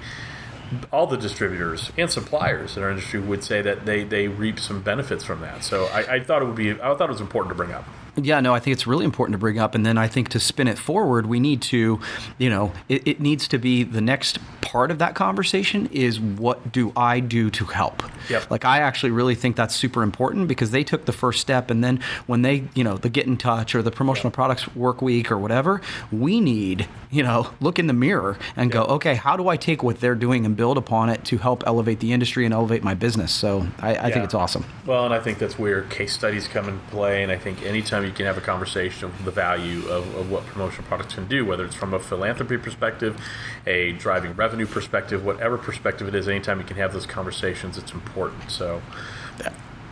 all 0.93 1.07
the 1.07 1.17
distributors 1.17 1.93
and 1.97 2.11
suppliers 2.11 2.77
in 2.77 2.83
our 2.83 2.91
industry 2.91 3.21
would 3.21 3.45
say 3.45 3.63
that 3.63 3.87
they, 3.87 4.05
they 4.05 4.29
reap 4.29 4.59
some 4.59 4.83
benefits 4.83 5.25
from 5.25 5.41
that. 5.41 5.65
So 5.65 5.87
I, 5.87 6.15
I 6.15 6.21
thought 6.21 6.43
it 6.43 6.47
would 6.47 6.57
be 6.57 6.73
I 6.73 6.95
thought 6.95 7.03
it 7.03 7.09
was 7.09 7.21
important 7.21 7.51
to 7.51 7.57
bring 7.57 7.73
up. 7.73 7.85
Yeah, 8.17 8.41
no, 8.41 8.55
I 8.55 8.59
think 8.59 8.75
it's 8.75 8.87
really 8.87 9.07
important 9.07 9.33
to 9.33 9.39
bring 9.39 9.59
up. 9.59 9.75
And 9.75 9.87
then 9.87 9.97
I 9.97 10.07
think 10.07 10.29
to 10.31 10.41
spin 10.41 10.69
it 10.69 10.79
forward, 10.79 11.27
we 11.27 11.41
need 11.41 11.63
to, 11.63 11.99
you 12.37 12.51
know, 12.51 12.73
it, 12.89 13.07
it, 13.09 13.21
needs 13.21 13.49
to 13.49 13.59
be 13.59 13.85
the 13.85 14.03
next 14.03 14.39
part 14.61 14.91
of 14.91 14.99
that 14.99 15.15
conversation 15.15 15.89
is 15.93 16.21
what 16.21 16.73
do 16.73 16.93
I 16.95 17.21
do 17.21 17.49
to 17.51 17.65
help? 17.65 18.03
Yep. 18.29 18.51
Like, 18.51 18.65
I 18.67 18.81
actually 18.81 19.13
really 19.13 19.35
think 19.35 19.57
that's 19.57 19.75
super 19.75 20.03
important 20.03 20.47
because 20.47 20.73
they 20.73 20.85
took 20.85 21.07
the 21.07 21.13
first 21.13 21.41
step. 21.41 21.71
And 21.71 21.83
then 21.83 22.01
when 22.27 22.43
they, 22.43 22.65
you 22.75 22.85
know, 22.85 22.99
the 22.99 23.09
get 23.09 23.27
in 23.27 23.39
touch 23.39 23.75
or 23.75 23.81
the 23.81 23.91
promotional 23.91 24.29
yep. 24.29 24.35
products 24.35 24.75
work 24.77 25.01
week 25.01 25.33
or 25.33 25.39
whatever, 25.39 25.81
we 26.11 26.39
need, 26.39 26.89
you 27.11 27.23
know, 27.23 27.49
look 27.61 27.79
in 27.79 27.87
the 27.87 27.95
mirror 27.95 28.37
and 28.57 28.73
yep. 28.73 28.87
go, 28.87 28.95
okay, 28.95 29.15
how 29.15 29.39
do 29.39 29.49
I 29.49 29.57
take 29.57 29.83
what 29.83 30.01
they're 30.01 30.15
doing 30.15 30.45
and 30.45 30.55
build 30.55 30.77
upon 30.77 31.09
it 31.09 31.25
to 31.27 31.39
help 31.39 31.65
elevate 31.67 32.01
the 32.01 32.13
industry 32.13 32.45
and 32.45 32.53
elevate 32.53 32.83
my 32.83 32.93
business? 32.93 33.33
So 33.33 33.67
I, 33.79 33.89
I 33.89 33.93
yeah. 33.93 34.15
think 34.15 34.25
it's 34.25 34.35
awesome. 34.35 34.67
Well, 34.85 35.07
and 35.07 35.15
I 35.15 35.21
think 35.21 35.39
that's 35.39 35.59
where 35.59 35.83
case 35.83 36.13
studies 36.13 36.47
come 36.47 36.69
in 36.69 36.79
play. 36.91 37.23
And 37.23 37.33
I 37.33 37.39
think 37.39 37.63
anytime 37.63 38.02
you 38.07 38.13
can 38.13 38.27
have 38.27 38.39
a 38.39 38.43
conversation 38.43 39.07
of 39.07 39.25
the 39.25 39.31
value 39.31 39.87
of, 39.89 40.15
of 40.17 40.31
what 40.31 40.45
promotional 40.47 40.87
products 40.87 41.15
can 41.15 41.27
do, 41.27 41.45
whether 41.45 41.65
it's 41.65 41.75
from 41.75 41.95
a 41.95 41.99
philanthropy 41.99 42.57
perspective, 42.57 43.21
a 43.67 43.93
driving 43.93 44.35
revenue 44.35 44.67
perspective, 44.67 45.25
whatever 45.25 45.59
perspective 45.59 46.09
it 46.09 46.15
is. 46.15 46.29
Anytime 46.29 46.59
you 46.59 46.67
can 46.67 46.77
have 46.77 46.93
those 46.93 47.07
conversations, 47.07 47.79
it's 47.79 47.93
important. 47.93 48.51
So, 48.51 48.83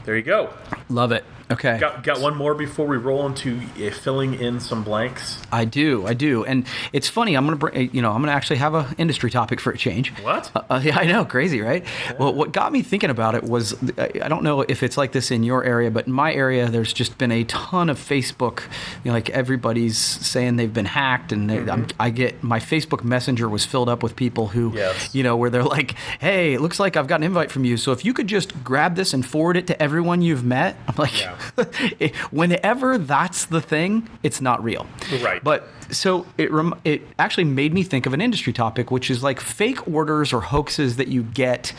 there 0.05 0.17
you 0.17 0.23
go. 0.23 0.53
Love 0.89 1.13
it. 1.13 1.25
Okay. 1.51 1.79
Got, 1.79 2.05
got 2.05 2.21
one 2.21 2.37
more 2.37 2.55
before 2.55 2.87
we 2.87 2.97
roll 2.97 3.27
into 3.27 3.61
uh, 3.77 3.91
filling 3.91 4.35
in 4.35 4.61
some 4.61 4.85
blanks. 4.85 5.43
I 5.51 5.65
do, 5.65 6.07
I 6.07 6.15
do, 6.15 6.45
and 6.45 6.65
it's 6.93 7.09
funny. 7.09 7.35
I'm 7.35 7.45
gonna, 7.45 7.57
bring, 7.57 7.91
you 7.93 8.01
know, 8.01 8.13
I'm 8.13 8.23
gonna 8.23 8.33
actually 8.33 8.57
have 8.57 8.75
an 8.75 8.87
industry 8.99 9.31
topic 9.31 9.59
for 9.59 9.73
a 9.73 9.77
change. 9.77 10.13
What? 10.21 10.53
Uh, 10.55 10.63
uh, 10.71 10.81
yeah, 10.83 10.97
I 10.97 11.07
know, 11.07 11.25
crazy, 11.25 11.61
right? 11.61 11.85
Yeah. 12.05 12.13
Well, 12.19 12.35
what 12.35 12.53
got 12.53 12.71
me 12.71 12.83
thinking 12.83 13.11
about 13.11 13.35
it 13.35 13.43
was, 13.43 13.75
I 13.99 14.29
don't 14.29 14.45
know 14.45 14.61
if 14.61 14.85
it's 14.85 14.97
like 14.97 15.11
this 15.11 15.33
in 15.33 15.43
your 15.43 15.65
area, 15.65 15.91
but 15.91 16.07
in 16.07 16.13
my 16.13 16.33
area, 16.33 16.69
there's 16.69 16.93
just 16.93 17.19
been 17.19 17.33
a 17.33 17.43
ton 17.45 17.91
of 17.91 17.99
Facebook. 17.99 18.63
You 19.03 19.11
know, 19.11 19.13
like 19.13 19.31
everybody's 19.31 19.99
saying 19.99 20.55
they've 20.55 20.73
been 20.73 20.85
hacked, 20.85 21.33
and 21.33 21.51
mm-hmm. 21.51 21.87
I 21.99 22.11
get 22.11 22.45
my 22.45 22.61
Facebook 22.61 23.03
Messenger 23.03 23.49
was 23.49 23.65
filled 23.65 23.89
up 23.89 24.05
with 24.05 24.15
people 24.15 24.49
who, 24.49 24.73
yes. 24.75 25.13
you 25.15 25.25
know, 25.25 25.37
where 25.37 25.51
they're 25.51 25.65
like, 25.65 25.97
"Hey, 26.21 26.55
it 26.55 26.61
looks 26.61 26.79
like 26.79 26.97
I've 26.97 27.09
got 27.09 27.17
an 27.17 27.25
invite 27.25 27.51
from 27.51 27.65
you, 27.65 27.77
so 27.77 27.91
if 27.91 28.05
you 28.05 28.15
could 28.15 28.29
just 28.29 28.63
grab 28.63 28.95
this 28.95 29.13
and 29.13 29.27
forward 29.27 29.57
it 29.57 29.67
to 29.67 29.83
everyone 29.83 30.23
you've 30.23 30.45
met." 30.45 30.77
I'm 30.87 30.95
like. 30.97 31.21
Yeah. 31.21 31.37
whenever 32.31 32.99
that's 32.99 33.47
the 33.47 33.61
thing, 33.61 34.09
it's 34.23 34.41
not 34.41 34.63
real. 34.63 34.87
Right. 35.23 35.43
But 35.43 35.69
so 35.91 36.27
it 36.39 36.51
rem- 36.53 36.81
it 36.85 37.03
actually 37.19 37.45
made 37.45 37.73
me 37.73 37.83
think 37.83 38.07
of 38.07 38.15
an 38.15 38.21
industry 38.21 38.53
topic, 38.53 38.91
which 38.91 39.11
is 39.11 39.23
like 39.23 39.41
fake 39.41 39.87
orders 39.89 40.33
or 40.33 40.41
hoaxes 40.41 40.97
that 40.97 41.09
you 41.09 41.23
get 41.23 41.73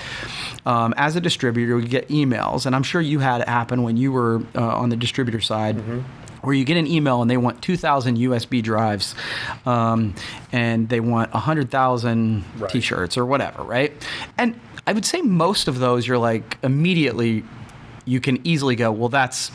um, 0.66 0.94
as 0.98 1.16
a 1.16 1.22
distributor. 1.22 1.80
You 1.80 1.88
get 1.88 2.08
emails, 2.10 2.66
and 2.66 2.76
I'm 2.76 2.84
sure 2.84 3.02
you 3.02 3.20
had 3.20 3.42
it 3.42 3.48
happen 3.48 3.84
when 3.84 3.98
you 3.98 4.12
were 4.12 4.42
uh, 4.56 4.78
on 4.78 4.90
the 4.90 4.98
distributor 4.98 5.42
side. 5.42 5.78
Mm-hmm 5.78 6.02
where 6.42 6.56
you 6.56 6.66
get 6.66 6.78
an 6.78 6.88
email 6.88 7.22
and 7.22 7.30
they 7.30 7.38
want 7.38 7.62
2,000 7.62 8.18
USB 8.18 8.62
drives 8.62 9.16
um, 9.66 10.16
and 10.52 10.90
they 10.90 11.00
want 11.00 11.32
100,000 11.34 12.44
right. 12.58 12.72
t 12.72 12.82
shirts 12.82 13.18
or 13.18 13.26
whatever, 13.26 13.64
right? 13.64 13.94
And 14.38 14.60
I 14.88 14.94
would 14.94 15.06
say 15.06 15.22
most 15.22 15.68
of 15.68 15.80
those 15.80 16.08
you're 16.08 16.18
like 16.18 16.58
immediately, 16.64 17.44
you 18.06 18.20
can 18.20 18.46
easily 18.46 18.76
go, 18.76 18.92
well, 18.92 19.10
that's 19.10 19.52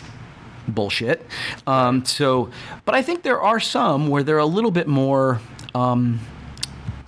bullshit. 0.68 1.24
Um, 1.66 2.04
so, 2.04 2.50
but 2.84 2.94
I 2.94 3.02
think 3.02 3.22
there 3.22 3.40
are 3.40 3.60
some 3.60 4.08
where 4.08 4.22
they're 4.22 4.38
a 4.38 4.46
little 4.46 4.70
bit 4.70 4.86
more. 4.88 5.40
Um, 5.74 6.20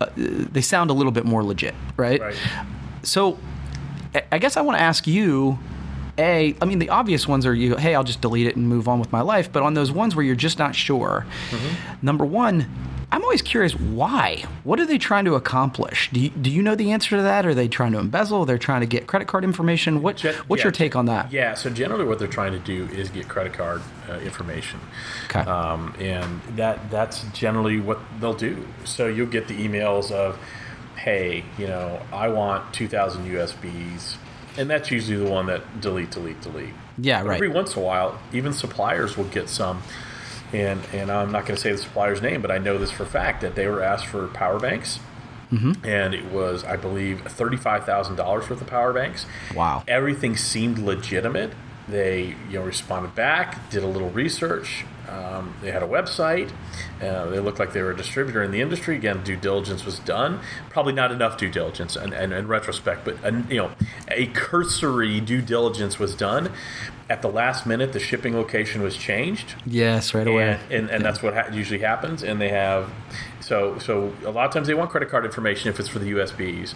uh, 0.01 0.07
they 0.16 0.61
sound 0.61 0.90
a 0.90 0.92
little 0.92 1.12
bit 1.12 1.24
more 1.24 1.42
legit, 1.42 1.74
right? 1.96 2.20
Right. 2.20 2.37
So, 3.03 3.38
I- 4.14 4.22
I 4.33 4.38
guess 4.38 4.57
I 4.57 4.61
want 4.61 4.79
to 4.79 4.83
ask 4.83 5.07
you. 5.07 5.59
A, 6.20 6.57
I 6.61 6.64
mean, 6.64 6.81
the 6.81 6.88
obvious 6.88 7.29
ones 7.29 7.46
are 7.46 7.55
you, 7.55 7.77
hey, 7.77 7.94
I'll 7.94 8.03
just 8.03 8.20
delete 8.20 8.48
it 8.48 8.57
and 8.57 8.68
move 8.68 8.88
on 8.88 8.98
with 8.98 9.12
my 9.12 9.20
life. 9.20 9.53
But 9.53 9.62
on 9.62 9.74
those 9.74 9.92
ones 9.92 10.16
where 10.16 10.24
you're 10.24 10.35
just 10.35 10.59
not 10.59 10.74
sure, 10.74 11.24
number 12.03 12.24
one, 12.24 12.66
I'm 13.19 13.25
always 13.25 13.43
curious 13.43 13.75
why. 13.75 14.45
What 14.63 14.79
are 14.79 14.87
they 14.87 14.97
trying 14.97 15.25
to 15.25 15.35
accomplish? 15.35 16.09
Do 16.13 16.21
you, 16.21 16.29
do 16.29 16.51
you 16.51 16.63
know 16.63 16.77
the 16.77 16.93
answer 16.93 17.17
to 17.17 17.23
that? 17.23 17.45
Are 17.47 17.53
they 17.53 17.67
trying 17.67 17.91
to 17.91 17.99
embezzle? 17.99 18.45
They're 18.45 18.59
trying 18.59 18.83
to 18.83 18.87
get 18.87 19.09
credit 19.09 19.27
card 19.27 19.43
information? 19.43 20.03
What, 20.03 20.19
Gen- 20.19 20.37
what's 20.47 20.61
yeah, 20.61 20.67
your 20.67 20.71
take 20.71 20.95
on 20.95 21.07
that? 21.07 21.33
Yeah, 21.33 21.55
so 21.55 21.69
generally 21.69 22.05
what 22.05 22.21
they're 22.21 22.29
trying 22.29 22.53
to 22.53 22.61
do 22.61 22.85
is 22.95 23.09
get 23.09 23.27
credit 23.27 23.55
card 23.55 23.83
uh, 24.09 24.21
information. 24.21 24.79
Okay. 25.25 25.41
Um, 25.41 25.97
and 25.99 26.41
that 26.57 26.93
that's 26.93 27.25
generally 27.33 27.81
what 27.81 27.99
they'll 28.21 28.35
do. 28.35 28.65
So 28.85 29.09
you'll 29.09 29.27
get 29.27 29.49
the 29.49 29.67
emails 29.67 30.13
of, 30.13 30.39
hey, 30.95 31.45
you 31.59 31.67
know, 31.67 32.01
I 32.13 32.29
want 32.29 32.73
2,000 32.73 33.27
USBs. 33.27 34.15
And 34.57 34.71
that's 34.71 34.93
usually 34.93 35.17
the 35.17 35.29
one 35.29 35.47
that 35.47 35.81
delete, 35.81 36.13
delete, 36.13 36.41
delete. 36.41 36.71
Yeah, 36.99 37.23
But 37.23 37.29
right. 37.31 37.35
Every 37.35 37.49
once 37.49 37.75
in 37.75 37.83
a 37.83 37.85
while, 37.85 38.21
even 38.33 38.53
suppliers 38.53 39.17
will 39.17 39.25
get 39.25 39.49
some. 39.49 39.83
And, 40.53 40.81
and 40.93 41.11
I'm 41.11 41.31
not 41.31 41.45
going 41.47 41.57
to 41.57 41.61
say 41.61 41.73
the 41.73 41.79
supplier's 41.79 42.23
name, 42.23 42.41
but 42.41 42.51
I 42.51 42.59
know 42.59 42.79
this 42.79 42.91
for 42.91 43.03
a 43.03 43.07
fact 43.07 43.41
that 43.43 43.55
they 43.55 43.67
were 43.67 43.83
asked 43.83 44.07
for 44.07 44.27
power 44.29 44.59
banks. 44.59 44.99
Mm-hmm. 45.53 45.85
And 45.85 46.15
it 46.15 46.27
was, 46.27 46.65
I 46.65 46.77
believe, 46.77 47.23
$35,000 47.25 48.19
worth 48.19 48.51
of 48.51 48.67
power 48.67 48.93
banks 48.93 49.25
Wow. 49.55 49.83
everything 49.89 50.37
seemed 50.37 50.79
legitimate. 50.79 51.53
They 51.89 52.35
you 52.51 52.59
know 52.59 52.65
responded 52.65 53.15
back, 53.15 53.71
did 53.71 53.83
a 53.83 53.87
little 53.87 54.11
research. 54.11 54.85
Um, 55.09 55.55
they 55.63 55.71
had 55.71 55.83
a 55.83 55.87
website. 55.87 56.53
Uh, 57.01 57.25
they 57.31 57.41
looked 57.41 57.59
like 57.59 57.73
they 57.73 57.81
were 57.81 57.93
a 57.93 57.97
distributor 57.97 58.43
in 58.43 58.51
the 58.51 58.61
industry. 58.61 58.95
Again, 58.95 59.25
due 59.25 59.37
diligence 59.37 59.87
was 59.87 59.99
done. 60.01 60.41
Probably 60.69 60.93
not 60.93 61.11
enough 61.13 61.39
due 61.39 61.51
diligence, 61.51 61.97
and 61.97 62.13
in, 62.13 62.31
in 62.35 62.47
retrospect, 62.47 63.07
but 63.07 63.17
you 63.51 63.57
know, 63.57 63.71
a 64.11 64.27
cursory 64.27 65.19
due 65.21 65.41
diligence 65.41 65.99
was 65.99 66.15
done. 66.15 66.53
At 67.11 67.23
the 67.23 67.29
last 67.29 67.66
minute, 67.66 67.94
the 67.94 68.01
shipping 68.01 68.35
location 68.37 68.83
was 68.83 68.94
changed 68.97 69.55
Yes, 69.64 70.12
right 70.12 70.27
away. 70.27 70.59
and, 70.71 70.73
and, 70.73 70.90
and 70.90 71.05
that's 71.05 71.23
what 71.23 71.33
ha- 71.35 71.49
usually 71.53 71.79
happens. 71.81 72.23
And 72.23 72.38
they 72.40 72.51
have 72.51 72.90
so 73.40 73.79
so 73.79 74.12
a 74.27 74.31
lot 74.31 74.47
of 74.47 74.53
times 74.53 74.66
they 74.68 74.75
want 74.75 74.90
credit 74.90 75.09
card 75.09 75.25
information 75.25 75.71
if 75.71 75.81
it's 75.81 75.88
for 75.88 75.99
the 76.01 76.11
USBs. 76.12 76.75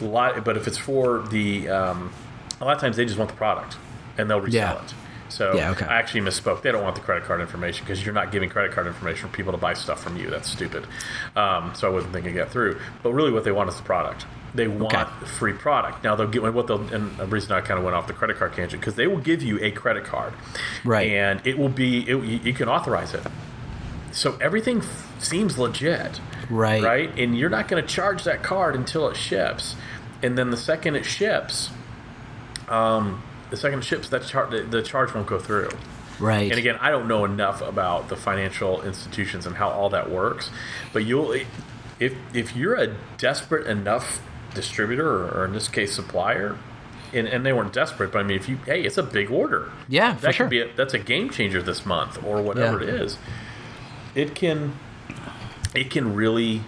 A 0.00 0.04
lot, 0.04 0.44
but 0.44 0.56
if 0.56 0.68
it's 0.68 0.78
for 0.78 1.20
the 1.30 1.68
um, 1.68 2.12
a 2.60 2.64
lot 2.64 2.74
of 2.76 2.80
times 2.80 2.96
they 2.96 3.04
just 3.04 3.18
want 3.18 3.30
the 3.30 3.36
product 3.36 3.76
and 4.16 4.30
they'll 4.30 4.40
resell 4.40 4.74
Yeah. 4.76 4.84
it. 4.84 4.94
So 5.32 5.54
Yeah, 5.56 5.70
okay. 5.70 5.86
I 5.86 5.98
actually 5.98 6.20
misspoke. 6.20 6.62
They 6.62 6.70
don't 6.72 6.82
want 6.84 6.94
the 6.94 7.00
credit 7.00 7.24
card 7.24 7.40
information 7.40 7.84
because 7.84 8.04
you're 8.04 8.14
not 8.14 8.30
giving 8.32 8.48
credit 8.50 8.72
card 8.72 8.86
information 8.86 9.28
for 9.28 9.34
people 9.36 9.52
to 9.52 9.58
buy 9.58 9.74
stuff 9.74 10.02
from 10.02 10.16
you. 10.16 10.28
That's 10.30 10.48
stupid. 10.50 10.86
Um, 11.34 11.72
so 11.74 11.88
I 11.88 11.90
wasn't 11.90 12.12
thinking 12.12 12.36
it 12.36 12.50
through. 12.50 12.78
But 13.02 13.12
really, 13.12 13.32
what 13.32 13.44
they 13.44 13.52
want 13.52 13.68
is 13.70 13.76
the 13.76 13.82
product. 13.82 14.26
They 14.54 14.68
want 14.68 14.92
Okay. 14.94 15.26
free 15.26 15.54
product. 15.54 16.04
Now 16.04 16.14
they'll 16.14 16.26
get 16.28 16.42
what 16.42 16.66
they'll 16.66 16.92
and 16.94 17.16
the 17.16 17.26
reason 17.26 17.52
I 17.52 17.62
kind 17.62 17.78
of 17.78 17.84
went 17.84 17.96
off 17.96 18.06
the 18.06 18.12
credit 18.12 18.36
card 18.36 18.52
tangent 18.54 18.82
because 18.82 18.96
they 18.96 19.06
will 19.06 19.16
give 19.16 19.42
you 19.42 19.58
a 19.62 19.70
credit 19.70 20.04
card, 20.04 20.34
Right. 20.84 21.10
And 21.10 21.40
it 21.46 21.56
will 21.58 21.70
be 21.70 22.00
it, 22.02 22.16
you, 22.22 22.40
you 22.44 22.52
can 22.52 22.68
authorize 22.68 23.14
it. 23.14 23.22
So 24.10 24.36
everything 24.42 24.78
f- 24.80 25.10
seems 25.18 25.56
legit, 25.58 26.20
Right. 26.50 26.82
Right, 26.82 27.18
and 27.18 27.38
you're 27.38 27.48
not 27.48 27.66
going 27.68 27.82
to 27.82 27.88
charge 27.88 28.24
that 28.24 28.42
card 28.42 28.74
until 28.76 29.08
it 29.08 29.16
ships, 29.16 29.74
and 30.22 30.36
then 30.36 30.50
the 30.50 30.56
second 30.58 30.96
it 30.96 31.06
ships, 31.06 31.70
um, 32.68 33.22
the 33.52 33.56
second 33.56 33.84
ships, 33.84 34.08
that 34.08 34.24
char- 34.24 34.50
the, 34.50 34.62
the 34.62 34.82
charge 34.82 35.14
won't 35.14 35.28
go 35.28 35.38
through. 35.38 35.70
right. 36.18 36.50
And 36.50 36.58
again, 36.58 36.76
I 36.80 36.90
don't 36.90 37.06
know 37.06 37.24
enough 37.24 37.62
about 37.62 38.08
the 38.08 38.16
financial 38.16 38.82
institutions 38.82 39.46
and 39.46 39.54
how 39.56 39.68
all 39.68 39.90
that 39.90 40.10
works, 40.10 40.50
but 40.92 41.04
you'll 41.04 41.32
if 42.00 42.14
if 42.34 42.56
you're 42.56 42.74
a 42.74 42.96
desperate 43.18 43.66
enough 43.68 44.20
distributor 44.54 45.06
or, 45.08 45.30
or 45.42 45.44
in 45.44 45.52
this 45.52 45.68
case 45.68 45.94
supplier, 45.94 46.56
and, 47.14 47.28
and 47.28 47.44
they 47.46 47.52
weren't 47.52 47.72
desperate, 47.72 48.10
but 48.10 48.18
I 48.18 48.22
mean, 48.24 48.36
if 48.38 48.48
you 48.48 48.56
hey, 48.66 48.82
it's 48.82 48.98
a 48.98 49.02
big 49.02 49.30
order. 49.30 49.70
Yeah, 49.88 50.14
for 50.16 50.22
that 50.22 50.34
sure. 50.34 50.46
could 50.46 50.50
be 50.50 50.60
a, 50.62 50.72
that's 50.74 50.94
a 50.94 50.98
game 50.98 51.30
changer 51.30 51.62
this 51.62 51.86
month 51.86 52.22
or 52.24 52.42
whatever 52.42 52.82
Yeah. 52.82 52.88
it 52.88 53.00
is. 53.02 53.18
It 54.14 54.34
can 54.34 54.72
it 55.74 55.90
can 55.90 56.14
really 56.14 56.62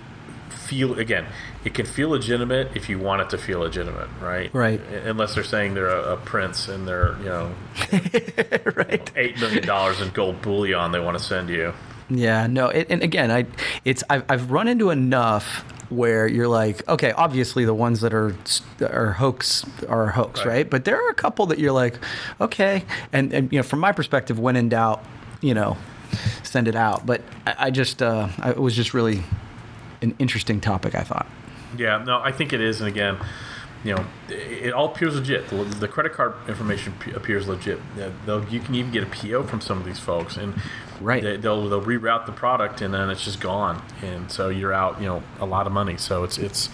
feel 0.51 0.99
again. 0.99 1.27
It 1.65 1.73
can 1.75 1.87
feel 1.87 2.11
legitimate 2.11 2.77
if 2.77 2.89
you 2.91 2.99
want 2.99 3.23
it 3.23 3.31
to 3.31 3.39
feel 3.39 3.61
legitimate, 3.61 4.09
right? 4.21 4.53
Right. 4.53 4.81
Unless 5.07 5.35
they're 5.35 5.45
saying 5.45 5.75
they're 5.75 5.89
a, 5.89 6.13
a 6.13 6.17
prince 6.19 6.69
and 6.69 6.87
they're 6.87 7.17
you 7.19 7.25
know 7.25 7.55
right. 8.77 9.11
eight 9.17 9.39
million 9.41 9.67
dollars 9.67 10.01
in 10.01 10.11
gold 10.11 10.43
bullion 10.43 10.93
they 10.93 11.01
want 11.01 11.17
to 11.19 11.25
send 11.25 11.49
you. 11.49 11.73
Yeah, 12.11 12.47
no, 12.47 12.69
it, 12.69 12.89
and 12.91 13.03
again, 13.03 13.31
I, 13.31 13.47
it's 13.87 14.05
I've, 14.11 14.25
I've 14.29 14.51
run 14.51 14.69
into 14.69 14.91
enough 14.91 15.65
where 15.91 16.27
you're 16.27 16.49
like, 16.49 16.87
okay, 16.87 17.13
obviously 17.13 17.65
the 17.65 17.73
ones 17.75 18.03
that 18.03 18.13
are 18.13 18.37
are 18.83 19.13
hoax 19.13 19.65
are 19.89 20.09
hoax, 20.09 20.41
Right. 20.41 20.47
right? 20.47 20.71
But 20.71 20.85
there 20.85 21.03
are 21.03 21.09
a 21.09 21.15
couple 21.15 21.47
that 21.47 21.59
you're 21.59 21.73
like, 21.73 21.99
okay, 22.43 22.85
and 23.13 23.33
and 23.33 23.51
you 23.51 23.59
know, 23.59 23.63
from 23.63 23.79
my 23.81 23.93
perspective, 23.93 24.39
when 24.39 24.55
in 24.57 24.69
doubt, 24.69 25.03
you 25.41 25.55
know, 25.55 25.79
send 26.43 26.69
it 26.69 26.77
out. 26.77 27.07
But 27.07 27.23
I, 27.47 27.55
I 27.59 27.71
just, 27.71 28.03
uh, 28.03 28.29
I, 28.39 28.51
it 28.51 28.59
was 28.61 28.77
just 28.77 28.93
really 28.93 29.23
an 30.03 30.15
interesting 30.19 30.61
topic. 30.61 30.95
I 30.95 31.05
thought. 31.05 31.27
Yeah, 31.77 32.03
no, 32.05 32.21
I 32.21 32.33
think 32.33 32.53
it 32.53 32.61
is, 32.61 32.81
and 32.81 32.89
again, 32.89 33.19
you 33.83 33.95
know, 33.95 34.05
it, 34.29 34.67
it 34.69 34.73
all 34.73 34.93
appears 34.93 35.15
legit. 35.15 35.49
The, 35.49 35.57
the 35.65 35.89
credit 35.89 36.13
card 36.13 36.35
information 36.49 36.95
p- 37.01 37.13
appears 37.13 37.47
legit. 37.49 37.79
They'll, 38.27 38.45
you 38.49 38.61
can 38.61 38.75
even 38.75 38.91
get 38.93 39.03
a 39.03 39.07
PO 39.07 39.45
from 39.45 39.61
some 39.61 39.79
of 39.79 39.85
these 39.85 40.01
folks, 40.01 40.37
and 40.37 40.55
Right. 41.01 41.23
they, 41.23 41.37
they'll 41.37 41.69
they'll 41.69 41.83
reroute 41.83 42.25
the 42.25 42.33
product, 42.33 42.81
and 42.81 42.95
then 42.95 43.11
it's 43.11 43.25
just 43.25 43.41
gone, 43.41 43.83
and 44.03 44.31
so 44.31 44.49
you're 44.49 44.73
out, 44.73 45.01
you 45.01 45.07
know, 45.09 45.23
a 45.41 45.45
lot 45.47 45.67
of 45.67 45.73
money. 45.73 45.97
So 45.97 46.23
it's 46.25 46.39
it's. 46.39 46.71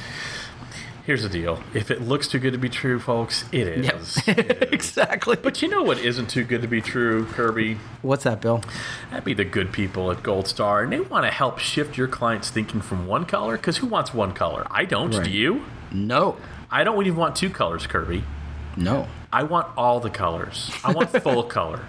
Here's 1.07 1.23
the 1.23 1.29
deal: 1.29 1.63
if 1.75 1.91
it 1.91 2.03
looks 2.03 2.29
too 2.29 2.39
good 2.39 2.53
to 2.53 2.59
be 2.59 2.69
true, 2.69 3.01
folks, 3.01 3.45
it 3.53 3.67
is. 3.67 4.17
It 4.29 4.63
is. 4.63 4.73
exactly. 4.73 5.37
But 5.37 5.61
you 5.63 5.69
know 5.69 5.83
what 5.83 5.99
isn't 5.99 6.29
too 6.31 6.45
good 6.45 6.63
to 6.63 6.69
be 6.69 6.81
true, 6.81 7.25
Kirby? 7.27 7.79
What's 8.03 8.25
that, 8.25 8.41
Bill? 8.41 8.63
That'd 9.11 9.25
be 9.25 9.35
the 9.35 9.45
good 9.45 9.73
people 9.73 10.11
at 10.13 10.23
Gold 10.23 10.47
Star, 10.47 10.83
and 10.83 10.93
they 10.93 11.01
want 11.01 11.25
to 11.27 11.31
help 11.33 11.59
shift 11.59 11.97
your 11.97 12.07
clients' 12.07 12.51
thinking 12.51 12.81
from 12.81 13.07
one 13.07 13.25
color. 13.25 13.57
Because 13.57 13.79
who 13.79 13.87
wants 13.87 14.15
one 14.15 14.33
color? 14.33 14.67
I 14.71 14.85
don't. 14.85 15.13
Right. 15.15 15.25
Do 15.25 15.31
you? 15.31 15.65
No, 15.91 16.37
I 16.71 16.85
don't 16.85 17.05
even 17.05 17.19
want 17.19 17.35
two 17.35 17.51
colors, 17.51 17.87
Kirby. 17.87 18.23
no. 18.77 19.09
I 19.33 19.45
want 19.45 19.69
all 19.77 20.01
the 20.01 20.11
colors. 20.11 20.71
I 20.85 20.93
want 20.93 21.11
full 21.23 21.43
color. 21.59 21.81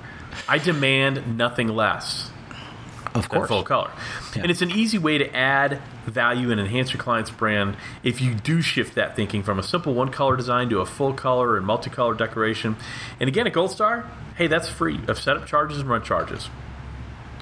I 0.47 0.57
demand 0.57 1.37
nothing 1.37 1.67
less 1.67 2.30
Of 3.13 3.27
course. 3.27 3.49
full 3.49 3.63
color. 3.63 3.91
Yeah. 4.35 4.43
And 4.43 4.51
it's 4.51 4.61
an 4.61 4.71
easy 4.71 4.97
way 4.97 5.17
to 5.17 5.35
add 5.35 5.81
value 6.05 6.49
and 6.49 6.61
enhance 6.61 6.93
your 6.93 7.01
client's 7.01 7.29
brand 7.29 7.75
if 8.03 8.21
you 8.21 8.33
do 8.33 8.61
shift 8.61 8.95
that 8.95 9.15
thinking 9.15 9.43
from 9.43 9.59
a 9.59 9.63
simple 9.63 9.93
one 9.93 10.11
color 10.11 10.37
design 10.37 10.69
to 10.69 10.79
a 10.79 10.85
full 10.85 11.13
color 11.13 11.57
and 11.57 11.65
multicolor 11.65 12.17
decoration. 12.17 12.77
And 13.19 13.27
again, 13.27 13.47
at 13.47 13.53
Gold 13.53 13.71
Star, 13.71 14.09
hey, 14.37 14.47
that's 14.47 14.69
free 14.69 14.99
of 15.07 15.19
setup 15.19 15.45
charges 15.45 15.79
and 15.79 15.89
run 15.89 16.03
charges. 16.03 16.49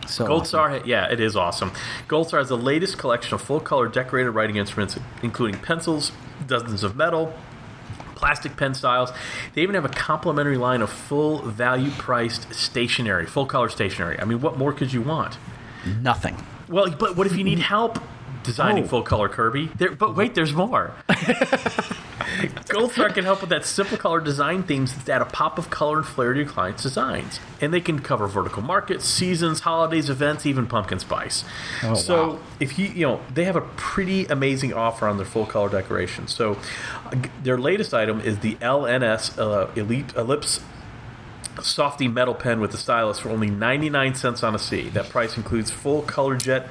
So 0.07 0.25
Gold 0.25 0.41
awesome. 0.41 0.47
Star, 0.47 0.81
yeah, 0.85 1.11
it 1.11 1.19
is 1.19 1.35
awesome. 1.35 1.71
Gold 2.07 2.27
Star 2.29 2.39
has 2.39 2.49
the 2.49 2.57
latest 2.57 2.97
collection 2.97 3.35
of 3.35 3.41
full 3.41 3.59
color 3.59 3.87
decorated 3.87 4.31
writing 4.31 4.55
instruments, 4.55 4.97
including 5.21 5.61
pencils, 5.61 6.11
dozens 6.47 6.83
of 6.83 6.95
metal, 6.95 7.33
plastic 8.15 8.57
pen 8.57 8.73
styles. 8.73 9.11
They 9.53 9.61
even 9.61 9.75
have 9.75 9.85
a 9.85 9.89
complimentary 9.89 10.57
line 10.57 10.81
of 10.81 10.89
full 10.89 11.43
value 11.43 11.91
priced 11.91 12.53
stationery, 12.53 13.27
full 13.27 13.45
color 13.45 13.69
stationery. 13.69 14.19
I 14.19 14.25
mean, 14.25 14.41
what 14.41 14.57
more 14.57 14.73
could 14.73 14.91
you 14.91 15.01
want? 15.01 15.37
Nothing. 16.01 16.35
Well, 16.67 16.89
but 16.91 17.15
what 17.15 17.27
if 17.27 17.35
you 17.35 17.43
need 17.43 17.59
help 17.59 17.99
designing 18.43 18.83
Oh. 18.85 18.87
full 18.87 19.01
color 19.03 19.27
Kirby? 19.29 19.69
There, 19.75 19.91
but 19.91 20.15
wait, 20.15 20.35
there's 20.35 20.53
more. 20.53 20.93
Gold 22.67 22.91
Star 22.91 23.09
can 23.09 23.23
help 23.25 23.41
with 23.41 23.49
that 23.49 23.65
simple 23.65 23.97
color 23.97 24.21
design 24.21 24.61
themes 24.63 24.93
that 24.93 25.09
add 25.09 25.21
a 25.21 25.25
pop 25.25 25.57
of 25.57 25.69
color 25.71 25.97
and 25.97 26.05
flair 26.05 26.33
to 26.33 26.39
your 26.41 26.47
clients' 26.47 26.83
designs. 26.83 27.39
And 27.59 27.73
they 27.73 27.81
can 27.81 27.99
cover 27.99 28.27
vertical 28.27 28.61
markets, 28.61 29.05
seasons, 29.05 29.61
holidays, 29.61 30.09
events, 30.09 30.45
even 30.45 30.67
pumpkin 30.67 30.99
spice. 30.99 31.43
Oh, 31.83 31.95
so 31.95 32.33
wow. 32.33 32.39
if 32.59 32.77
you, 32.77 32.87
you 32.87 33.05
know, 33.07 33.21
they 33.33 33.45
have 33.45 33.55
a 33.55 33.61
pretty 33.61 34.25
amazing 34.25 34.73
offer 34.73 35.07
on 35.07 35.17
their 35.17 35.25
full 35.25 35.45
color 35.47 35.69
decoration. 35.69 36.27
So 36.27 36.57
uh, 37.07 37.15
their 37.41 37.57
latest 37.57 37.93
item 37.95 38.21
is 38.21 38.39
the 38.39 38.55
LNS 38.55 39.37
uh, 39.39 39.71
Elite 39.75 40.13
Ellipse 40.15 40.59
softy 41.61 42.07
metal 42.07 42.33
pen 42.33 42.59
with 42.59 42.71
the 42.71 42.77
stylus 42.77 43.19
for 43.19 43.29
only 43.29 43.49
99 43.49 44.15
cents 44.15 44.43
on 44.43 44.55
a 44.55 44.59
C. 44.59 44.89
That 44.89 45.09
price 45.09 45.37
includes 45.37 45.71
full 45.71 46.01
color 46.03 46.35
jet 46.35 46.67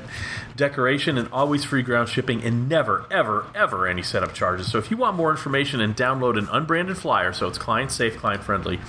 decoration 0.57 1.17
and 1.17 1.29
always 1.33 1.65
free 1.65 1.83
ground 1.83 2.09
shipping 2.09 2.43
and 2.43 2.69
never, 2.69 3.07
ever, 3.11 3.47
ever 3.55 3.87
any 3.87 4.03
setup 4.03 4.35
charges. 4.35 4.71
So 4.71 4.79
if 4.79 4.91
you 4.91 4.97
want 4.97 5.17
more 5.17 5.31
information 5.31 5.81
and 5.81 5.97
download 5.97 6.37
an 6.37 6.49
unbranded 6.51 6.99
flyer 6.99 7.33
so 7.33 7.47
it's 7.49 7.59
client 7.59 7.93
safe, 7.93 8.17
client 8.17 8.43
friendly, 8.43 8.81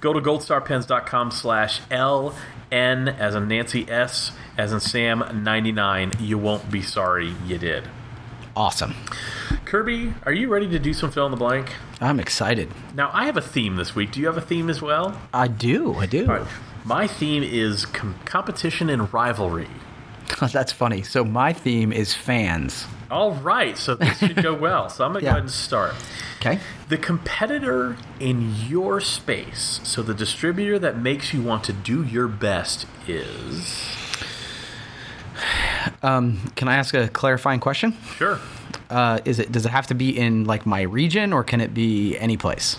go 0.00 0.12
to 0.12 0.20
goldstarpens.com 0.20 1.30
slash 1.30 1.80
LN 1.82 3.18
as 3.18 3.34
in 3.34 3.48
Nancy 3.48 3.88
S 3.88 4.32
as 4.58 4.72
in 4.72 4.80
Sam 4.80 5.42
99. 5.42 6.12
You 6.18 6.38
won't 6.38 6.70
be 6.70 6.82
sorry 6.82 7.34
you 7.46 7.58
did. 7.58 7.88
Awesome. 8.54 8.94
Kirby, 9.64 10.12
are 10.26 10.32
you 10.32 10.48
ready 10.48 10.68
to 10.68 10.78
do 10.78 10.92
some 10.92 11.10
fill 11.10 11.24
in 11.26 11.30
the 11.30 11.36
blank? 11.38 11.72
I'm 12.00 12.20
excited. 12.20 12.68
Now, 12.94 13.10
I 13.14 13.24
have 13.26 13.36
a 13.36 13.40
theme 13.42 13.76
this 13.76 13.94
week. 13.94 14.12
Do 14.12 14.20
you 14.20 14.26
have 14.26 14.36
a 14.36 14.40
theme 14.42 14.68
as 14.68 14.82
well? 14.82 15.18
I 15.32 15.48
do. 15.48 15.94
I 15.94 16.06
do. 16.06 16.26
Right. 16.26 16.46
My 16.84 17.06
theme 17.06 17.42
is 17.42 17.86
com- 17.86 18.16
competition 18.26 18.90
and 18.90 19.12
rivalry. 19.12 19.68
That's 20.52 20.72
funny. 20.72 21.02
So 21.02 21.24
my 21.24 21.52
theme 21.52 21.92
is 21.92 22.14
fans. 22.14 22.86
All 23.10 23.32
right, 23.32 23.76
so 23.76 23.94
this 23.94 24.18
should 24.18 24.42
go 24.42 24.54
well. 24.54 24.88
So 24.88 25.04
I'm 25.04 25.12
going 25.12 25.20
to 25.22 25.26
Yeah. 25.26 25.32
go 25.32 25.36
ahead 25.36 25.42
and 25.44 25.50
start. 25.50 25.94
Okay. 26.40 26.58
The 26.88 26.96
competitor 26.98 27.96
in 28.20 28.54
your 28.68 29.00
space, 29.00 29.80
so 29.84 30.02
the 30.02 30.14
distributor 30.14 30.78
that 30.78 30.98
makes 30.98 31.32
you 31.32 31.42
want 31.42 31.62
to 31.64 31.72
do 31.72 32.02
your 32.04 32.26
best 32.28 32.86
is. 33.06 33.96
Can 36.02 36.68
I 36.68 36.76
ask 36.76 36.94
a 36.94 37.08
clarifying 37.08 37.60
question? 37.60 37.96
Sure. 38.16 38.38
Uh, 38.90 39.20
is 39.24 39.38
it 39.38 39.50
does 39.52 39.64
it 39.64 39.70
have 39.70 39.86
to 39.86 39.94
be 39.94 40.18
in 40.18 40.44
like 40.44 40.66
my 40.66 40.82
region 40.82 41.32
or 41.32 41.44
can 41.44 41.60
it 41.60 41.72
be 41.72 42.16
any 42.18 42.36
place? 42.36 42.76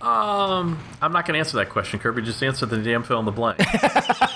Um, 0.00 0.80
I'm 1.00 1.12
not 1.12 1.26
going 1.26 1.34
to 1.34 1.38
answer 1.38 1.56
that 1.58 1.68
question, 1.68 2.00
Kirby. 2.00 2.22
Just 2.22 2.42
answer 2.42 2.66
the 2.66 2.78
damn 2.78 3.04
fill 3.04 3.20
in 3.20 3.24
the 3.24 3.30
blank. 3.30 3.58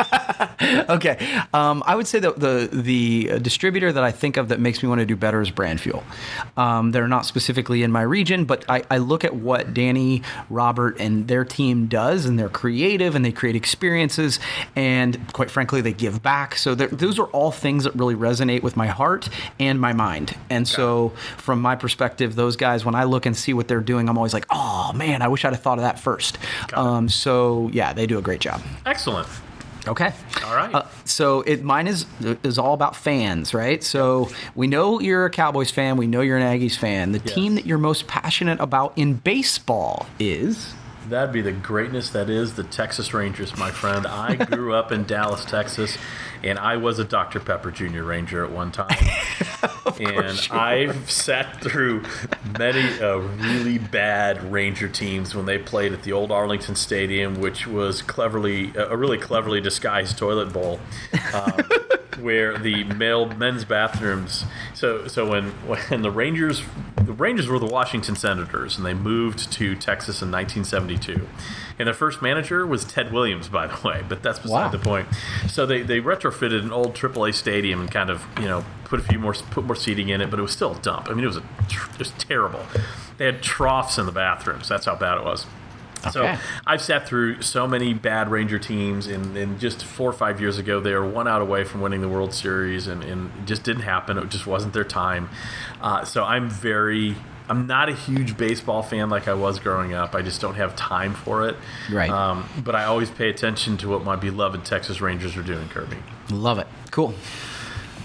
okay. 0.89 1.43
Um, 1.53 1.83
I 1.87 1.95
would 1.95 2.07
say 2.07 2.19
that 2.21 2.39
the 2.39 2.69
the 2.73 3.39
distributor 3.41 3.93
that 3.93 4.03
I 4.03 4.11
think 4.11 4.37
of 4.37 4.49
that 4.49 4.61
makes 4.61 4.83
me 4.83 4.89
want 4.89 5.01
to 5.01 5.07
do 5.07 5.17
better 5.17 5.41
is 5.41 5.51
Brand 5.51 5.81
Fuel. 5.81 6.03
Um, 6.57 6.93
they're 6.93 7.09
not 7.09 7.27
specifically 7.27 7.83
in 7.83 7.93
my 7.93 8.03
region, 8.03 8.45
but 8.45 8.65
I, 8.69 8.83
I 8.91 8.99
look 8.99 9.25
at 9.25 9.35
what 9.35 9.75
Danny, 9.75 10.23
Robert, 10.49 10.99
and 10.99 11.29
their 11.29 11.45
team 11.45 11.87
does, 11.87 12.27
and 12.27 12.39
they're 12.39 12.49
creative 12.49 13.15
and 13.15 13.25
they 13.25 13.33
create 13.33 13.57
experiences, 13.57 14.39
and 14.75 15.33
quite 15.33 15.51
frankly, 15.51 15.81
they 15.81 15.93
give 15.93 16.23
back. 16.23 16.57
So 16.57 16.75
those 16.75 17.19
are 17.19 17.27
all 17.27 17.51
things 17.51 17.85
that 17.85 17.95
really 17.95 18.15
resonate 18.15 18.63
with 18.63 18.77
my 18.77 18.87
heart 18.87 19.29
and 19.59 19.81
my 19.81 19.93
mind. 19.93 20.37
And 20.49 20.67
so, 20.67 21.11
from 21.37 21.61
my 21.61 21.77
perspective, 21.77 22.35
those 22.35 22.57
guys, 22.57 22.85
when 22.85 22.95
I 22.95 23.05
look 23.05 23.27
and 23.27 23.37
see 23.37 23.53
what 23.53 23.69
they're 23.69 23.81
doing, 23.81 24.09
I'm 24.09 24.17
always 24.17 24.35
like, 24.35 24.47
oh 24.51 24.93
man, 24.95 25.23
I 25.23 25.29
wish 25.29 25.45
I'd 25.45 25.53
have 25.53 25.63
thought 25.63 25.79
of 25.79 25.83
that 25.83 25.99
first. 25.99 26.39
Um, 26.73 27.09
so 27.09 27.71
yeah, 27.73 27.93
they 27.93 28.07
do 28.07 28.19
a 28.19 28.23
great 28.23 28.41
job. 28.41 28.63
Excellent. 28.85 29.29
Okay. 29.89 30.13
All 30.45 30.55
right. 30.55 30.75
Uh, 30.75 30.83
so 31.05 31.43
it 31.43 31.63
mine 31.63 31.87
is 31.87 32.07
is 32.43 32.59
all 32.59 32.75
about 32.75 32.97
fans, 32.97 33.55
right? 33.55 33.83
So 33.85 34.29
we 34.55 34.67
know 34.67 35.01
you're 35.01 35.27
a 35.27 35.31
Cowboys 35.31 35.71
fan. 35.71 35.97
We 35.97 36.07
know 36.07 36.21
you're 36.23 36.37
an 36.39 36.43
Aggies 36.61 36.77
fan. 36.77 37.13
The 37.13 37.21
Yes. 37.25 37.35
team 37.35 37.55
that 37.55 37.67
you're 37.67 37.79
most 37.79 38.07
passionate 38.07 38.61
about 38.61 38.93
in 38.97 39.15
baseball 39.15 40.07
is. 40.19 40.75
That'd 41.09 41.33
be 41.33 41.43
the 41.43 41.53
greatness 41.53 42.11
that 42.11 42.29
is 42.29 42.55
the 42.55 42.65
Texas 42.65 43.15
Rangers, 43.15 43.57
my 43.57 43.71
friend. 43.71 44.07
I 44.07 44.35
grew 44.51 44.75
up 44.75 44.91
in 44.91 45.05
Dallas, 45.05 45.45
Texas, 45.45 45.97
and 46.43 46.59
I 46.59 46.77
was 46.79 46.99
a 46.99 47.05
Dr. 47.05 47.39
Pepper 47.39 47.71
Jr. 47.71 48.03
Ranger 48.03 48.45
at 48.45 48.51
one 48.51 48.73
time. 48.73 48.97
and 50.01 50.49
I've 50.51 51.09
sat 51.11 51.61
through 51.61 52.03
many 52.59 53.01
uh, 53.01 53.19
really 53.19 53.79
bad 53.79 54.51
Ranger 54.51 54.89
teams 54.89 55.35
when 55.35 55.47
they 55.47 55.59
played 55.59 55.93
at 55.93 56.03
the 56.03 56.13
old 56.13 56.33
Arlington 56.33 56.75
Stadium, 56.75 57.41
which 57.41 57.69
was 57.69 58.03
cleverly 58.03 58.73
a 58.77 58.97
really 58.97 59.19
cleverly 59.19 59.61
disguised 59.61 60.19
toilet 60.19 60.53
bowl. 60.53 60.81
Um, 61.33 61.61
where 62.19 62.57
the 62.59 62.85
male 62.85 63.27
men's 63.27 63.65
bathrooms. 63.65 64.45
So 64.75 65.07
so 65.07 65.29
when 65.29 65.51
when 65.67 66.03
the 66.03 66.11
Rangers 66.11 66.63
the 66.97 67.13
Rangers 67.13 67.47
were 67.49 67.59
the 67.59 67.67
Washington 67.67 68.17
Senators 68.17 68.77
and 68.77 68.85
they 68.85 68.95
moved 68.95 69.53
to 69.53 69.75
Texas 69.77 70.23
in 70.23 70.31
1972. 70.33 71.29
And 71.79 71.87
their 71.87 71.95
first 71.95 72.23
manager 72.23 72.67
was 72.67 72.85
Ted 72.85 73.13
Williams, 73.13 73.49
by 73.49 73.67
the 73.67 73.87
way, 73.87 74.03
but 74.09 74.23
that's 74.23 74.39
beside 74.39 74.53
Wow. 74.67 74.69
the 74.71 74.79
point. 74.79 75.09
So 75.47 75.67
they, 75.67 75.83
they 75.83 76.01
retrofitted 76.01 76.63
an 76.63 76.73
old 76.73 76.95
AAA 76.95 77.35
stadium 77.35 77.81
and 77.81 77.91
kind 77.91 78.09
of 78.11 78.25
you 78.41 78.47
know 78.47 78.65
put 78.85 78.99
a 78.99 79.03
few 79.03 79.19
more 79.19 79.35
put 79.35 79.65
more 79.65 79.77
seating 79.77 80.09
in 80.09 80.21
it, 80.21 80.31
but 80.31 80.39
it 80.39 80.43
was 80.43 80.53
still 80.53 80.73
a 80.75 80.79
dump. 80.81 81.09
I 81.11 81.15
mean, 81.15 81.25
it 81.25 81.29
was 81.29 81.37
a 81.37 81.43
it 81.93 81.99
was 81.99 82.11
terrible. 82.13 82.65
They 83.19 83.27
had 83.27 83.43
troughs 83.43 83.99
in 83.99 84.07
the 84.07 84.13
bathrooms. 84.13 84.69
That's 84.69 84.87
how 84.87 84.95
bad 84.97 85.19
it 85.19 85.25
was. 85.25 85.47
So 86.13 86.37
I've 86.67 86.83
sat 86.83 87.07
through 87.07 87.43
so 87.43 87.67
many 87.67 87.95
bad 87.95 88.31
Ranger 88.31 88.59
teams, 88.59 89.07
and, 89.07 89.37
and 89.37 89.59
just 89.59 89.85
four 89.85 90.09
or 90.09 90.13
five 90.13 90.41
years 90.41 90.59
ago, 90.59 90.81
they 90.81 90.93
were 90.93 91.07
one 91.07 91.29
out 91.29 91.43
away 91.43 91.65
from 91.65 91.81
winning 91.81 92.01
the 92.01 92.09
World 92.09 92.33
Series, 92.33 92.87
and, 92.87 93.03
and 93.03 93.31
it 93.39 93.47
just 93.47 93.63
didn't 93.63 93.83
happen. 93.83 94.19
It 94.19 94.29
just 94.29 94.47
wasn't 94.47 94.73
their 94.73 94.85
time. 94.85 95.29
Uh, 95.81 96.05
so 96.05 96.25
I'm 96.25 96.49
very, 96.49 97.17
I'm 97.49 97.67
not 97.67 97.89
a 97.89 97.95
huge 97.95 98.37
baseball 98.37 98.83
fan 98.83 99.11
like 99.11 99.29
I 99.29 99.35
was 99.35 99.59
growing 99.59 99.95
up. 99.95 100.15
I 100.15 100.23
just 100.23 100.41
don't 100.41 100.55
have 100.55 100.77
time 100.77 101.15
for 101.15 101.49
it. 101.49 101.57
Right. 101.91 102.11
Um, 102.11 102.49
but 102.65 102.75
I 102.75 102.85
always 102.85 103.11
pay 103.11 103.29
attention 103.29 103.77
to 103.79 103.89
what 103.89 104.05
my 104.05 104.17
beloved 104.17 104.65
Texas 104.65 105.01
Rangers 105.01 105.37
are 105.37 105.43
doing, 105.43 105.69
Kirby. 105.69 105.97
Love 106.31 106.59
it. 106.59 106.67
Cool. 106.91 107.15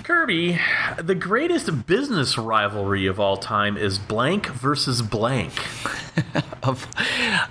Kirby, 0.04 0.60
the 1.02 1.16
greatest 1.16 1.86
business 1.86 2.38
rivalry 2.38 3.06
of 3.06 3.20
all 3.20 3.38
time 3.38 3.78
is 3.78 3.98
blank 3.98 4.48
versus 4.48 5.02
blank. 5.02 5.54
Of, 6.64 6.88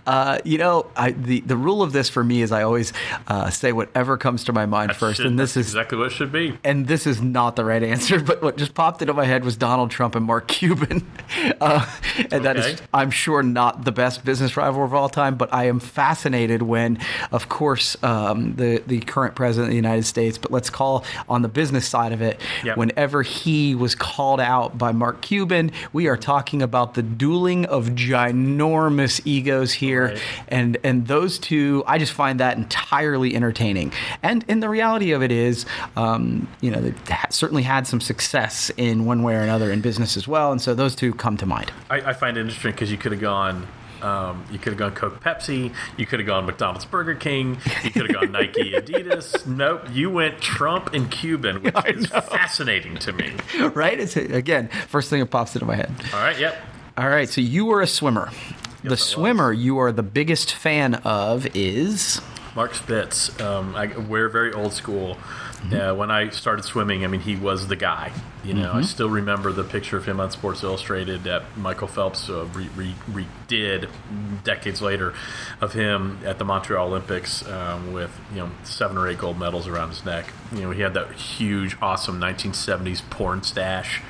uh, 0.06 0.38
you 0.44 0.56
know, 0.58 0.86
I, 0.96 1.10
the 1.12 1.40
the 1.40 1.56
rule 1.56 1.82
of 1.82 1.92
this 1.92 2.08
for 2.08 2.22
me 2.22 2.42
is 2.42 2.52
I 2.52 2.62
always 2.62 2.92
uh, 3.26 3.50
say 3.50 3.72
whatever 3.72 4.16
comes 4.16 4.44
to 4.44 4.52
my 4.52 4.66
mind 4.66 4.94
first, 4.96 5.16
Should- 5.18 5.26
and 5.26 5.38
this 5.38 5.56
is 5.56 5.66
exactly 5.68 5.98
what 5.98 6.08
it 6.08 6.10
should 6.12 6.30
be. 6.32 6.56
and 6.64 6.86
this 6.86 7.06
is 7.06 7.20
not 7.20 7.56
the 7.56 7.64
right 7.64 7.82
answer, 7.82 8.20
but 8.30 8.40
what 8.42 8.56
just 8.56 8.74
popped 8.74 9.02
into 9.02 9.12
my 9.14 9.24
head 9.24 9.44
was 9.44 9.56
Donald 9.56 9.90
Trump 9.90 10.14
and 10.14 10.24
Mark 10.26 10.48
Cuban. 10.48 11.06
Uh, 11.60 11.86
and 12.32 12.44
that 12.44 12.56
Okay. 12.56 12.72
is, 12.72 12.82
I'm 12.92 13.10
sure, 13.10 13.42
not 13.42 13.84
the 13.84 13.92
best 13.92 14.24
business 14.24 14.56
rival 14.56 14.82
of 14.84 14.92
all 14.94 15.08
time, 15.08 15.36
but 15.36 15.52
I 15.54 15.64
am 15.66 15.78
fascinated 15.78 16.62
when, 16.62 16.98
of 17.32 17.48
course, 17.48 17.96
um, 18.02 18.54
the, 18.56 18.82
the 18.86 19.00
current 19.00 19.34
president 19.36 19.66
of 19.68 19.70
the 19.70 19.76
United 19.76 20.04
States, 20.04 20.38
but 20.38 20.50
let's 20.50 20.70
call 20.70 21.04
on 21.28 21.42
the 21.42 21.48
business 21.48 21.86
side 21.88 22.12
of 22.12 22.20
it, 22.22 22.40
Yep. 22.64 22.76
whenever 22.78 23.22
he 23.22 23.74
was 23.74 23.94
called 23.94 24.40
out 24.40 24.76
by 24.78 24.90
Mark 24.92 25.20
Cuban, 25.22 25.70
we 25.92 26.08
are 26.08 26.16
talking 26.16 26.62
about 26.62 26.94
the 26.94 27.02
dueling 27.02 27.64
of 27.66 27.90
ginormous 27.90 28.99
egos 29.24 29.72
here. 29.72 30.08
Right. 30.08 30.22
And, 30.48 30.76
and 30.84 31.06
those 31.06 31.38
two, 31.38 31.82
I 31.86 31.98
just 31.98 32.12
find 32.12 32.40
that 32.40 32.56
entirely 32.56 33.34
entertaining. 33.34 33.92
And, 34.22 34.44
and 34.48 34.62
the 34.62 34.68
reality 34.68 35.12
of 35.12 35.22
it 35.22 35.32
is, 35.32 35.66
um, 35.96 36.48
you 36.60 36.70
know, 36.70 36.80
they've 36.80 37.08
ha- 37.08 37.26
certainly 37.30 37.62
had 37.62 37.86
some 37.86 38.00
success 38.00 38.70
in 38.76 39.04
one 39.04 39.22
way 39.22 39.34
or 39.34 39.40
another 39.40 39.70
in 39.72 39.80
business 39.80 40.16
as 40.16 40.26
well. 40.28 40.52
And 40.52 40.60
so 40.60 40.74
those 40.74 40.94
two 40.94 41.14
come 41.14 41.36
to 41.38 41.46
mind. 41.46 41.72
I, 41.88 42.00
I 42.00 42.12
find 42.12 42.36
it 42.36 42.40
interesting 42.40 42.72
because 42.72 42.90
you 42.90 42.98
could 42.98 43.12
have 43.12 43.20
gone. 43.20 43.66
Um, 44.02 44.44
you 44.50 44.58
could 44.58 44.72
have 44.72 44.78
gone 44.78 44.94
Coke, 44.94 45.22
Pepsi. 45.22 45.74
You 45.98 46.06
could 46.06 46.20
have 46.20 46.26
gone 46.26 46.46
McDonald's, 46.46 46.86
Burger 46.86 47.14
King. 47.14 47.58
You 47.84 47.90
could 47.90 48.08
have 48.08 48.14
gone 48.14 48.32
Nike, 48.32 48.72
Adidas. 48.72 49.46
Nope, 49.46 49.88
you 49.92 50.10
went 50.10 50.40
Trump 50.40 50.94
and 50.94 51.10
Cuban, 51.10 51.62
which 51.62 51.74
is 51.86 52.06
fascinating 52.06 52.96
to 52.96 53.12
me. 53.12 53.32
right? 53.74 54.00
It's 54.00 54.16
again, 54.16 54.68
first 54.88 55.10
thing 55.10 55.20
that 55.20 55.26
pops 55.26 55.54
into 55.54 55.66
my 55.66 55.74
head. 55.76 55.92
All 56.14 56.20
right, 56.20 56.38
yep. 56.38 56.56
All 56.96 57.08
right, 57.08 57.28
so 57.28 57.40
you 57.40 57.66
were 57.66 57.82
a 57.82 57.86
swimmer. 57.86 58.30
The 58.82 58.96
swimmer 58.96 59.52
you 59.52 59.78
are 59.78 59.92
the 59.92 60.02
biggest 60.02 60.54
fan 60.54 60.94
of 60.96 61.46
is 61.54 62.20
Mark 62.56 62.74
Spitz. 62.74 63.38
Um, 63.40 63.76
I, 63.76 63.86
we're 63.96 64.28
very 64.28 64.52
old 64.52 64.72
school. 64.72 65.16
Mm-hmm. 65.62 65.74
Uh, 65.74 65.94
when 65.94 66.10
I 66.10 66.30
started 66.30 66.64
swimming, 66.64 67.04
I 67.04 67.08
mean, 67.08 67.20
he 67.20 67.36
was 67.36 67.68
the 67.68 67.76
guy. 67.76 68.12
You 68.42 68.54
know, 68.54 68.68
Mm-hmm. 68.70 68.78
I 68.78 68.82
still 68.82 69.10
remember 69.10 69.52
the 69.52 69.64
picture 69.64 69.98
of 69.98 70.06
him 70.06 70.18
on 70.20 70.30
Sports 70.30 70.62
Illustrated 70.62 71.24
that 71.24 71.42
Michael 71.58 71.88
Phelps 71.88 72.30
uh, 72.30 72.46
re- 72.54 72.70
re- 72.74 72.94
redid 73.48 73.88
decades 74.42 74.80
later 74.80 75.12
of 75.60 75.74
him 75.74 76.18
at 76.24 76.38
the 76.38 76.44
Montreal 76.46 76.88
Olympics 76.88 77.46
um, 77.46 77.92
with 77.92 78.10
you 78.32 78.38
know 78.38 78.50
seven 78.64 78.96
or 78.96 79.06
eight 79.08 79.18
gold 79.18 79.38
medals 79.38 79.68
around 79.68 79.90
his 79.90 80.04
neck. 80.04 80.26
You 80.52 80.62
know, 80.62 80.70
he 80.70 80.80
had 80.80 80.94
that 80.94 81.12
huge, 81.12 81.76
awesome 81.82 82.18
1970s 82.18 83.02
porn 83.10 83.42
stash, 83.42 84.00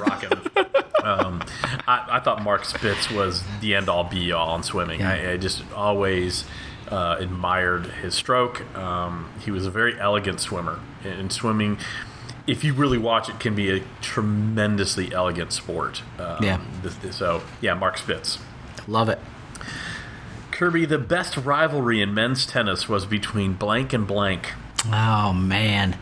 rocking. 0.00 0.30
um, 1.04 1.42
I, 1.86 2.06
I 2.12 2.20
thought 2.20 2.42
Mark 2.42 2.64
Spitz 2.64 3.10
was 3.10 3.44
the 3.60 3.74
end 3.74 3.90
all 3.90 4.04
be 4.04 4.32
all 4.32 4.56
in 4.56 4.62
swimming. 4.62 5.02
I, 5.02 5.32
I 5.32 5.36
just 5.36 5.62
always 5.74 6.44
uh, 6.90 7.16
admired 7.18 7.86
his 7.86 8.14
stroke. 8.14 8.62
Um, 8.76 9.30
he 9.44 9.50
was 9.50 9.66
a 9.66 9.70
very 9.70 9.98
elegant 9.98 10.40
swimmer. 10.40 10.80
And, 11.04 11.32
swimming, 11.32 11.78
if 12.46 12.62
you 12.64 12.72
really 12.74 12.98
watch 12.98 13.28
it, 13.28 13.38
can 13.40 13.54
be 13.54 13.70
a 13.70 13.82
tremendously 14.00 15.12
elegant 15.12 15.52
sport. 15.52 16.02
Um, 16.18 16.36
Yeah. 16.42 16.58
this- 16.82 16.94
this- 16.96 17.16
so, 17.16 17.42
yeah, 17.60 17.74
Mark 17.74 17.98
Spitz. 17.98 18.38
love 18.86 19.08
it. 19.08 19.18
Kirby, 20.50 20.84
the 20.84 20.98
best 20.98 21.36
rivalry 21.36 22.00
in 22.00 22.14
men's 22.14 22.46
tennis 22.46 22.88
was 22.88 23.06
between 23.06 23.54
blank 23.54 23.92
and 23.92 24.06
blank. 24.06 24.52
Oh 24.92 25.32
man. 25.32 25.96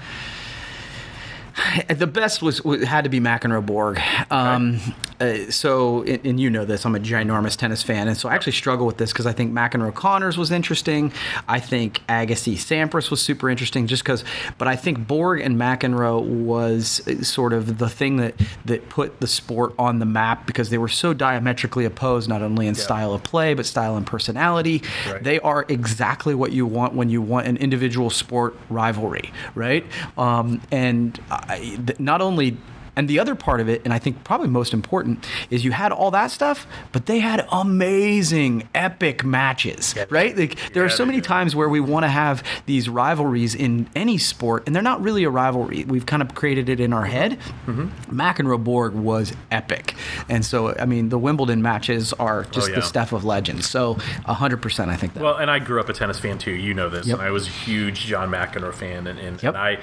The 1.89 2.07
best 2.07 2.43
was 2.43 2.63
was- 2.63 2.85
had 2.85 3.05
to 3.05 3.11
be 3.11 3.21
McEnroe 3.21 3.65
Borg. 3.65 4.01
Um, 4.31 4.81
uh, 5.21 5.51
so, 5.51 6.03
and, 6.03 6.25
and 6.27 6.41
you 6.41 6.51
know 6.51 6.65
this, 6.65 6.85
I'm 6.85 6.95
a 6.97 6.99
ginormous 6.99 7.57
tennis 7.57 7.83
fan, 7.83 8.09
and 8.09 8.17
so 8.17 8.29
I 8.29 8.35
actually 8.35 8.53
struggle 8.53 8.87
with 8.87 8.99
this 8.99 9.13
because 9.13 9.27
I 9.27 9.33
think 9.33 9.53
McEnroe 9.53 9.95
Connors 9.95 10.37
was 10.37 10.51
interesting. 10.51 11.13
I 11.49 11.61
think 11.61 12.01
Agassi 12.09 12.55
Sampras 12.55 13.11
was 13.11 13.21
super 13.23 13.49
interesting, 13.49 13.87
just 13.87 14.03
because. 14.03 14.25
But 14.59 14.69
I 14.69 14.77
think 14.77 15.07
Borg 15.07 15.41
and 15.41 15.57
McEnroe 15.57 16.23
was 16.25 17.07
uh, 17.07 17.23
sort 17.23 17.53
of 17.53 17.79
the 17.79 17.89
thing 17.89 18.17
that 18.17 18.35
that 18.65 18.89
put 18.89 19.21
the 19.21 19.27
sport 19.27 19.75
on 19.79 19.99
the 19.99 20.07
map 20.07 20.47
because 20.47 20.71
they 20.71 20.79
were 20.79 20.89
so 20.89 21.15
diametrically 21.15 21.85
opposed, 21.85 22.29
not 22.29 22.43
only 22.43 22.67
in 22.67 22.75
style 22.75 23.13
of 23.13 23.23
play 23.23 23.55
but 23.55 23.67
style 23.67 23.97
and 23.97 24.07
personality. 24.07 24.83
Right. 25.09 25.23
They 25.23 25.41
are 25.41 25.65
exactly 25.69 26.35
what 26.35 26.53
you 26.53 26.67
want 26.67 26.95
when 26.95 27.09
you 27.09 27.23
want 27.23 27.47
an 27.47 27.57
individual 27.59 28.11
sport 28.11 28.57
rivalry, 28.69 29.33
right? 29.55 29.85
Um, 30.19 30.61
and 30.71 31.19
I, 31.49 31.59
th- 31.59 31.99
not 32.01 32.21
only 32.23 32.57
And 32.95 33.09
the 33.09 33.19
other 33.21 33.35
part 33.35 33.61
of 33.61 33.71
it, 33.71 33.81
and 33.87 33.95
I 33.95 33.99
think 33.99 34.23
probably 34.23 34.49
most 34.49 34.75
important, 34.75 35.25
is 35.49 35.65
you 35.65 35.73
had 35.73 35.93
all 35.93 36.11
that 36.11 36.31
stuff, 36.31 36.67
but 36.93 37.07
they 37.07 37.21
had 37.21 37.47
amazing, 37.51 38.69
epic 38.75 39.25
matches, 39.25 39.95
right? 40.11 40.37
Like 40.37 40.59
there 40.75 40.85
are 40.85 40.91
so 40.91 41.07
many 41.07 41.19
did. 41.19 41.25
times 41.25 41.57
where 41.57 41.69
we 41.71 41.81
want 41.81 42.05
to 42.05 42.09
have 42.09 42.43
these 42.67 42.91
rivalries 42.91 43.55
in 43.55 43.89
any 43.97 44.19
sport, 44.19 44.65
and 44.67 44.75
they're 44.77 44.83
not 44.83 45.01
really 45.03 45.25
a 45.25 45.31
rivalry. 45.31 45.85
We've 45.85 46.05
kind 46.05 46.21
of 46.23 46.35
created 46.35 46.69
it 46.69 46.81
in 46.81 46.93
our 46.93 47.07
head. 47.07 47.39
Mm-hmm. 47.67 48.15
McEnroe 48.21 48.63
Borg 48.63 48.93
was 48.93 49.33
epic, 49.51 49.95
and 50.29 50.45
so 50.45 50.75
I 50.79 50.85
mean 50.85 51.09
the 51.09 51.19
Wimbledon 51.19 51.63
matches 51.63 52.13
are 52.15 52.45
just 52.45 52.67
Oh, 52.69 52.71
yeah. 52.71 52.77
the 52.77 52.83
stuff 52.83 53.13
of 53.13 53.25
legends. 53.25 53.67
So 53.69 53.95
hundred 54.27 54.61
percent, 54.63 54.91
I 54.91 54.97
think 54.97 55.15
that. 55.15 55.23
Well, 55.23 55.37
and 55.37 55.51
I 55.51 55.59
grew 55.61 55.81
up 55.81 55.89
a 55.89 55.93
tennis 55.95 56.19
fan 56.21 56.37
too. 56.39 56.53
You 56.53 56.75
know 56.75 56.89
this, 56.91 57.07
Yep. 57.07 57.19
and 57.19 57.27
I 57.27 57.31
was 57.31 57.47
a 57.47 57.51
huge 57.51 58.01
John 58.07 58.31
McEnroe 58.31 58.75
fan, 58.75 59.07
and, 59.07 59.19
and, 59.19 59.43
Yep. 59.43 59.55
and 59.55 59.57
I, 59.57 59.79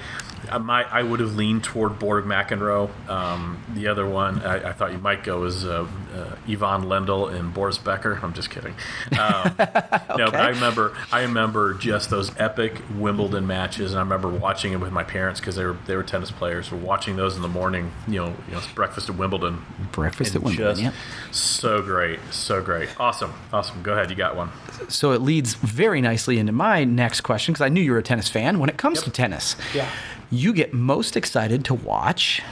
I, 0.50 0.58
my, 0.58 0.82
I 0.84 1.02
would 1.02 1.20
have 1.20 1.34
leaned 1.36 1.64
toward 1.64 1.98
Borg 1.98 2.24
McEnroe. 2.24 2.90
Um, 3.08 3.62
the 3.74 3.86
other 3.88 4.06
one, 4.06 4.42
I, 4.42 4.70
I 4.70 4.72
thought 4.72 4.92
you 4.92 4.98
might 4.98 5.24
go 5.24 5.40
was 5.40 5.64
uh, 5.64 5.86
uh, 6.14 6.36
Ivan 6.48 6.82
Lendl 6.84 7.32
and 7.34 7.52
Boris 7.54 7.78
Becker. 7.78 8.18
I'm 8.22 8.32
just 8.34 8.50
kidding. 8.50 8.74
Um, 9.18 9.54
No, 10.16 10.30
but 10.30 10.40
I 10.40 10.48
remember, 10.48 10.94
I 11.12 11.22
remember 11.22 11.72
just 11.74 12.10
those 12.10 12.30
epic 12.38 12.82
Wimbledon 12.96 13.46
matches, 13.46 13.92
and 13.92 13.98
I 13.98 14.02
remember 14.02 14.28
watching 14.28 14.72
it 14.72 14.76
with 14.80 14.92
my 14.92 15.04
parents 15.04 15.40
because 15.40 15.56
they 15.56 15.64
were 15.64 15.76
they 15.86 15.96
were 15.96 16.02
tennis 16.02 16.30
players. 16.30 16.70
We're 16.70 16.78
watching 16.78 17.16
those 17.16 17.36
in 17.36 17.42
the 17.42 17.48
morning. 17.48 17.92
You 18.06 18.16
know, 18.20 18.36
you 18.48 18.54
know, 18.54 18.60
breakfast 18.74 19.08
at 19.08 19.16
Wimbledon. 19.16 19.64
Breakfast 19.92 20.34
at 20.34 20.42
Wimbledon. 20.42 20.84
Yep. 20.84 20.94
So 21.30 21.80
great, 21.80 22.18
so 22.30 22.60
great, 22.62 22.88
awesome, 23.00 23.32
awesome. 23.52 23.82
Go 23.82 23.92
ahead, 23.92 24.10
you 24.10 24.16
got 24.16 24.36
one. 24.36 24.50
So 24.88 25.12
it 25.12 25.22
leads 25.22 25.54
very 25.54 26.00
nicely 26.00 26.38
into 26.38 26.52
my 26.52 26.84
next 26.84 27.20
question 27.22 27.52
because 27.54 27.64
I 27.64 27.68
knew 27.68 27.80
you 27.80 27.92
were 27.92 27.98
a 27.98 28.02
tennis 28.02 28.28
fan. 28.28 28.58
When 28.58 28.68
it 28.68 28.76
comes 28.76 29.02
to 29.02 29.10
tennis, 29.10 29.56
Yeah. 29.74 29.88
You 30.30 30.52
get 30.52 30.72
most 30.72 31.16
excited 31.16 31.64
to 31.66 31.74
watch. 31.74 32.42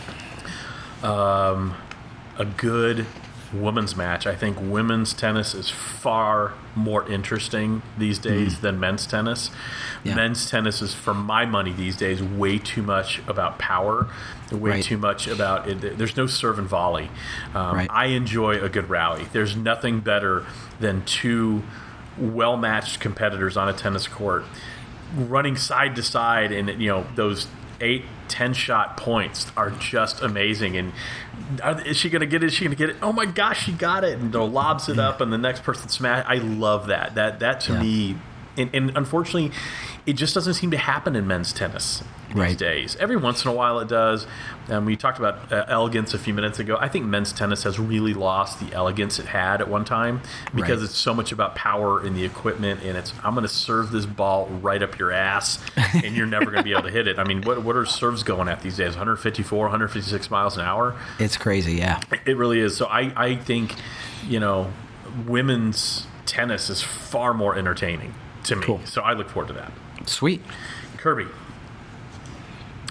a 1.02 2.44
good 2.56 3.06
women's 3.52 3.96
match. 3.96 4.26
I 4.26 4.34
think 4.34 4.58
women's 4.60 5.14
tennis 5.14 5.54
is 5.54 5.70
far 5.70 6.52
more 6.76 7.08
interesting 7.10 7.82
these 7.96 8.18
days 8.18 8.60
than 8.60 8.78
men's 8.78 9.06
tennis. 9.06 9.50
Yeah. 10.04 10.14
Men's 10.16 10.50
tennis 10.50 10.82
is, 10.82 10.94
for 10.94 11.14
my 11.14 11.46
money 11.46 11.72
these 11.72 11.96
days, 11.96 12.22
way 12.22 12.58
too 12.58 12.82
much 12.82 13.20
about 13.26 13.58
power, 13.58 14.06
way 14.52 14.70
Right. 14.72 14.84
too 14.84 14.98
much 14.98 15.26
about 15.26 15.66
it. 15.68 15.96
There's 15.98 16.16
no 16.16 16.26
serve 16.26 16.58
and 16.58 16.68
volley. 16.68 17.10
Um, 17.54 17.76
Right. 17.76 17.90
I 17.90 18.06
enjoy 18.06 18.60
a 18.62 18.68
good 18.68 18.90
rally. 18.90 19.26
There's 19.32 19.56
nothing 19.56 20.00
better 20.00 20.44
than 20.78 21.04
two 21.04 21.62
well 22.18 22.56
matched 22.56 23.00
competitors 23.00 23.56
on 23.56 23.68
a 23.68 23.72
tennis 23.72 24.06
court 24.08 24.44
running 25.16 25.56
side 25.56 25.96
to 25.96 26.02
side 26.02 26.52
and 26.52 26.68
you 26.82 26.88
know 26.88 27.06
those 27.14 27.46
eight 27.80 28.04
ten 28.28 28.52
shot 28.54 28.96
points 28.96 29.50
are 29.56 29.70
just 29.70 30.20
amazing. 30.22 30.76
And 30.76 30.92
are, 31.62 31.80
is 31.86 31.96
she 31.96 32.10
gonna 32.10 32.26
get 32.26 32.42
it? 32.42 32.48
Is 32.48 32.54
she 32.54 32.64
gonna 32.64 32.76
get 32.76 32.90
it? 32.90 32.96
Oh 33.02 33.12
my 33.12 33.24
gosh 33.26 33.64
she 33.64 33.72
got 33.72 34.04
it. 34.04 34.18
And 34.18 34.34
lobs 34.34 34.88
it 34.88 34.98
up 34.98 35.20
and 35.20 35.32
the 35.32 35.38
next 35.38 35.62
person 35.62 35.88
smash. 35.88 36.24
I 36.28 36.36
love 36.36 36.88
that. 36.88 37.14
That 37.14 37.40
that 37.40 37.60
to 37.62 37.72
Yeah. 37.74 37.80
me 37.82 38.16
and, 38.56 38.70
and 38.74 38.96
unfortunately 38.96 39.52
it 40.06 40.14
just 40.14 40.34
doesn't 40.34 40.54
seem 40.54 40.70
to 40.72 40.78
happen 40.78 41.14
in 41.16 41.26
men's 41.26 41.52
tennis 41.52 42.02
these 42.28 42.36
Right. 42.36 42.58
days. 42.58 42.96
Every 43.00 43.16
once 43.16 43.44
in 43.44 43.50
a 43.50 43.54
while 43.54 43.78
it 43.80 43.88
does 43.88 44.26
um, 44.70 44.84
we 44.84 44.96
talked 44.96 45.18
about 45.18 45.50
uh, 45.52 45.64
elegance 45.68 46.14
a 46.14 46.18
few 46.18 46.32
minutes 46.34 46.58
ago 46.58 46.76
i 46.80 46.88
think 46.88 47.04
men's 47.06 47.32
tennis 47.32 47.62
has 47.62 47.78
really 47.78 48.14
lost 48.14 48.60
the 48.60 48.72
elegance 48.74 49.18
it 49.18 49.26
had 49.26 49.60
at 49.60 49.68
one 49.68 49.84
time 49.84 50.20
because 50.54 50.80
Right. 50.80 50.84
it's 50.90 50.96
so 50.96 51.14
much 51.14 51.32
about 51.32 51.54
power 51.54 52.04
in 52.04 52.14
the 52.14 52.24
equipment 52.24 52.82
and 52.82 52.96
it's 52.96 53.12
i'm 53.24 53.34
going 53.34 53.42
to 53.46 53.48
serve 53.52 53.90
this 53.90 54.06
ball 54.06 54.46
right 54.46 54.82
up 54.82 54.98
your 54.98 55.10
ass 55.12 55.58
and 55.76 56.16
you're 56.16 56.26
never 56.26 56.46
going 56.46 56.56
to 56.58 56.62
be 56.62 56.72
able 56.72 56.82
to 56.82 56.90
hit 56.90 57.06
it 57.08 57.18
i 57.18 57.24
mean 57.24 57.42
what, 57.42 57.62
what 57.62 57.76
are 57.76 57.86
serves 57.86 58.22
going 58.22 58.48
at 58.48 58.60
these 58.62 58.76
days 58.76 58.90
154 58.90 59.58
156 59.64 60.30
miles 60.30 60.56
an 60.56 60.64
hour 60.64 60.94
It's 61.18 61.36
crazy, 61.36 61.74
yeah. 61.74 62.00
it 62.26 62.36
really 62.36 62.60
is 62.60 62.76
so 62.76 62.86
i, 62.86 63.12
I 63.16 63.36
think 63.36 63.74
you 64.26 64.40
know 64.40 64.70
women's 65.26 66.06
tennis 66.26 66.68
is 66.70 66.82
far 66.82 67.32
more 67.34 67.56
entertaining 67.56 68.14
to 68.44 68.56
me 68.56 68.64
Cool. 68.64 68.80
so 68.84 69.02
i 69.02 69.12
look 69.12 69.28
forward 69.30 69.48
to 69.48 69.54
that 69.54 69.72
Sweet. 70.06 70.42
kirby 70.96 71.26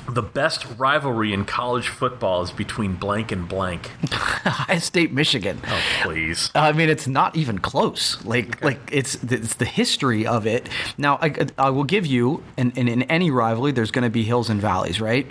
the 0.10 0.22
best 0.22 0.66
rivalry 0.78 1.34
in 1.34 1.46
college 1.46 1.90
football 1.90 2.42
is 2.42 2.52
between 2.52 2.96
blank 2.96 3.32
and 3.32 3.48
blank. 3.48 3.92
Ohio 4.46 4.80
State, 4.80 5.12
Michigan. 5.12 5.60
Oh, 5.68 5.82
please. 6.04 6.50
I 6.56 6.72
mean, 6.72 6.90
it's 6.90 7.08
not 7.08 7.36
even 7.36 7.60
close. 7.60 8.24
Like, 8.26 8.64
like 8.64 8.80
it's 8.92 9.16
it's 9.24 9.56
the 9.56 9.66
history 9.66 10.26
of 10.26 10.48
it. 10.48 10.70
Now, 10.98 11.18
I, 11.22 11.48
I 11.58 11.70
will 11.70 11.84
give 11.84 12.06
you, 12.06 12.44
and, 12.58 12.78
and 12.78 12.88
in 12.88 13.04
any 13.04 13.32
rivalry, 13.32 13.72
there's 13.72 13.92
going 13.92 14.04
to 14.04 14.10
be 14.10 14.24
hills 14.24 14.50
and 14.50 14.62
valleys, 14.62 15.02
right? 15.02 15.28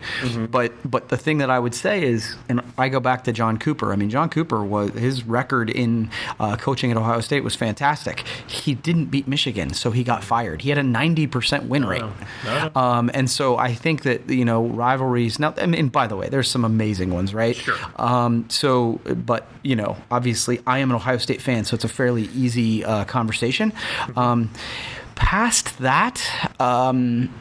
But 0.51 0.73
but 0.89 1.09
the 1.09 1.17
thing 1.17 1.39
that 1.39 1.51
I 1.51 1.59
would 1.59 1.75
say 1.75 2.03
is, 2.03 2.37
and 2.49 2.61
I 2.77 2.89
go 2.89 3.01
back 3.01 3.25
to 3.25 3.33
John 3.33 3.59
Cooper. 3.59 3.93
I 3.93 3.97
mean, 3.97 4.11
John 4.11 4.29
Cooper 4.29 4.65
was 4.65 4.91
his 4.93 5.25
record 5.25 5.71
in 5.71 6.11
uh, 6.39 6.57
coaching 6.57 6.91
at 6.91 6.97
Ohio 6.97 7.21
State 7.21 7.45
was 7.45 7.55
fantastic. 7.55 8.21
He 8.47 8.75
didn't 8.75 9.07
beat 9.07 9.27
Michigan, 9.27 9.73
so 9.73 9.91
he 9.91 10.05
got 10.05 10.23
fired. 10.23 10.63
He 10.63 10.69
had 10.69 10.79
a 10.79 10.83
90% 10.83 11.69
win 11.69 11.85
rate. 11.85 12.03
no. 12.45 12.71
Um, 12.75 13.11
and 13.15 13.31
so 13.31 13.57
I 13.57 13.75
think 13.75 14.03
that 14.03 14.29
you 14.29 14.45
know 14.45 14.66
rivalries. 14.69 15.39
Now, 15.39 15.55
I 15.57 15.67
mean, 15.67 15.89
by 15.89 16.07
the 16.07 16.17
way, 16.17 16.29
there's 16.29 16.51
some 16.51 16.65
amazing 16.65 17.13
ones, 17.13 17.33
right? 17.35 17.57
Sure. 17.57 17.77
Um, 17.97 18.49
so, 18.49 19.01
but 19.15 19.47
you 19.63 19.77
know, 19.77 19.97
obviously, 20.11 20.61
I 20.67 20.79
am 20.79 20.91
an 20.91 20.97
Ohio 20.97 21.19
State 21.19 21.41
fan, 21.43 21.65
so 21.65 21.75
it's 21.75 21.85
a 21.85 21.89
fairly 21.89 22.25
easy 22.35 22.85
uh, 22.85 23.05
conversation. 23.05 23.73
Um, 24.17 24.51
past 25.15 25.79
that. 25.79 26.21
Um, 26.61 27.33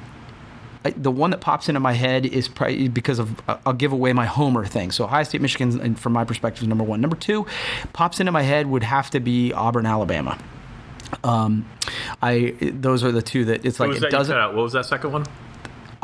I- 0.83 0.91
the 0.91 1.09
one 1.11 1.31
that 1.31 1.41
pops 1.41 1.67
into 1.67 1.79
my 1.79 1.93
head 1.93 2.27
is 2.27 2.47
probably 2.47 2.87
because 2.89 3.17
of 3.17 3.41
uh, 3.49 3.57
I'll 3.65 3.73
give 3.73 3.91
away 3.91 4.13
my 4.13 4.25
homer 4.27 4.65
thing. 4.65 4.91
So 4.91 5.05
Ohio 5.05 5.23
State, 5.23 5.41
Michigan, 5.41 5.79
and 5.81 5.99
from 5.99 6.13
my 6.13 6.23
perspective, 6.23 6.61
is 6.61 6.67
number 6.67 6.83
one. 6.83 7.01
Number 7.01 7.15
two, 7.15 7.47
pops 7.91 8.19
into 8.19 8.31
my 8.31 8.43
head 8.43 8.67
would 8.67 8.83
have 8.83 9.09
to 9.09 9.19
be 9.19 9.51
Auburn, 9.51 9.85
Alabama. 9.87 10.37
Um, 11.23 11.65
I 12.21 12.55
those 12.61 13.03
are 13.03 13.11
the 13.11 13.21
two 13.21 13.45
that 13.45 13.65
it's 13.65 13.79
like 13.79 13.95
it 13.95 14.11
doesn't? 14.11 14.35
What 14.35 14.55
was 14.55 14.73
that 14.73 14.85
second 14.85 15.11
one? 15.11 15.25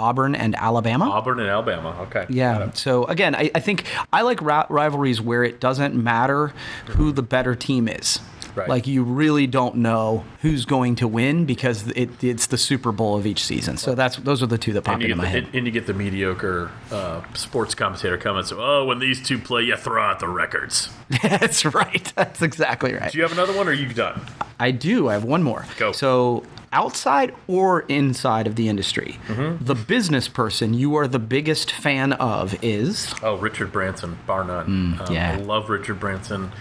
Auburn 0.02 0.36
and 0.36 0.56
Alabama. 0.56 1.06
Auburn 1.06 1.40
and 1.40 1.48
Alabama. 1.50 1.96
Okay. 2.02 2.26
Yeah. 2.30 2.72
So 2.74 3.06
again, 3.06 3.36
I, 3.36 3.52
I 3.54 3.60
think 3.60 3.86
I 4.12 4.24
like 4.24 4.42
ra- 4.42 4.66
rivalries 4.70 5.22
where 5.22 5.44
it 5.44 5.60
doesn't 5.60 5.94
matter 5.96 6.54
who 6.88 7.12
the 7.12 7.22
better 7.24 7.54
team 7.56 7.88
is. 7.88 8.20
Right. 8.56 8.68
Like 8.70 8.88
you 8.88 9.04
really 9.04 9.48
don't 9.48 9.78
know 9.78 10.24
who's 10.42 10.66
going 10.66 10.96
to 10.98 11.08
win 11.08 11.46
because 11.46 11.88
it, 11.90 12.24
it's 12.24 12.48
the 12.48 12.58
Super 12.58 12.92
Bowl 12.92 13.16
of 13.16 13.26
each 13.26 13.44
season. 13.44 13.78
So 13.78 13.96
that's 13.96 14.18
those 14.18 14.44
are 14.44 14.48
the 14.48 14.58
two 14.58 14.74
that 14.74 14.84
pop 14.84 15.02
into 15.02 15.16
my 15.16 15.24
the, 15.24 15.30
head. 15.30 15.44
and, 15.46 15.56
and 15.56 15.66
you 15.66 15.72
get 15.72 15.88
the 15.88 15.94
mediocre 15.94 16.70
uh, 16.92 17.22
sports 17.34 17.76
commentator 17.76 18.18
coming. 18.18 18.44
So, 18.44 18.58
oh, 18.60 18.86
when 18.86 19.00
these 19.00 19.22
two 19.22 19.38
play, 19.40 19.64
you 19.64 19.76
throw 19.78 20.04
out 20.04 20.20
the 20.20 20.28
records. 20.28 20.90
that's 21.24 21.66
right. 21.66 22.12
That's 22.16 22.42
exactly 22.42 22.94
right. 22.94 23.12
Do 23.12 23.18
you 23.18 23.24
have 23.24 23.32
another 23.34 23.54
one, 23.56 23.68
or 23.68 23.72
are 23.72 23.74
you 23.74 23.94
done? 23.94 24.22
I 24.60 24.72
do. 24.72 25.10
I 25.10 25.14
have 25.14 25.24
one 25.24 25.44
more. 25.44 25.66
Go. 25.78 25.92
So 25.92 26.44
outside 26.74 27.34
or 27.48 27.82
inside 27.82 28.48
of 28.48 28.56
the 28.56 28.70
industry, 28.70 29.18
Mm-hmm. 29.28 29.66
the 29.66 29.76
business 29.76 30.28
person 30.30 30.74
you 30.74 30.96
are 30.96 31.08
the 31.08 31.20
biggest 31.20 31.72
fan 31.72 32.14
of 32.14 32.56
is 32.64 33.14
Oh, 33.24 33.36
Richard 33.38 33.72
Branson, 33.72 34.18
bar 34.26 34.44
none. 34.46 34.66
Um, 34.66 34.98
Mm, 35.00 35.10
yeah. 35.14 35.32
I 35.34 35.36
love 35.38 35.70
Richard 35.70 36.00
Branson. 36.00 36.52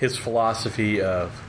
His 0.00 0.16
philosophy 0.16 1.00
of, 1.00 1.40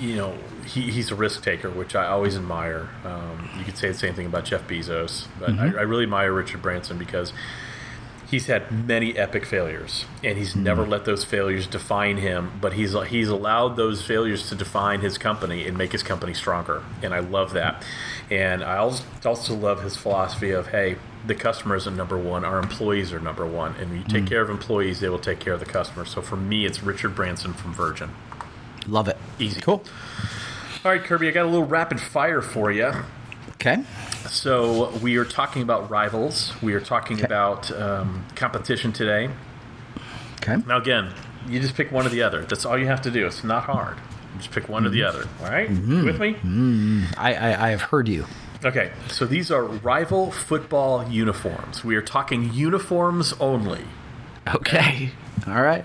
you 0.00 0.16
know, 0.16 0.34
he, 0.64 0.90
he's 0.90 1.10
a 1.10 1.14
risk 1.14 1.42
taker, 1.42 1.70
which 1.70 1.94
I 1.94 2.06
always 2.06 2.36
admire. 2.36 2.88
Um, 3.04 3.50
you 3.58 3.64
could 3.64 3.78
say 3.78 3.88
the 3.88 3.94
same 3.94 4.14
thing 4.14 4.26
about 4.26 4.44
Jeff 4.44 4.66
Bezos, 4.66 5.26
but 5.38 5.50
I, 5.50 5.66
I 5.66 5.82
really 5.82 6.04
admire 6.04 6.32
Richard 6.32 6.62
Branson 6.62 6.98
because 6.98 7.32
he's 8.30 8.46
had 8.46 8.86
many 8.86 9.16
epic 9.16 9.46
failures, 9.46 10.04
and 10.22 10.36
he's 10.38 10.54
never 10.54 10.86
let 10.86 11.04
those 11.04 11.24
failures 11.24 11.66
define 11.66 12.18
him. 12.18 12.52
But 12.60 12.74
he's 12.74 12.94
he's 13.08 13.28
allowed 13.28 13.76
those 13.76 14.02
failures 14.02 14.48
to 14.50 14.54
define 14.54 15.00
his 15.00 15.18
company 15.18 15.66
and 15.66 15.76
make 15.76 15.92
his 15.92 16.02
company 16.02 16.34
stronger, 16.34 16.82
and 17.02 17.14
I 17.14 17.20
love 17.20 17.52
that. 17.54 17.84
And 18.30 18.62
I 18.62 18.76
also 18.76 19.54
love 19.54 19.82
his 19.82 19.96
philosophy 19.96 20.50
of 20.50 20.68
hey, 20.68 20.96
the 21.26 21.34
customers 21.34 21.86
are 21.86 21.90
number 21.90 22.16
one, 22.16 22.44
our 22.44 22.58
employees 22.58 23.12
are 23.12 23.20
number 23.20 23.46
one, 23.46 23.74
and 23.76 23.90
when 23.90 23.98
you 23.98 24.04
take 24.04 24.24
mm. 24.24 24.28
care 24.28 24.40
of 24.42 24.50
employees, 24.50 25.00
they 25.00 25.08
will 25.08 25.18
take 25.18 25.38
care 25.40 25.52
of 25.52 25.60
the 25.60 25.66
customers. 25.66 26.10
So 26.10 26.22
for 26.22 26.36
me, 26.36 26.64
it's 26.64 26.82
Richard 26.82 27.14
Branson 27.14 27.52
from 27.52 27.74
Virgin. 27.74 28.10
love 28.86 29.08
it. 29.08 29.18
Easy. 29.38 29.60
Cool. 29.60 29.82
All 30.84 30.92
right, 30.92 31.02
Kirby, 31.02 31.28
I 31.28 31.30
got 31.32 31.44
a 31.44 31.48
little 31.50 31.66
rapid 31.66 32.00
fire 32.00 32.40
for 32.40 32.70
you. 32.70 32.92
Okay. 33.50 33.82
So 34.28 34.90
we 34.98 35.16
are 35.16 35.24
talking 35.24 35.62
about 35.62 35.90
rivals. 35.90 36.52
We 36.62 36.74
are 36.74 36.80
talking 36.80 37.16
Okay. 37.16 37.26
about 37.26 37.70
um, 37.72 38.24
competition 38.36 38.92
today. 38.92 39.30
Okay. 40.36 40.56
Now, 40.66 40.78
again, 40.78 41.12
you 41.48 41.60
just 41.60 41.74
pick 41.74 41.90
one 41.90 42.06
or 42.06 42.10
the 42.10 42.22
other. 42.22 42.44
That's 42.44 42.64
all 42.64 42.78
you 42.78 42.86
have 42.86 43.02
to 43.02 43.10
do. 43.10 43.26
It's 43.26 43.42
not 43.42 43.64
hard. 43.64 43.96
You 44.34 44.38
just 44.38 44.52
pick 44.52 44.68
one 44.68 44.86
or 44.86 44.90
the 44.90 45.00
mm-hmm. 45.00 45.16
other. 45.16 45.28
All 45.42 45.50
right? 45.50 45.68
Mm-hmm. 45.68 45.98
You 45.98 46.04
with 46.04 46.20
me? 46.20 46.34
Mm-hmm. 46.34 47.04
I, 47.16 47.34
I 47.34 47.66
I 47.66 47.70
have 47.70 47.82
heard 47.82 48.06
you. 48.08 48.26
Okay. 48.64 48.90
So 49.08 49.24
these 49.24 49.50
are 49.50 49.64
rival 49.64 50.30
football 50.30 51.08
uniforms. 51.08 51.84
We 51.84 51.94
are 51.96 52.02
talking 52.02 52.52
uniforms 52.52 53.32
only. 53.40 53.82
Okay. 54.54 55.10
All 55.46 55.62
right. 55.62 55.84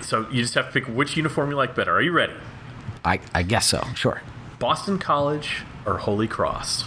So 0.00 0.26
you 0.30 0.40
just 0.42 0.54
have 0.54 0.66
to 0.66 0.72
pick 0.72 0.86
which 0.86 1.16
uniform 1.16 1.50
you 1.50 1.56
like 1.56 1.74
better. 1.74 1.92
Are 1.92 2.00
you 2.00 2.12
ready? 2.12 2.32
I, 3.04 3.20
I 3.34 3.42
guess 3.42 3.66
so. 3.66 3.84
Sure. 3.94 4.22
Boston 4.58 4.98
College 4.98 5.62
or 5.84 5.98
Holy 5.98 6.26
Cross? 6.26 6.84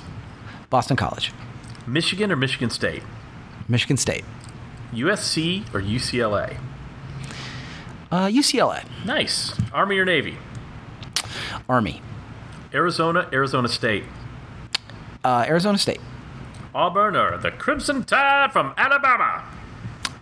Boston 0.70 0.96
College, 0.98 1.32
Michigan 1.86 2.32
or 2.32 2.36
Michigan 2.36 2.70
State? 2.70 3.04
Michigan 3.68 3.98
State, 3.98 4.24
USC 4.94 5.66
or 5.74 5.82
UCLA? 5.82 6.58
Uh, 8.12 8.28
UCLA, 8.28 8.86
Nice. 9.06 9.54
Army 9.74 9.98
or 9.98 10.06
Navy? 10.06 10.38
Army, 11.70 12.02
Arizona, 12.74 13.30
Arizona 13.32 13.68
State. 13.68 14.04
Uh, 15.24 15.46
Arizona 15.48 15.78
State, 15.78 16.00
Auburn 16.74 17.16
or 17.16 17.38
the 17.38 17.52
Crimson 17.52 18.04
Tide 18.04 18.52
from 18.52 18.74
Alabama? 18.78 19.44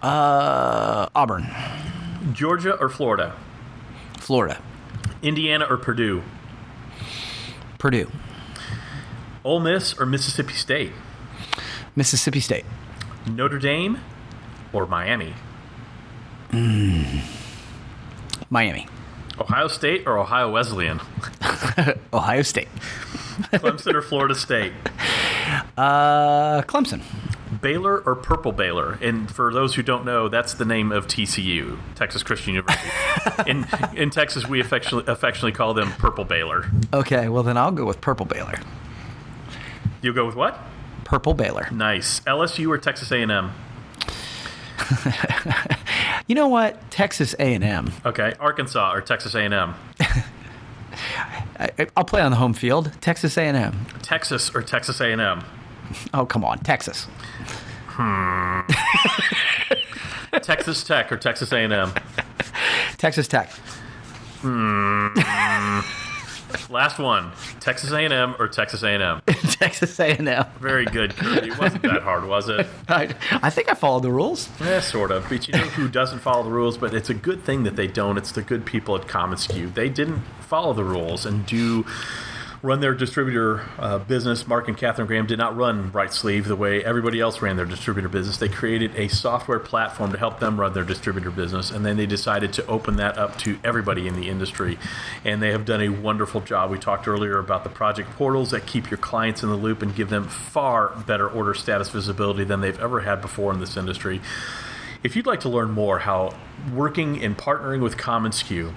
uh, 0.01 1.07
Auburn, 1.15 1.47
Georgia 2.33 2.73
or 2.79 2.89
Florida? 2.89 3.35
Florida, 4.17 4.61
Indiana 5.21 5.65
or 5.69 5.77
Purdue? 5.77 6.23
Purdue, 7.77 8.09
Ole 9.43 9.59
Miss 9.59 9.93
or 9.97 10.05
Mississippi 10.05 10.53
State? 10.53 10.91
Mississippi 11.95 12.39
State, 12.39 12.65
Notre 13.27 13.59
Dame 13.59 13.99
or 14.73 14.85
Miami? 14.85 15.33
Miami, 18.49 18.87
Ohio 19.39 19.67
State 19.67 20.03
or 20.07 20.17
Ohio 20.17 20.51
Wesleyan? 20.51 20.99
Ohio 22.13 22.41
State, 22.41 22.67
Clemson 23.43 23.93
or 23.93 24.01
Florida 24.01 24.35
State? 24.35 24.73
uh, 25.77 26.61
Clemson, 26.63 27.01
Baylor 27.61 27.99
or 28.05 28.15
Purple 28.15 28.51
Baylor? 28.51 28.97
And 29.01 29.29
for 29.31 29.53
those 29.53 29.75
who 29.75 29.83
don't 29.83 30.05
know, 30.05 30.27
that's 30.29 30.53
the 30.53 30.65
name 30.65 30.91
of 30.91 31.07
TCU, 31.07 31.77
Texas 31.95 32.23
Christian 32.23 32.55
University. 32.55 32.89
in 33.47 33.65
in 33.95 34.09
Texas, 34.09 34.47
we 34.47 34.59
affectionately 34.59 35.11
affectionately 35.11 35.51
call 35.53 35.73
them 35.73 35.91
Purple 35.93 36.25
Baylor. 36.25 36.69
Okay, 36.93 37.29
well 37.29 37.43
then 37.43 37.57
I'll 37.57 37.71
go 37.71 37.85
with 37.85 38.01
Purple 38.01 38.25
Baylor. 38.25 38.59
You'll 40.01 40.15
go 40.15 40.25
with 40.25 40.35
what? 40.35 40.59
Purple 41.03 41.33
Baylor. 41.33 41.67
Nice. 41.71 42.19
LSU 42.21 42.69
or 42.69 42.77
Texas 42.77 43.11
A&M? 43.11 43.51
You 46.27 46.35
know 46.35 46.47
what? 46.47 46.91
Texas 46.91 47.33
A&M. 47.39 47.91
Okay. 48.05 48.35
Arkansas 48.39 48.93
or 48.93 49.01
Texas 49.01 49.33
A&M? 49.33 49.73
I, 51.59 51.87
I'll 51.95 52.05
play 52.05 52.21
on 52.21 52.31
the 52.31 52.37
home 52.37 52.53
field. 52.53 52.91
Texas 53.01 53.37
A&M. 53.37 53.85
Texas 54.01 54.53
or 54.55 54.61
Texas 54.61 54.99
A&M? 55.01 55.43
Oh 56.13 56.25
come 56.25 56.43
on, 56.45 56.59
Texas. 56.59 57.07
Hmm. 57.87 58.61
Texas 60.41 60.83
Tech 60.83 61.11
or 61.11 61.17
Texas 61.17 61.51
A&M? 61.51 61.93
Texas 62.97 63.27
Tech. 63.27 63.51
Last 66.69 66.99
one. 66.99 67.31
Texas 67.59 67.91
A&M 67.91 68.35
or 68.39 68.47
Texas 68.47 68.83
A&M? 68.83 69.21
Texas 69.27 69.99
A&M. 69.99 70.45
Very 70.59 70.85
good, 70.85 71.15
Kirby. 71.15 71.49
It 71.49 71.59
wasn't 71.59 71.83
that 71.83 72.01
hard, 72.01 72.25
was 72.25 72.49
it? 72.49 72.67
I, 72.87 73.13
I 73.31 73.49
think 73.49 73.69
I 73.69 73.73
followed 73.73 74.03
the 74.03 74.11
rules. 74.11 74.49
Yeah, 74.59 74.79
sort 74.79 75.11
of. 75.11 75.27
But 75.29 75.47
you 75.47 75.53
know 75.53 75.59
who 75.59 75.87
doesn't 75.87 76.19
follow 76.19 76.43
the 76.43 76.51
rules? 76.51 76.77
But 76.77 76.93
it's 76.93 77.09
a 77.09 77.13
good 77.13 77.43
thing 77.43 77.63
that 77.63 77.75
they 77.75 77.87
don't. 77.87 78.17
It's 78.17 78.31
the 78.31 78.41
good 78.41 78.65
people 78.65 78.95
at 78.95 79.07
commonsku. 79.07 79.73
They 79.73 79.89
didn't 79.89 80.21
follow 80.41 80.73
the 80.73 80.83
rules 80.83 81.25
and 81.25 81.45
do 81.45 81.85
run 82.61 82.81
their 82.81 82.93
distributor 82.93 83.61
uh, 83.77 83.99
business. 83.99 84.45
Mark 84.45 84.67
and 84.67 84.77
Catherine 84.77 85.07
Graham 85.07 85.25
did 85.25 85.37
not 85.37 85.55
run 85.55 85.91
Rightsleeve 85.91 86.43
the 86.45 86.55
way 86.55 86.83
everybody 86.83 87.21
else 87.21 87.41
ran 87.41 87.55
their 87.55 87.65
distributor 87.65 88.09
business. 88.09 88.37
They 88.37 88.49
created 88.49 88.93
a 88.95 89.07
software 89.07 89.59
platform 89.59 90.11
to 90.11 90.17
help 90.17 90.39
them 90.39 90.59
run 90.59 90.73
their 90.73 90.83
distributor 90.83 91.31
business, 91.31 91.71
and 91.71 91.85
then 91.85 91.95
they 91.95 92.05
decided 92.05 92.51
to 92.53 92.65
open 92.67 92.97
that 92.97 93.17
up 93.17 93.37
to 93.39 93.57
everybody 93.63 94.07
in 94.07 94.15
the 94.15 94.27
industry. 94.27 94.77
And 95.23 95.41
they 95.41 95.51
have 95.51 95.63
done 95.63 95.81
a 95.81 95.89
wonderful 95.89 96.41
job. 96.41 96.69
We 96.69 96.79
talked 96.79 97.07
earlier 97.07 97.39
about 97.39 97.63
the 97.63 97.69
project 97.69 98.09
portals 98.11 98.51
that 98.51 98.65
keep 98.65 98.91
your 98.91 98.97
clients 98.97 99.41
in 99.41 99.49
the 99.49 99.55
loop 99.55 99.81
and 99.81 99.95
give 99.95 100.09
them 100.09 100.27
far 100.27 100.89
better 101.07 101.29
order 101.29 101.53
status 101.53 101.89
visibility 101.89 102.43
than 102.43 102.59
they've 102.59 102.79
ever 102.79 103.01
had 103.01 103.21
before 103.21 103.53
in 103.53 103.61
this 103.61 103.77
industry. 103.77 104.19
If 105.01 105.15
you'd 105.15 105.25
like 105.25 105.39
to 105.41 105.49
learn 105.49 105.71
more 105.71 105.99
how 105.99 106.35
working 106.73 107.23
and 107.23 107.37
partnering 107.37 107.81
with 107.81 107.95
commonsku 107.95 108.73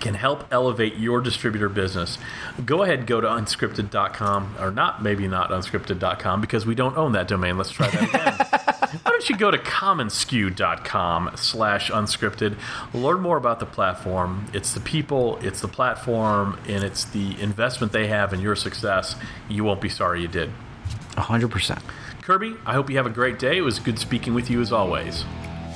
can 0.00 0.14
help 0.14 0.44
elevate 0.50 0.96
your 0.96 1.20
distributor 1.20 1.68
business, 1.68 2.18
go 2.64 2.82
ahead 2.82 3.00
and 3.00 3.08
go 3.08 3.20
to 3.20 3.26
unscripted.com, 3.26 4.56
or 4.60 4.70
not, 4.70 5.02
maybe 5.02 5.28
not 5.28 5.50
unscripted.com, 5.50 6.40
because 6.40 6.66
we 6.66 6.74
don't 6.74 6.96
own 6.96 7.12
that 7.12 7.28
domain. 7.28 7.56
Let's 7.56 7.70
try 7.70 7.88
that 7.88 8.02
again. 8.02 8.60
Why 9.02 9.10
don't 9.10 9.28
you 9.28 9.36
go 9.36 9.50
to 9.50 9.58
commonsku.com 9.58 11.32
slash 11.36 11.90
unscripted, 11.90 12.56
learn 12.92 13.20
more 13.20 13.36
about 13.36 13.58
the 13.58 13.66
platform. 13.66 14.46
It's 14.52 14.72
the 14.72 14.80
people, 14.80 15.38
it's 15.42 15.60
the 15.60 15.68
platform, 15.68 16.58
and 16.68 16.84
it's 16.84 17.04
the 17.04 17.40
investment 17.40 17.92
they 17.92 18.06
have 18.06 18.32
in 18.32 18.40
your 18.40 18.54
success. 18.54 19.16
You 19.48 19.64
won't 19.64 19.80
be 19.80 19.88
sorry 19.88 20.22
you 20.22 20.28
did. 20.28 20.50
100%. 21.12 21.82
Kirby, 22.22 22.54
I 22.64 22.74
hope 22.74 22.88
you 22.88 22.96
have 22.96 23.06
a 23.06 23.10
great 23.10 23.38
day. 23.38 23.58
It 23.58 23.62
was 23.62 23.78
good 23.78 23.98
speaking 23.98 24.32
with 24.32 24.48
you 24.48 24.60
as 24.60 24.72
always. 24.72 25.24